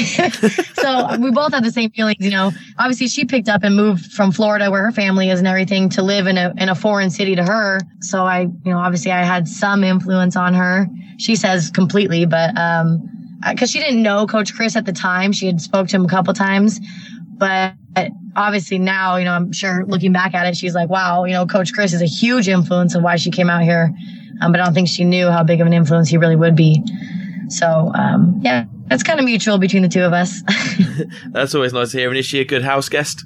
so 0.74 1.18
we 1.20 1.32
both 1.32 1.54
had 1.54 1.64
the 1.64 1.72
same 1.72 1.92
feelings, 1.92 2.24
you 2.24 2.32
know. 2.32 2.52
Obviously, 2.80 3.08
she 3.08 3.26
picked 3.26 3.50
up 3.50 3.64
and 3.64 3.76
moved 3.76 4.12
from 4.14 4.32
Florida, 4.32 4.72
where 4.72 4.84
her 4.84 4.92
family 4.92 5.30
is 5.30 5.40
and 5.40 5.48
everything, 5.48 5.90
to 5.90 6.02
live 6.02 6.28
in 6.28 6.38
a 6.38 6.54
in 6.58 6.70
a 6.70 6.76
foreign 6.76 7.10
city 7.10 7.36
to 7.36 7.44
her. 7.44 7.80
So 8.00 8.24
I, 8.24 8.42
you 8.42 8.72
know, 8.72 8.78
obviously 8.78 9.12
I 9.12 9.24
had 9.24 9.48
some 9.48 9.84
influence 9.84 10.36
on 10.36 10.54
her. 10.54 10.88
She 11.18 11.36
says 11.36 11.70
completely, 11.70 12.26
but 12.26 12.58
um, 12.58 13.08
because 13.50 13.70
she 13.70 13.80
didn't 13.80 14.02
know 14.02 14.28
Coach 14.28 14.54
Chris 14.54 14.76
at 14.76 14.86
the 14.86 14.94
time, 14.94 15.32
she 15.32 15.48
had 15.48 15.60
spoke 15.60 15.88
to 15.90 15.98
him 15.98 16.06
a 16.06 16.10
couple 16.10 16.34
times, 16.34 16.80
but 17.38 17.74
obviously 18.36 18.80
now, 18.80 19.18
you 19.18 19.26
know, 19.26 19.34
I'm 19.34 19.52
sure 19.52 19.86
looking 19.86 20.14
back 20.14 20.34
at 20.34 20.46
it, 20.46 20.56
she's 20.56 20.76
like, 20.76 20.90
wow, 20.90 21.26
you 21.26 21.34
know, 21.34 21.46
Coach 21.46 21.74
Chris 21.74 21.94
is 21.94 22.02
a 22.02 22.06
huge 22.06 22.48
influence 22.48 22.96
of 22.96 23.04
why 23.04 23.16
she 23.16 23.32
came 23.32 23.50
out 23.50 23.64
here. 23.64 23.94
Um, 24.42 24.52
but 24.52 24.62
I 24.62 24.66
don't 24.66 24.74
think 24.74 24.88
she 24.88 25.04
knew 25.04 25.30
how 25.30 25.44
big 25.44 25.62
of 25.62 25.68
an 25.68 25.74
influence 25.74 26.10
he 26.10 26.18
really 26.18 26.36
would 26.36 26.56
be. 26.56 26.84
So 27.50 27.92
um, 27.94 28.40
yeah, 28.42 28.66
it's 28.92 29.04
kind 29.04 29.20
of 29.20 29.26
mutual 29.26 29.58
between 29.58 29.84
the 29.84 29.90
two 29.90 30.04
of 30.04 30.14
us. 30.14 30.42
That's 31.32 31.56
always 31.56 31.74
nice 31.74 31.92
to 31.92 31.98
hear. 31.98 32.10
And 32.10 32.18
is 32.18 32.26
she 32.26 32.40
a 32.40 32.46
good 32.46 32.64
house 32.64 32.90
guest? 32.90 33.26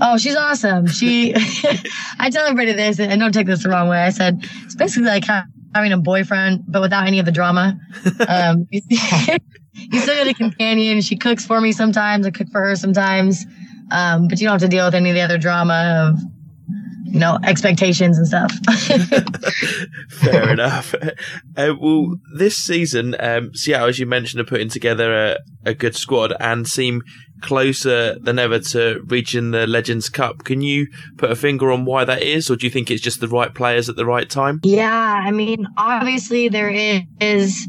Oh, 0.00 0.18
she's 0.18 0.36
awesome. 0.36 0.86
She, 0.86 1.34
I 2.18 2.30
tell 2.30 2.46
everybody 2.46 2.72
this, 2.72 2.98
and 2.98 3.20
don't 3.20 3.32
take 3.32 3.46
this 3.46 3.62
the 3.62 3.68
wrong 3.68 3.88
way. 3.88 3.98
I 3.98 4.10
said 4.10 4.38
it's 4.64 4.74
basically 4.74 5.08
like 5.08 5.24
having 5.74 5.92
a 5.92 5.98
boyfriend, 5.98 6.64
but 6.66 6.80
without 6.82 7.06
any 7.06 7.18
of 7.18 7.26
the 7.26 7.32
drama. 7.32 7.78
Um, 8.28 8.66
you 8.70 8.80
still 10.00 10.14
get 10.14 10.26
a 10.26 10.34
companion. 10.34 11.00
She 11.00 11.16
cooks 11.16 11.44
for 11.44 11.60
me 11.60 11.72
sometimes. 11.72 12.26
I 12.26 12.30
cook 12.30 12.48
for 12.52 12.60
her 12.60 12.76
sometimes. 12.76 13.44
Um, 13.90 14.28
but 14.28 14.40
you 14.40 14.46
don't 14.46 14.60
have 14.60 14.60
to 14.60 14.68
deal 14.68 14.84
with 14.84 14.94
any 14.94 15.10
of 15.10 15.14
the 15.14 15.22
other 15.22 15.38
drama 15.38 16.12
of 16.12 16.20
you 17.10 17.18
know, 17.18 17.38
expectations 17.44 18.18
and 18.18 18.26
stuff. 18.26 18.52
Fair 20.10 20.50
enough. 20.50 20.94
Uh, 21.56 21.74
well, 21.80 22.16
this 22.36 22.56
season, 22.56 23.16
um, 23.18 23.54
Seattle, 23.54 23.88
as 23.88 23.98
you 23.98 24.06
mentioned, 24.06 24.40
are 24.40 24.44
putting 24.44 24.68
together 24.68 25.32
a, 25.32 25.38
a 25.70 25.74
good 25.74 25.96
squad 25.96 26.32
and 26.38 26.68
seem 26.68 27.02
closer 27.40 28.18
than 28.18 28.38
ever 28.38 28.58
to 28.58 29.02
reaching 29.06 29.50
the 29.50 29.66
Legends 29.66 30.08
Cup. 30.08 30.44
Can 30.44 30.62
you 30.62 30.86
put 31.16 31.30
a 31.30 31.36
finger 31.36 31.72
on 31.72 31.84
why 31.84 32.04
that 32.04 32.22
is, 32.22 32.50
or 32.50 32.56
do 32.56 32.66
you 32.66 32.70
think 32.70 32.90
it's 32.90 33.02
just 33.02 33.20
the 33.20 33.28
right 33.28 33.54
players 33.54 33.88
at 33.88 33.96
the 33.96 34.06
right 34.06 34.28
time? 34.28 34.60
Yeah, 34.62 35.22
I 35.24 35.30
mean, 35.30 35.66
obviously 35.76 36.48
there 36.48 36.70
is 37.20 37.68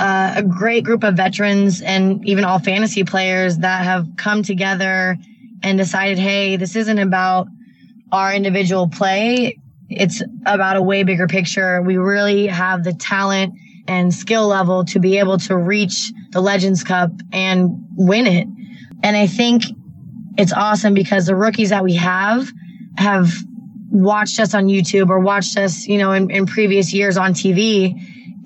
uh, 0.00 0.34
a 0.36 0.42
great 0.42 0.84
group 0.84 1.04
of 1.04 1.14
veterans 1.14 1.82
and 1.82 2.26
even 2.26 2.44
all 2.44 2.58
fantasy 2.58 3.04
players 3.04 3.58
that 3.58 3.84
have 3.84 4.06
come 4.16 4.42
together 4.42 5.16
and 5.62 5.76
decided, 5.76 6.18
hey, 6.18 6.56
this 6.56 6.76
isn't 6.76 6.98
about 6.98 7.48
our 8.12 8.32
individual 8.32 8.88
play. 8.88 9.58
It's 9.88 10.22
about 10.46 10.76
a 10.76 10.82
way 10.82 11.02
bigger 11.02 11.26
picture. 11.26 11.80
We 11.82 11.96
really 11.96 12.46
have 12.46 12.84
the 12.84 12.92
talent 12.92 13.54
and 13.86 14.12
skill 14.12 14.46
level 14.46 14.84
to 14.84 15.00
be 15.00 15.18
able 15.18 15.38
to 15.38 15.56
reach 15.56 16.12
the 16.30 16.40
Legends 16.40 16.84
Cup 16.84 17.10
and 17.32 17.70
win 17.96 18.26
it. 18.26 18.46
And 19.02 19.16
I 19.16 19.26
think 19.26 19.62
it's 20.36 20.52
awesome 20.52 20.94
because 20.94 21.26
the 21.26 21.34
rookies 21.34 21.70
that 21.70 21.82
we 21.82 21.94
have 21.94 22.48
have 22.96 23.32
watched 23.90 24.38
us 24.38 24.54
on 24.54 24.66
YouTube 24.66 25.08
or 25.08 25.18
watched 25.18 25.56
us, 25.56 25.86
you 25.86 25.98
know, 25.98 26.12
in, 26.12 26.30
in 26.30 26.46
previous 26.46 26.92
years 26.92 27.16
on 27.16 27.32
TV 27.32 27.94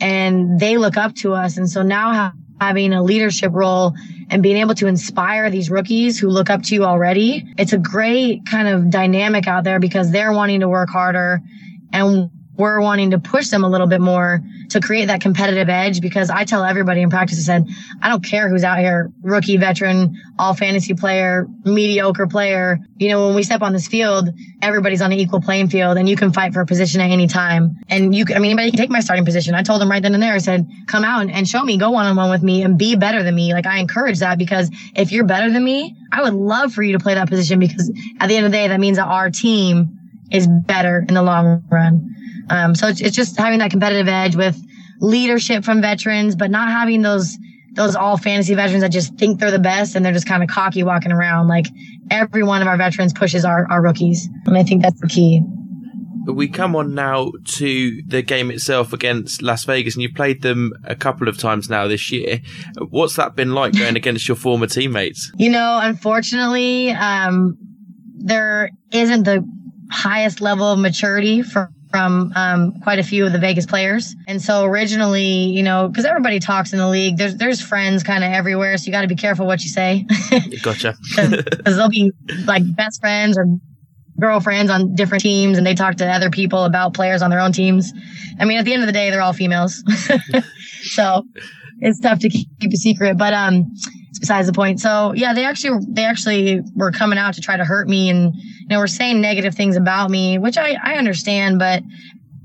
and 0.01 0.61
they 0.61 0.79
look 0.79 0.97
up 0.97 1.15
to 1.17 1.35
us. 1.35 1.57
And 1.57 1.69
so 1.69 1.83
now 1.83 2.33
having 2.61 2.93
a 2.93 3.03
leadership 3.03 3.53
role 3.53 3.95
and 4.33 4.43
being 4.43 4.57
able 4.57 4.75
to 4.75 4.87
inspire 4.87 5.51
these 5.51 5.71
rookies 5.71 6.19
who 6.19 6.29
look 6.29 6.49
up 6.49 6.63
to 6.63 6.75
you 6.75 6.85
already, 6.85 7.47
it's 7.59 7.75
a 7.75 7.79
great 7.79 8.47
kind 8.47 8.67
of 8.67 8.89
dynamic 8.89 9.47
out 9.47 9.63
there 9.63 9.79
because 9.79 10.11
they're 10.11 10.33
wanting 10.33 10.61
to 10.61 10.69
work 10.69 10.89
harder 10.89 11.39
and 11.93 12.31
we're 12.57 12.81
wanting 12.81 13.11
to 13.11 13.19
push 13.19 13.49
them 13.49 13.65
a 13.65 13.69
little 13.69 13.87
bit 13.87 14.01
more 14.01 14.43
to 14.71 14.81
create 14.81 15.07
that 15.07 15.21
competitive 15.21 15.69
edge 15.69 16.01
because 16.01 16.29
I 16.29 16.45
tell 16.45 16.65
everybody 16.65 17.01
in 17.01 17.09
practice, 17.09 17.39
I 17.39 17.43
said, 17.43 17.69
I 18.03 18.09
don't 18.09 18.25
care 18.25 18.49
who's 18.49 18.63
out 18.63 18.79
here, 18.79 19.11
rookie, 19.23 19.57
veteran, 19.57 20.15
all 20.39 20.55
fantasy 20.55 20.95
player, 20.95 21.47
mediocre 21.65 22.27
player. 22.27 22.79
You 22.99 23.09
know, 23.09 23.27
when 23.27 23.35
we 23.35 23.43
step 23.43 23.63
on 23.63 23.73
this 23.73 23.87
field, 23.87 24.29
everybody's 24.61 25.01
on 25.01 25.13
an 25.13 25.19
equal 25.19 25.41
playing 25.41 25.71
field 25.71 25.97
and 25.97 26.09
you 26.09 26.17
can 26.17 26.33
fight 26.33 26.53
for 26.53 26.61
a 26.61 26.67
position 26.67 27.01
at 27.01 27.11
any 27.11 27.27
time. 27.27 27.77
And 27.89 28.15
you, 28.15 28.27
I 28.35 28.39
mean, 28.39 28.53
anybody 28.53 28.71
can 28.71 28.79
take 28.79 28.91
my 28.91 29.01
starting 29.01 29.25
position. 29.25 29.55
I 29.55 29.63
told 29.63 29.81
them 29.81 29.91
right 29.91 30.03
then 30.03 30.15
and 30.15 30.23
there, 30.23 30.35
I 30.35 30.39
said, 30.39 30.69
come 30.87 31.05
out 31.05 31.23
and, 31.23 31.31
and 31.31 31.49
show 31.49 31.63
me, 31.63 31.79
go 31.79 31.91
one 31.91 32.07
on 32.07 32.17
one 32.17 32.31
with 32.31 32.43
me 32.43 32.63
and 32.63 32.79
be 32.79 32.97
better 32.97 33.23
than 33.23 33.35
me. 33.35 33.55
Like 33.55 33.67
I 33.67 33.79
encourage 33.79 34.19
that 34.19 34.37
because 34.37 34.71
if 34.95 35.11
you're 35.11 35.25
better 35.25 35.51
than 35.51 35.65
me, 35.65 35.97
I 36.13 36.23
would 36.23 36.35
love 36.35 36.75
for 36.75 36.83
you 36.83 36.93
to 36.93 37.03
play 37.03 37.15
that 37.15 37.29
position 37.29 37.59
because 37.59 37.91
at 38.21 38.29
the 38.29 38.37
end 38.37 38.45
of 38.45 38.53
the 38.53 38.59
day, 38.59 38.69
that 38.69 38.79
means 38.79 38.99
that 38.99 39.07
our 39.07 39.31
team 39.31 39.99
is 40.33 40.49
better 40.67 41.05
in 41.09 41.15
the 41.15 41.23
long 41.23 41.63
run. 41.71 42.09
Um, 42.51 42.75
so 42.75 42.89
it's, 42.89 43.01
it's 43.01 43.17
just 43.17 43.39
having 43.39 43.61
that 43.61 43.71
competitive 43.71 44.09
edge 44.09 44.35
with 44.35 44.57
leadership 45.01 45.65
from 45.65 45.81
veterans, 45.81 46.35
but 46.37 46.51
not 46.51 46.69
having 46.69 47.03
those 47.03 47.37
those 47.75 47.97
all 47.97 48.19
fantasy 48.19 48.55
veterans 48.55 48.83
that 48.83 48.93
just 48.93 49.15
think 49.17 49.41
they're 49.41 49.51
the 49.51 49.59
best 49.59 49.95
and 49.97 50.05
they're 50.05 50.13
just 50.13 50.27
kind 50.27 50.43
of 50.43 50.49
cocky 50.49 50.83
walking 50.83 51.11
around. 51.11 51.49
Like 51.49 51.67
every 52.11 52.43
one 52.43 52.61
of 52.61 52.69
our 52.69 52.77
veterans 52.77 53.15
pushes 53.15 53.47
our, 53.47 53.67
our 53.71 53.83
rookies. 53.83 54.29
And 54.45 54.59
I 54.59 54.63
think 54.63 54.83
that's 54.83 55.01
the 55.01 55.09
key. 55.09 55.43
We 56.27 56.49
come 56.49 56.77
on 56.77 56.95
now 56.95 57.33
to 57.57 58.03
the 58.07 58.23
game 58.23 58.51
itself 58.51 58.93
against 58.93 59.43
Las 59.43 59.65
Vegas, 59.65 59.95
and 59.95 60.03
you've 60.03 60.15
played 60.15 60.43
them 60.43 60.71
a 60.85 60.95
couple 60.95 61.29
of 61.29 61.37
times 61.37 61.69
now 61.69 61.89
this 61.89 62.13
year. 62.13 62.41
What's 62.91 63.17
that 63.17 63.35
been 63.35 63.55
like 63.55 63.73
going 63.73 63.97
against 63.97 64.29
your 64.29 64.37
former 64.37 64.69
teammates? 64.69 65.33
You 65.37 65.51
know, 65.51 65.81
unfortunately, 65.83 66.91
um, 66.91 67.57
there 68.19 68.71
isn't 68.93 69.25
the 69.25 69.45
highest 69.93 70.41
level 70.41 70.67
of 70.73 70.79
maturity 70.79 71.43
for 71.43 71.71
from 71.93 72.33
um, 72.35 72.81
quite 72.81 72.99
a 72.99 73.03
few 73.03 73.27
of 73.27 73.33
the 73.33 73.39
Vegas 73.39 73.67
players. 73.67 74.17
And 74.27 74.41
so 74.41 74.65
originally, 74.65 75.25
you 75.25 75.63
know, 75.63 75.89
because 75.89 76.07
everybody 76.07 76.41
talks 76.41 76.73
in 76.73 76.79
the 76.79 76.89
league, 76.89 77.19
there's 77.19 77.37
there's 77.37 77.61
friends 77.61 78.03
kind 78.03 78.25
of 78.25 78.33
everywhere, 78.33 78.77
so 78.79 78.87
you 78.87 78.93
got 78.93 79.03
to 79.03 79.09
be 79.09 79.15
careful 79.15 79.47
what 79.47 79.63
you 79.63 79.69
say. 79.69 80.07
gotcha. 80.63 80.95
Because 81.17 81.77
they'll 81.77 81.91
be 81.91 82.11
like 82.47 82.63
best 82.75 83.01
friends 83.01 83.39
or 83.39 83.47
girlfriends 84.19 84.71
on 84.71 84.95
different 84.95 85.23
teams, 85.23 85.59
and 85.59 85.67
they 85.67 85.75
talk 85.75 85.97
to 85.97 86.07
other 86.07 86.31
people 86.31 86.65
about 86.65 86.95
players 86.95 87.23
on 87.23 87.31
their 87.31 87.41
own 87.41 87.53
teams. 87.53 87.93
I 88.41 88.47
mean, 88.47 88.59
at 88.59 88.65
the 88.65 88.73
end 88.73 88.83
of 88.83 88.87
the 88.87 88.93
day, 88.93 89.11
they're 89.11 89.21
all 89.21 89.33
females, 89.35 89.85
so 90.83 91.25
it's 91.81 92.01
tough 92.01 92.21
to 92.21 92.31
keep 92.31 92.49
a 92.73 92.77
secret. 92.77 93.19
But 93.19 93.35
um, 93.35 93.71
it's 94.13 94.19
besides 94.19 94.47
the 94.47 94.53
point. 94.53 94.79
So 94.79 95.15
yeah, 95.15 95.33
they 95.33 95.47
actually 95.47 95.87
they 95.89 96.05
actually 96.05 96.61
were 96.77 96.91
coming 96.91 97.19
out 97.19 97.33
to 97.33 97.41
try 97.41 97.57
to 97.57 97.65
hurt 97.65 97.89
me 97.89 98.11
and 98.11 98.35
you 98.35 98.69
know 98.69 98.79
were 98.79 98.87
saying 98.87 99.23
negative 99.23 99.55
things 99.55 99.75
about 99.75 100.11
me, 100.11 100.37
which 100.37 100.59
I 100.59 100.77
I 100.85 100.97
understand, 100.97 101.59
but 101.59 101.83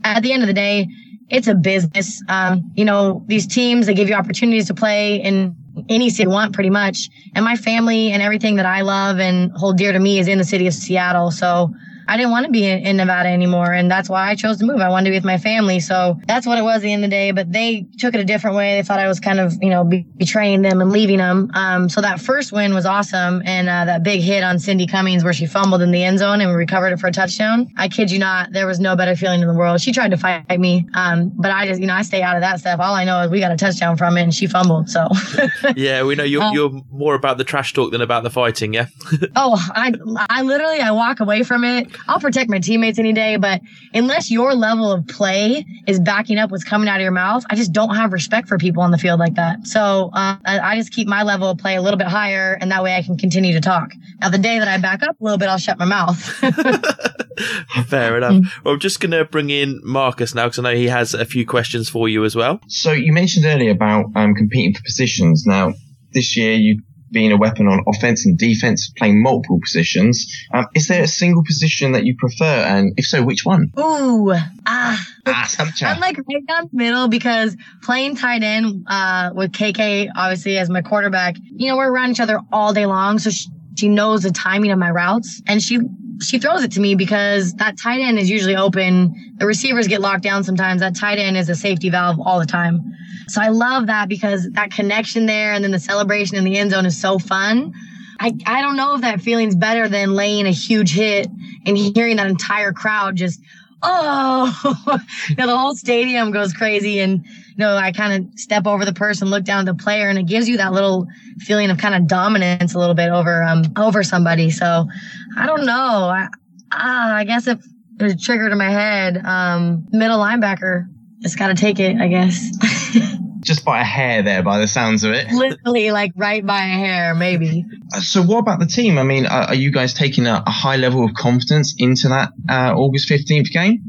at 0.05 0.23
the 0.23 0.31
end 0.31 0.43
of 0.43 0.47
the 0.47 0.53
day, 0.53 0.87
it's 1.29 1.47
a 1.47 1.55
business. 1.55 2.23
Um, 2.29 2.71
you 2.75 2.85
know, 2.85 3.21
these 3.27 3.45
teams 3.45 3.85
they 3.85 3.93
give 3.93 4.07
you 4.07 4.15
opportunities 4.15 4.67
to 4.67 4.73
play 4.73 5.17
in 5.17 5.57
any 5.89 6.09
city 6.09 6.23
you 6.23 6.29
want 6.29 6.53
pretty 6.53 6.69
much. 6.69 7.09
And 7.35 7.43
my 7.43 7.57
family 7.57 8.13
and 8.13 8.23
everything 8.23 8.55
that 8.55 8.65
I 8.65 8.79
love 8.79 9.19
and 9.19 9.51
hold 9.51 9.77
dear 9.77 9.91
to 9.91 9.99
me 9.99 10.19
is 10.19 10.29
in 10.29 10.37
the 10.37 10.45
city 10.45 10.67
of 10.67 10.73
Seattle. 10.73 11.31
So 11.31 11.69
I 12.07 12.17
didn't 12.17 12.31
want 12.31 12.45
to 12.45 12.51
be 12.51 12.65
in, 12.65 12.79
in, 12.85 12.97
Nevada 12.97 13.29
anymore. 13.29 13.73
And 13.73 13.91
that's 13.91 14.09
why 14.09 14.29
I 14.29 14.35
chose 14.35 14.57
to 14.57 14.65
move. 14.65 14.79
I 14.79 14.89
wanted 14.89 15.05
to 15.05 15.11
be 15.11 15.17
with 15.17 15.25
my 15.25 15.37
family. 15.37 15.79
So 15.79 16.19
that's 16.27 16.47
what 16.47 16.57
it 16.57 16.63
was 16.63 16.77
at 16.77 16.81
the 16.81 16.93
end 16.93 17.03
of 17.03 17.09
the 17.09 17.15
day. 17.15 17.31
But 17.31 17.51
they 17.51 17.85
took 17.99 18.13
it 18.15 18.19
a 18.19 18.23
different 18.23 18.55
way. 18.55 18.75
They 18.75 18.83
thought 18.83 18.99
I 18.99 19.07
was 19.07 19.19
kind 19.19 19.39
of, 19.39 19.53
you 19.61 19.69
know, 19.69 19.83
be- 19.83 20.05
betraying 20.17 20.61
them 20.61 20.81
and 20.81 20.91
leaving 20.91 21.17
them. 21.17 21.51
Um, 21.53 21.89
so 21.89 22.01
that 22.01 22.19
first 22.19 22.51
win 22.51 22.73
was 22.73 22.85
awesome. 22.85 23.41
And 23.45 23.69
uh, 23.69 23.85
that 23.85 24.03
big 24.03 24.21
hit 24.21 24.43
on 24.43 24.57
Sindy 24.57 24.87
Cummings 24.87 25.23
where 25.23 25.33
she 25.33 25.45
fumbled 25.45 25.81
in 25.81 25.91
the 25.91 26.03
end 26.03 26.19
zone 26.19 26.41
and 26.41 26.49
we 26.49 26.55
recovered 26.55 26.93
it 26.93 26.99
for 26.99 27.07
a 27.07 27.11
touchdown. 27.11 27.67
I 27.77 27.87
kid 27.87 28.09
you 28.09 28.19
not, 28.19 28.51
there 28.51 28.67
was 28.67 28.79
no 28.79 28.95
better 28.95 29.15
feeling 29.15 29.41
in 29.41 29.47
the 29.47 29.53
world. 29.53 29.81
She 29.81 29.91
tried 29.91 30.11
to 30.11 30.17
fight 30.17 30.59
me. 30.59 30.87
Um, 30.93 31.31
but 31.35 31.51
I 31.51 31.67
just, 31.67 31.81
you 31.81 31.87
know, 31.87 31.93
I 31.93 32.01
stay 32.01 32.21
out 32.21 32.35
of 32.35 32.41
that 32.41 32.59
stuff. 32.59 32.79
All 32.79 32.95
I 32.95 33.03
know 33.03 33.21
is 33.21 33.31
we 33.31 33.39
got 33.39 33.51
a 33.51 33.57
touchdown 33.57 33.97
from 33.97 34.17
it 34.17 34.23
and 34.23 34.33
she 34.33 34.47
fumbled. 34.47 34.89
So 34.89 35.07
yeah, 35.75 36.03
we 36.03 36.15
know 36.15 36.23
you're, 36.23 36.41
um, 36.41 36.53
you're 36.53 36.81
more 36.91 37.15
about 37.15 37.37
the 37.37 37.43
trash 37.43 37.73
talk 37.73 37.91
than 37.91 38.01
about 38.01 38.23
the 38.23 38.29
fighting. 38.29 38.73
Yeah. 38.73 38.87
oh, 39.35 39.57
I, 39.75 39.93
I 40.29 40.41
literally, 40.41 40.79
I 40.79 40.91
walk 40.91 41.19
away 41.19 41.43
from 41.43 41.63
it. 41.63 41.87
I'll 42.07 42.19
protect 42.19 42.49
my 42.49 42.59
teammates 42.59 42.99
any 42.99 43.13
day, 43.13 43.37
but 43.37 43.61
unless 43.93 44.31
your 44.31 44.53
level 44.53 44.91
of 44.91 45.07
play 45.07 45.65
is 45.87 45.99
backing 45.99 46.37
up 46.37 46.51
what's 46.51 46.63
coming 46.63 46.87
out 46.89 46.97
of 46.97 47.01
your 47.01 47.11
mouth, 47.11 47.43
I 47.49 47.55
just 47.55 47.71
don't 47.71 47.95
have 47.95 48.13
respect 48.13 48.47
for 48.47 48.57
people 48.57 48.83
on 48.83 48.91
the 48.91 48.97
field 48.97 49.19
like 49.19 49.35
that. 49.35 49.65
So 49.67 50.09
uh, 50.13 50.37
I, 50.45 50.59
I 50.59 50.75
just 50.75 50.93
keep 50.93 51.07
my 51.07 51.23
level 51.23 51.49
of 51.49 51.57
play 51.57 51.75
a 51.75 51.81
little 51.81 51.97
bit 51.97 52.07
higher, 52.07 52.57
and 52.59 52.71
that 52.71 52.83
way 52.83 52.95
I 52.95 53.01
can 53.01 53.17
continue 53.17 53.53
to 53.53 53.61
talk. 53.61 53.91
Now, 54.21 54.29
the 54.29 54.37
day 54.37 54.59
that 54.59 54.67
I 54.67 54.77
back 54.77 55.03
up 55.03 55.19
a 55.19 55.23
little 55.23 55.37
bit, 55.37 55.49
I'll 55.49 55.57
shut 55.57 55.77
my 55.77 55.85
mouth. 55.85 56.17
Fair 57.87 58.17
enough. 58.17 58.33
Mm. 58.33 58.45
Well, 58.63 58.73
I'm 58.73 58.79
just 58.79 58.99
going 58.99 59.11
to 59.11 59.25
bring 59.25 59.49
in 59.49 59.79
Marcus 59.83 60.33
now 60.33 60.45
because 60.45 60.59
I 60.59 60.63
know 60.63 60.75
he 60.75 60.87
has 60.87 61.13
a 61.13 61.25
few 61.25 61.45
questions 61.45 61.89
for 61.89 62.09
you 62.09 62.23
as 62.25 62.35
well. 62.35 62.59
So 62.67 62.91
you 62.91 63.13
mentioned 63.13 63.45
earlier 63.45 63.71
about 63.71 64.05
um, 64.15 64.33
competing 64.33 64.73
for 64.73 64.81
positions. 64.83 65.45
Now, 65.45 65.73
this 66.13 66.35
year 66.35 66.53
you 66.53 66.81
being 67.11 67.31
a 67.31 67.37
weapon 67.37 67.67
on 67.67 67.83
offense 67.87 68.25
and 68.25 68.37
defense, 68.37 68.91
playing 68.97 69.21
multiple 69.21 69.59
positions. 69.61 70.31
Um, 70.53 70.67
is 70.73 70.87
there 70.87 71.03
a 71.03 71.07
single 71.07 71.43
position 71.43 71.93
that 71.93 72.05
you 72.05 72.15
prefer? 72.17 72.45
And 72.45 72.93
if 72.97 73.05
so, 73.05 73.23
which 73.23 73.45
one? 73.45 73.71
Ooh, 73.79 74.33
ah. 74.65 75.07
Ah, 75.25 75.49
I'm 75.81 75.99
like 75.99 76.17
right 76.17 76.47
down 76.47 76.69
the 76.71 76.77
middle 76.77 77.07
because 77.09 77.55
playing 77.83 78.15
tight 78.15 78.43
end 78.43 78.85
uh, 78.87 79.31
with 79.33 79.51
KK, 79.51 80.09
obviously, 80.15 80.57
as 80.57 80.69
my 80.69 80.81
quarterback, 80.81 81.35
you 81.43 81.67
know, 81.67 81.75
we're 81.75 81.91
around 81.91 82.11
each 82.11 82.19
other 82.19 82.39
all 82.51 82.73
day 82.73 82.85
long. 82.85 83.19
So 83.19 83.29
she, 83.29 83.49
she 83.77 83.89
knows 83.89 84.23
the 84.23 84.31
timing 84.31 84.71
of 84.71 84.79
my 84.79 84.89
routes 84.89 85.41
and 85.47 85.61
she 85.61 85.79
she 86.19 86.39
throws 86.39 86.63
it 86.63 86.71
to 86.71 86.79
me 86.79 86.95
because 86.95 87.53
that 87.55 87.77
tight 87.77 87.99
end 87.99 88.17
is 88.17 88.27
usually 88.27 88.55
open. 88.55 89.35
The 89.37 89.45
receivers 89.45 89.87
get 89.87 90.01
locked 90.01 90.23
down 90.23 90.43
sometimes. 90.43 90.81
That 90.81 90.95
tight 90.95 91.19
end 91.19 91.37
is 91.37 91.47
a 91.47 91.53
safety 91.53 91.91
valve 91.91 92.19
all 92.19 92.39
the 92.39 92.45
time. 92.45 92.81
So 93.27 93.39
I 93.39 93.49
love 93.49 93.85
that 93.85 94.09
because 94.09 94.49
that 94.53 94.71
connection 94.71 95.27
there 95.27 95.53
and 95.53 95.63
then 95.63 95.71
the 95.71 95.79
celebration 95.79 96.37
in 96.37 96.43
the 96.43 96.57
end 96.57 96.71
zone 96.71 96.87
is 96.87 96.99
so 96.99 97.19
fun. 97.19 97.71
I, 98.19 98.33
I 98.47 98.61
don't 98.61 98.77
know 98.77 98.95
if 98.95 99.01
that 99.01 99.21
feeling's 99.21 99.55
better 99.55 99.87
than 99.87 100.15
laying 100.15 100.47
a 100.47 100.51
huge 100.51 100.91
hit 100.91 101.27
and 101.67 101.77
hearing 101.77 102.15
that 102.15 102.27
entire 102.27 102.73
crowd 102.73 103.15
just, 103.15 103.39
oh, 103.83 104.99
know, 105.37 105.45
the 105.45 105.55
whole 105.55 105.75
stadium 105.75 106.31
goes 106.31 106.51
crazy. 106.51 106.99
And, 106.99 107.23
you 107.57 107.65
know, 107.65 107.75
I 107.75 107.91
kind 107.91 108.13
of 108.31 108.39
step 108.39 108.67
over 108.67 108.85
the 108.85 108.93
person, 108.93 109.29
look 109.29 109.43
down 109.43 109.67
at 109.67 109.77
the 109.77 109.83
player, 109.83 110.09
and 110.09 110.19
it 110.19 110.27
gives 110.27 110.47
you 110.47 110.57
that 110.57 110.73
little 110.73 111.07
feeling 111.39 111.71
of 111.71 111.79
kind 111.79 111.95
of 111.95 112.07
dominance 112.07 112.75
a 112.75 112.79
little 112.79 112.93
bit 112.93 113.09
over, 113.09 113.41
um, 113.41 113.63
over 113.75 114.03
somebody. 114.03 114.51
So 114.51 114.87
I 115.35 115.47
don't 115.47 115.65
know. 115.65 115.73
I, 115.73 116.27
ah, 116.71 117.15
I 117.15 117.23
guess 117.23 117.47
if 117.47 117.59
there's 117.95 118.13
a 118.13 118.17
trigger 118.17 118.49
to 118.49 118.55
my 118.55 118.69
head, 118.69 119.17
um, 119.25 119.87
middle 119.91 120.19
linebacker, 120.19 120.87
it's 121.21 121.35
got 121.35 121.47
to 121.47 121.55
take 121.55 121.79
it, 121.79 121.99
I 121.99 122.07
guess. 122.07 122.51
Just 123.39 123.65
by 123.65 123.81
a 123.81 123.83
hair 123.83 124.21
there, 124.21 124.43
by 124.43 124.59
the 124.59 124.67
sounds 124.67 125.03
of 125.03 125.13
it. 125.13 125.31
Literally, 125.31 125.89
like 125.89 126.11
right 126.15 126.45
by 126.45 126.59
a 126.59 126.77
hair, 126.77 127.15
maybe. 127.15 127.65
Uh, 127.93 128.01
so, 128.01 128.21
what 128.21 128.39
about 128.39 128.59
the 128.59 128.65
team? 128.67 128.99
I 128.99 129.03
mean, 129.03 129.25
are, 129.25 129.43
are 129.43 129.55
you 129.55 129.71
guys 129.71 129.93
taking 129.93 130.27
a, 130.27 130.43
a, 130.45 130.51
high 130.51 130.75
level 130.75 131.05
of 131.05 131.13
confidence 131.13 131.73
into 131.77 132.09
that 132.09 132.33
uh, 132.49 132.73
August 132.75 133.09
15th 133.09 133.49
game? 133.51 133.86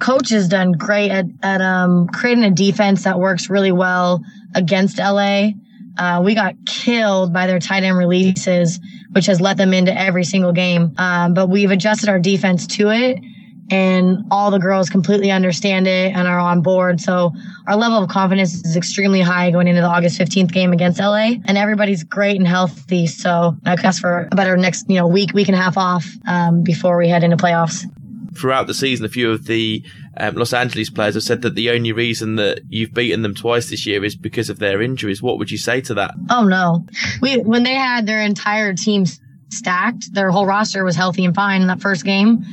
Coach 0.00 0.30
has 0.30 0.48
done 0.48 0.72
great 0.72 1.10
at, 1.10 1.26
at 1.42 1.60
um, 1.60 2.08
creating 2.08 2.44
a 2.44 2.50
defense 2.50 3.04
that 3.04 3.18
works 3.18 3.50
really 3.50 3.72
well 3.72 4.22
against 4.54 4.98
LA. 4.98 5.50
Uh, 5.98 6.22
we 6.24 6.34
got 6.34 6.54
killed 6.66 7.32
by 7.32 7.46
their 7.46 7.58
tight 7.58 7.82
end 7.82 7.96
releases, 7.96 8.80
which 9.12 9.26
has 9.26 9.40
let 9.40 9.56
them 9.56 9.74
into 9.74 9.96
every 9.96 10.24
single 10.24 10.52
game. 10.52 10.94
Um, 10.98 11.34
but 11.34 11.48
we've 11.48 11.70
adjusted 11.70 12.08
our 12.08 12.18
defense 12.18 12.66
to 12.68 12.90
it 12.90 13.18
and 13.70 14.24
all 14.30 14.50
the 14.50 14.58
girls 14.58 14.90
completely 14.90 15.30
understand 15.30 15.86
it 15.86 16.12
and 16.14 16.26
are 16.26 16.40
on 16.40 16.60
board. 16.60 17.00
So 17.00 17.32
our 17.66 17.76
level 17.76 17.98
of 17.98 18.08
confidence 18.08 18.54
is 18.54 18.76
extremely 18.76 19.20
high 19.20 19.50
going 19.50 19.68
into 19.68 19.80
the 19.80 19.86
August 19.86 20.18
15th 20.18 20.52
game 20.52 20.72
against 20.72 20.98
LA 20.98 21.34
and 21.44 21.56
everybody's 21.56 22.02
great 22.02 22.36
and 22.36 22.48
healthy. 22.48 23.06
So 23.06 23.56
I 23.64 23.76
guess 23.76 23.98
for 24.00 24.28
a 24.32 24.34
better 24.34 24.56
next, 24.56 24.88
you 24.88 24.96
know, 24.96 25.06
week, 25.06 25.32
week 25.34 25.48
and 25.48 25.54
a 25.54 25.60
half 25.60 25.76
off, 25.76 26.06
um, 26.26 26.62
before 26.62 26.98
we 26.98 27.08
head 27.08 27.22
into 27.22 27.36
playoffs. 27.36 27.84
Throughout 28.36 28.66
the 28.66 28.74
season, 28.74 29.04
a 29.04 29.08
few 29.08 29.30
of 29.30 29.46
the 29.46 29.84
um, 30.16 30.34
Los 30.36 30.52
Angeles 30.52 30.90
players 30.90 31.14
have 31.14 31.22
said 31.22 31.42
that 31.42 31.54
the 31.54 31.70
only 31.70 31.92
reason 31.92 32.36
that 32.36 32.60
you've 32.68 32.94
beaten 32.94 33.22
them 33.22 33.34
twice 33.34 33.70
this 33.70 33.86
year 33.86 34.04
is 34.04 34.14
because 34.16 34.50
of 34.50 34.58
their 34.58 34.80
injuries. 34.80 35.22
What 35.22 35.38
would 35.38 35.50
you 35.50 35.58
say 35.58 35.80
to 35.82 35.94
that? 35.94 36.14
Oh 36.30 36.44
no, 36.44 36.86
we 37.20 37.38
when 37.38 37.62
they 37.62 37.74
had 37.74 38.06
their 38.06 38.22
entire 38.22 38.74
team 38.74 39.04
stacked. 39.48 40.14
Their 40.14 40.30
whole 40.30 40.46
roster 40.46 40.84
was 40.84 40.96
healthy 40.96 41.24
and 41.24 41.34
fine 41.34 41.62
in 41.62 41.68
that 41.68 41.80
first 41.80 42.04
game. 42.04 42.44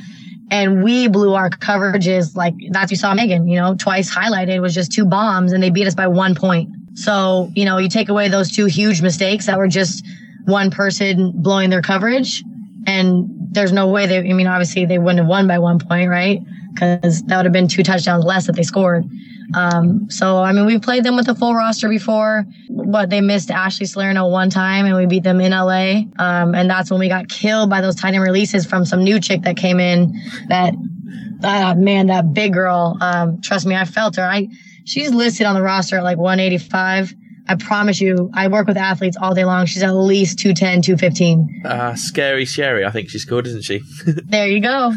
And 0.49 0.84
we 0.84 1.07
blew 1.07 1.34
our 1.34 1.49
coverages 1.49 2.36
like 2.36 2.53
that's 2.71 2.91
you 2.91 2.97
saw 2.97 3.13
Megan, 3.13 3.47
you 3.47 3.57
know, 3.57 3.75
twice 3.75 4.13
highlighted 4.13 4.61
was 4.61 4.73
just 4.73 4.91
two 4.91 5.05
bombs 5.05 5.51
and 5.51 5.61
they 5.61 5.69
beat 5.69 5.88
us 5.88 5.95
by 5.95 6.07
one 6.07 6.36
point. 6.36 6.69
So, 6.93 7.51
you 7.53 7.65
know, 7.65 7.78
you 7.78 7.89
take 7.89 8.09
away 8.09 8.28
those 8.28 8.51
two 8.51 8.65
huge 8.65 9.01
mistakes 9.01 9.45
that 9.45 9.57
were 9.57 9.67
just 9.67 10.05
one 10.45 10.71
person 10.71 11.34
blowing 11.36 11.69
their 11.69 11.82
coverage 11.82 12.43
and 12.88 13.27
there's 13.51 13.73
no 13.73 13.88
way 13.88 14.07
they, 14.07 14.17
I 14.17 14.33
mean, 14.33 14.47
obviously 14.47 14.85
they 14.85 14.97
wouldn't 14.97 15.19
have 15.19 15.27
won 15.27 15.45
by 15.45 15.59
one 15.59 15.77
point, 15.77 16.09
right? 16.09 16.39
Because 16.73 17.21
that 17.23 17.35
would 17.35 17.45
have 17.45 17.53
been 17.53 17.67
two 17.67 17.83
touchdowns 17.83 18.23
less 18.23 18.47
that 18.47 18.55
they 18.55 18.63
scored. 18.63 19.03
Um, 19.53 20.09
so, 20.09 20.39
I 20.39 20.53
mean, 20.53 20.65
we've 20.65 20.81
played 20.81 21.03
them 21.03 21.15
with 21.15 21.27
a 21.27 21.35
full 21.35 21.53
roster 21.53 21.89
before, 21.89 22.45
but 22.69 23.09
they 23.09 23.19
missed 23.21 23.51
Ashley 23.51 23.85
Salerno 23.85 24.27
one 24.27 24.49
time 24.49 24.85
and 24.85 24.95
we 24.95 25.05
beat 25.05 25.23
them 25.23 25.41
in 25.41 25.51
LA. 25.51 26.03
Um, 26.17 26.55
and 26.55 26.69
that's 26.69 26.89
when 26.89 26.99
we 26.99 27.09
got 27.09 27.27
killed 27.29 27.69
by 27.69 27.81
those 27.81 27.95
tight 27.95 28.13
end 28.13 28.23
releases 28.23 28.65
from 28.65 28.85
some 28.85 29.03
new 29.03 29.19
chick 29.19 29.41
that 29.41 29.57
came 29.57 29.79
in 29.79 30.13
that, 30.47 30.73
uh, 31.43 31.75
man, 31.75 32.07
that 32.07 32.33
big 32.33 32.53
girl. 32.53 32.97
Um, 33.01 33.41
trust 33.41 33.65
me, 33.65 33.75
I 33.75 33.85
felt 33.85 34.15
her. 34.15 34.23
I, 34.23 34.47
she's 34.85 35.11
listed 35.11 35.45
on 35.45 35.55
the 35.55 35.61
roster 35.61 35.97
at 35.97 36.03
like 36.03 36.17
185. 36.17 37.13
I 37.49 37.55
promise 37.55 38.01
you, 38.01 38.29
I 38.33 38.47
work 38.47 38.67
with 38.67 38.77
athletes 38.77 39.15
all 39.19 39.33
day 39.33 39.45
long. 39.45 39.65
She's 39.65 39.83
at 39.83 39.91
least 39.91 40.39
210, 40.39 40.81
215. 40.81 41.63
Uh, 41.65 41.95
scary 41.95 42.45
Sherry, 42.45 42.85
I 42.85 42.91
think 42.91 43.09
she's 43.09 43.23
called, 43.25 43.47
isn't 43.47 43.63
she? 43.63 43.81
there 44.25 44.47
you 44.47 44.59
go. 44.59 44.93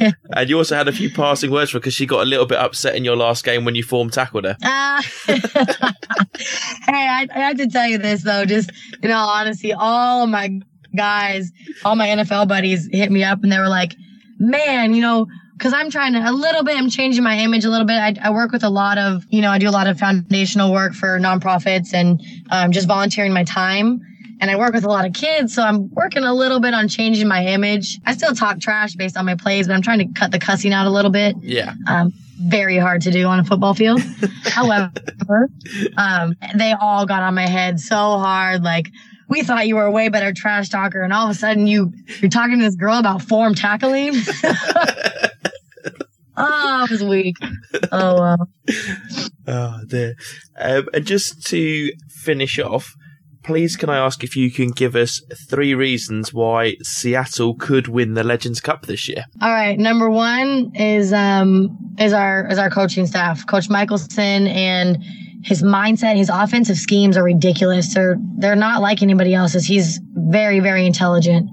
and 0.32 0.48
you 0.48 0.56
also 0.58 0.76
had 0.76 0.86
a 0.88 0.92
few 0.92 1.10
passing 1.10 1.50
words 1.50 1.70
for 1.70 1.76
her 1.76 1.80
because 1.80 1.94
she 1.94 2.06
got 2.06 2.22
a 2.22 2.26
little 2.26 2.46
bit 2.46 2.58
upset 2.58 2.94
in 2.94 3.04
your 3.04 3.16
last 3.16 3.44
game 3.44 3.64
when 3.64 3.74
you 3.74 3.82
form 3.82 4.10
tackled 4.10 4.44
her. 4.44 4.56
Uh, 4.62 5.02
hey, 5.26 7.08
I, 7.08 7.26
I 7.34 7.38
have 7.38 7.56
to 7.56 7.66
tell 7.66 7.88
you 7.88 7.98
this 7.98 8.22
though, 8.22 8.44
just 8.44 8.70
in 9.02 9.10
all 9.10 9.28
honesty, 9.28 9.72
all 9.72 10.22
of 10.24 10.30
my 10.30 10.60
guys, 10.96 11.50
all 11.84 11.96
my 11.96 12.08
NFL 12.08 12.46
buddies 12.48 12.88
hit 12.92 13.10
me 13.10 13.24
up 13.24 13.42
and 13.42 13.50
they 13.50 13.58
were 13.58 13.68
like, 13.68 13.94
man, 14.38 14.94
you 14.94 15.02
know, 15.02 15.26
because 15.64 15.72
I'm 15.72 15.88
trying 15.88 16.12
to 16.12 16.18
a 16.18 16.30
little 16.30 16.62
bit, 16.62 16.76
I'm 16.76 16.90
changing 16.90 17.24
my 17.24 17.38
image 17.38 17.64
a 17.64 17.70
little 17.70 17.86
bit. 17.86 17.96
I, 17.96 18.14
I, 18.22 18.30
work 18.32 18.52
with 18.52 18.64
a 18.64 18.68
lot 18.68 18.98
of, 18.98 19.24
you 19.30 19.40
know, 19.40 19.48
I 19.48 19.56
do 19.56 19.66
a 19.66 19.70
lot 19.70 19.86
of 19.86 19.98
foundational 19.98 20.70
work 20.70 20.92
for 20.92 21.18
nonprofits 21.18 21.94
and 21.94 22.20
um, 22.50 22.70
just 22.70 22.86
volunteering 22.86 23.32
my 23.32 23.44
time. 23.44 24.02
And 24.42 24.50
I 24.50 24.56
work 24.56 24.74
with 24.74 24.84
a 24.84 24.88
lot 24.88 25.06
of 25.06 25.14
kids, 25.14 25.54
so 25.54 25.62
I'm 25.62 25.88
working 25.94 26.22
a 26.22 26.34
little 26.34 26.60
bit 26.60 26.74
on 26.74 26.86
changing 26.88 27.26
my 27.28 27.46
image. 27.46 27.98
I 28.04 28.14
still 28.14 28.34
talk 28.34 28.60
trash 28.60 28.92
based 28.94 29.16
on 29.16 29.24
my 29.24 29.36
plays, 29.36 29.66
but 29.66 29.72
I'm 29.72 29.80
trying 29.80 30.00
to 30.00 30.20
cut 30.20 30.32
the 30.32 30.38
cussing 30.38 30.74
out 30.74 30.86
a 30.86 30.90
little 30.90 31.10
bit. 31.10 31.36
Yeah. 31.40 31.72
Um, 31.86 32.12
very 32.38 32.76
hard 32.76 33.00
to 33.02 33.10
do 33.10 33.24
on 33.24 33.40
a 33.40 33.44
football 33.44 33.72
field. 33.72 34.02
However, 34.44 35.48
um, 35.96 36.34
they 36.56 36.74
all 36.78 37.06
got 37.06 37.22
on 37.22 37.34
my 37.34 37.46
head 37.46 37.80
so 37.80 37.96
hard. 37.96 38.62
Like, 38.62 38.90
we 39.30 39.42
thought 39.42 39.66
you 39.66 39.76
were 39.76 39.84
a 39.84 39.90
way 39.90 40.10
better 40.10 40.34
trash 40.34 40.68
talker, 40.68 41.00
and 41.00 41.12
all 41.12 41.24
of 41.24 41.30
a 41.30 41.34
sudden 41.34 41.66
you 41.66 41.94
you're 42.20 42.30
talking 42.30 42.58
to 42.58 42.64
this 42.64 42.76
girl 42.76 42.98
about 42.98 43.22
form 43.22 43.54
tackling. 43.54 44.14
oh, 46.36 46.84
it 46.84 46.90
was 46.90 47.04
weak. 47.04 47.36
Oh 47.92 48.20
well. 48.20 48.48
Oh 49.46 49.80
dear. 49.86 50.14
Um, 50.58 50.88
and 50.94 51.06
just 51.06 51.46
to 51.48 51.92
finish 52.08 52.58
off, 52.58 52.94
please 53.42 53.76
can 53.76 53.90
I 53.90 53.98
ask 53.98 54.24
if 54.24 54.36
you 54.36 54.50
can 54.50 54.70
give 54.70 54.96
us 54.96 55.20
three 55.50 55.74
reasons 55.74 56.32
why 56.32 56.76
Seattle 56.82 57.54
could 57.54 57.86
win 57.86 58.14
the 58.14 58.24
Legends 58.24 58.60
Cup 58.60 58.86
this 58.86 59.06
year? 59.06 59.24
All 59.42 59.52
right, 59.52 59.78
number 59.78 60.08
one 60.08 60.72
is 60.74 61.12
um 61.12 61.76
is 61.98 62.12
our 62.12 62.48
is 62.50 62.58
our 62.58 62.70
coaching 62.70 63.06
staff, 63.06 63.46
Coach 63.46 63.68
Michelson 63.68 64.46
and 64.48 64.98
his 65.44 65.62
mindset, 65.62 66.16
his 66.16 66.30
offensive 66.30 66.78
schemes 66.78 67.18
are 67.18 67.22
ridiculous. 67.22 67.92
They're 67.92 68.16
they're 68.38 68.56
not 68.56 68.80
like 68.80 69.02
anybody 69.02 69.34
else's. 69.34 69.66
He's 69.66 70.00
very 70.14 70.60
very 70.60 70.86
intelligent. 70.86 71.48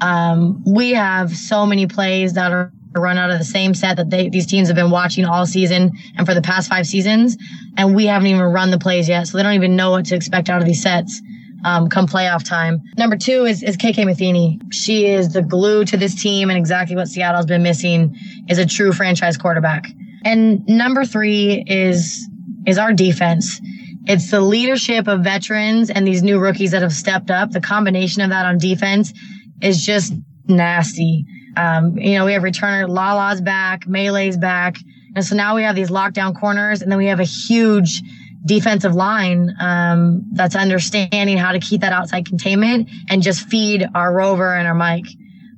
Um, 0.00 0.62
we 0.66 0.90
have 0.90 1.36
so 1.36 1.66
many 1.66 1.86
plays 1.86 2.34
that 2.34 2.52
are 2.52 2.72
run 2.94 3.18
out 3.18 3.30
of 3.30 3.38
the 3.38 3.44
same 3.44 3.74
set 3.74 3.96
that 3.96 4.10
they, 4.10 4.28
these 4.28 4.46
teams 4.46 4.68
have 4.68 4.76
been 4.76 4.90
watching 4.90 5.24
all 5.24 5.46
season 5.46 5.92
and 6.16 6.26
for 6.26 6.34
the 6.34 6.42
past 6.42 6.68
five 6.68 6.86
seasons, 6.86 7.36
and 7.76 7.94
we 7.94 8.06
haven't 8.06 8.28
even 8.28 8.42
run 8.42 8.70
the 8.70 8.78
plays 8.78 9.08
yet, 9.08 9.26
so 9.26 9.36
they 9.36 9.42
don't 9.42 9.54
even 9.54 9.76
know 9.76 9.90
what 9.90 10.06
to 10.06 10.14
expect 10.14 10.48
out 10.48 10.60
of 10.60 10.66
these 10.66 10.82
sets. 10.82 11.20
Um, 11.64 11.88
come 11.88 12.06
playoff 12.06 12.48
time. 12.48 12.80
Number 12.96 13.16
two 13.16 13.44
is, 13.44 13.64
is 13.64 13.76
KK 13.76 14.06
Matheny. 14.06 14.60
She 14.70 15.06
is 15.06 15.32
the 15.32 15.42
glue 15.42 15.84
to 15.86 15.96
this 15.96 16.14
team 16.14 16.50
and 16.50 16.56
exactly 16.56 16.94
what 16.94 17.08
Seattle's 17.08 17.46
been 17.46 17.64
missing 17.64 18.16
is 18.48 18.58
a 18.58 18.66
true 18.66 18.92
franchise 18.92 19.36
quarterback. 19.36 19.84
And 20.24 20.64
number 20.68 21.04
three 21.04 21.64
is, 21.66 22.28
is 22.64 22.78
our 22.78 22.92
defense. 22.92 23.60
It's 24.06 24.30
the 24.30 24.40
leadership 24.40 25.08
of 25.08 25.20
veterans 25.24 25.90
and 25.90 26.06
these 26.06 26.22
new 26.22 26.38
rookies 26.38 26.70
that 26.70 26.82
have 26.82 26.92
stepped 26.92 27.30
up. 27.30 27.50
The 27.50 27.60
combination 27.60 28.22
of 28.22 28.30
that 28.30 28.46
on 28.46 28.56
defense 28.58 29.12
is 29.60 29.84
just 29.84 30.14
nasty. 30.46 31.26
Um, 31.58 31.98
you 31.98 32.14
know, 32.14 32.24
we 32.24 32.32
have 32.32 32.42
returner 32.42 32.88
Lala's 32.88 33.40
back, 33.40 33.86
Melee's 33.86 34.36
back. 34.36 34.76
And 35.16 35.24
so 35.24 35.34
now 35.34 35.56
we 35.56 35.62
have 35.64 35.74
these 35.74 35.90
lockdown 35.90 36.38
corners 36.38 36.80
and 36.82 36.90
then 36.90 36.98
we 36.98 37.06
have 37.06 37.18
a 37.18 37.24
huge 37.24 38.02
defensive 38.44 38.94
line 38.94 39.52
um, 39.60 40.22
that's 40.32 40.54
understanding 40.54 41.36
how 41.36 41.50
to 41.50 41.58
keep 41.58 41.80
that 41.80 41.92
outside 41.92 42.26
containment 42.26 42.88
and 43.10 43.22
just 43.22 43.48
feed 43.48 43.84
our 43.94 44.12
rover 44.12 44.54
and 44.54 44.68
our 44.68 44.74
Mike. 44.74 45.06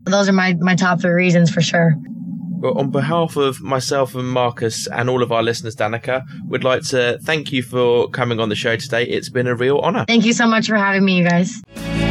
Those 0.05 0.28
are 0.28 0.32
my, 0.32 0.55
my 0.55 0.74
top 0.74 1.03
three 1.03 1.12
reasons 1.12 1.51
for 1.51 1.61
sure. 1.61 1.94
Well, 2.61 2.77
on 2.77 2.91
behalf 2.91 3.37
of 3.37 3.63
myself 3.63 4.15
and 4.15 4.29
Marcus 4.29 4.87
and 4.87 5.09
all 5.09 5.23
of 5.23 5.33
our 5.33 5.43
listeners, 5.43 5.75
Danika, 5.75 6.27
we'd 6.47 6.63
like 6.63 6.83
to 6.89 7.19
thank 7.23 7.53
you 7.53 7.63
for 7.63 8.07
coming 8.11 8.39
on 8.39 8.51
the 8.51 8.55
show 8.55 8.77
today. 8.77 9.05
It's 9.05 9.31
been 9.31 9.47
a 9.47 9.55
real 9.55 9.79
honour. 9.79 10.05
Thank 10.07 10.27
you 10.27 10.35
so 10.35 10.47
much 10.47 10.67
for 10.67 10.77
having 10.77 11.03
me, 11.03 11.17
you 11.17 11.25
guys. 11.25 11.63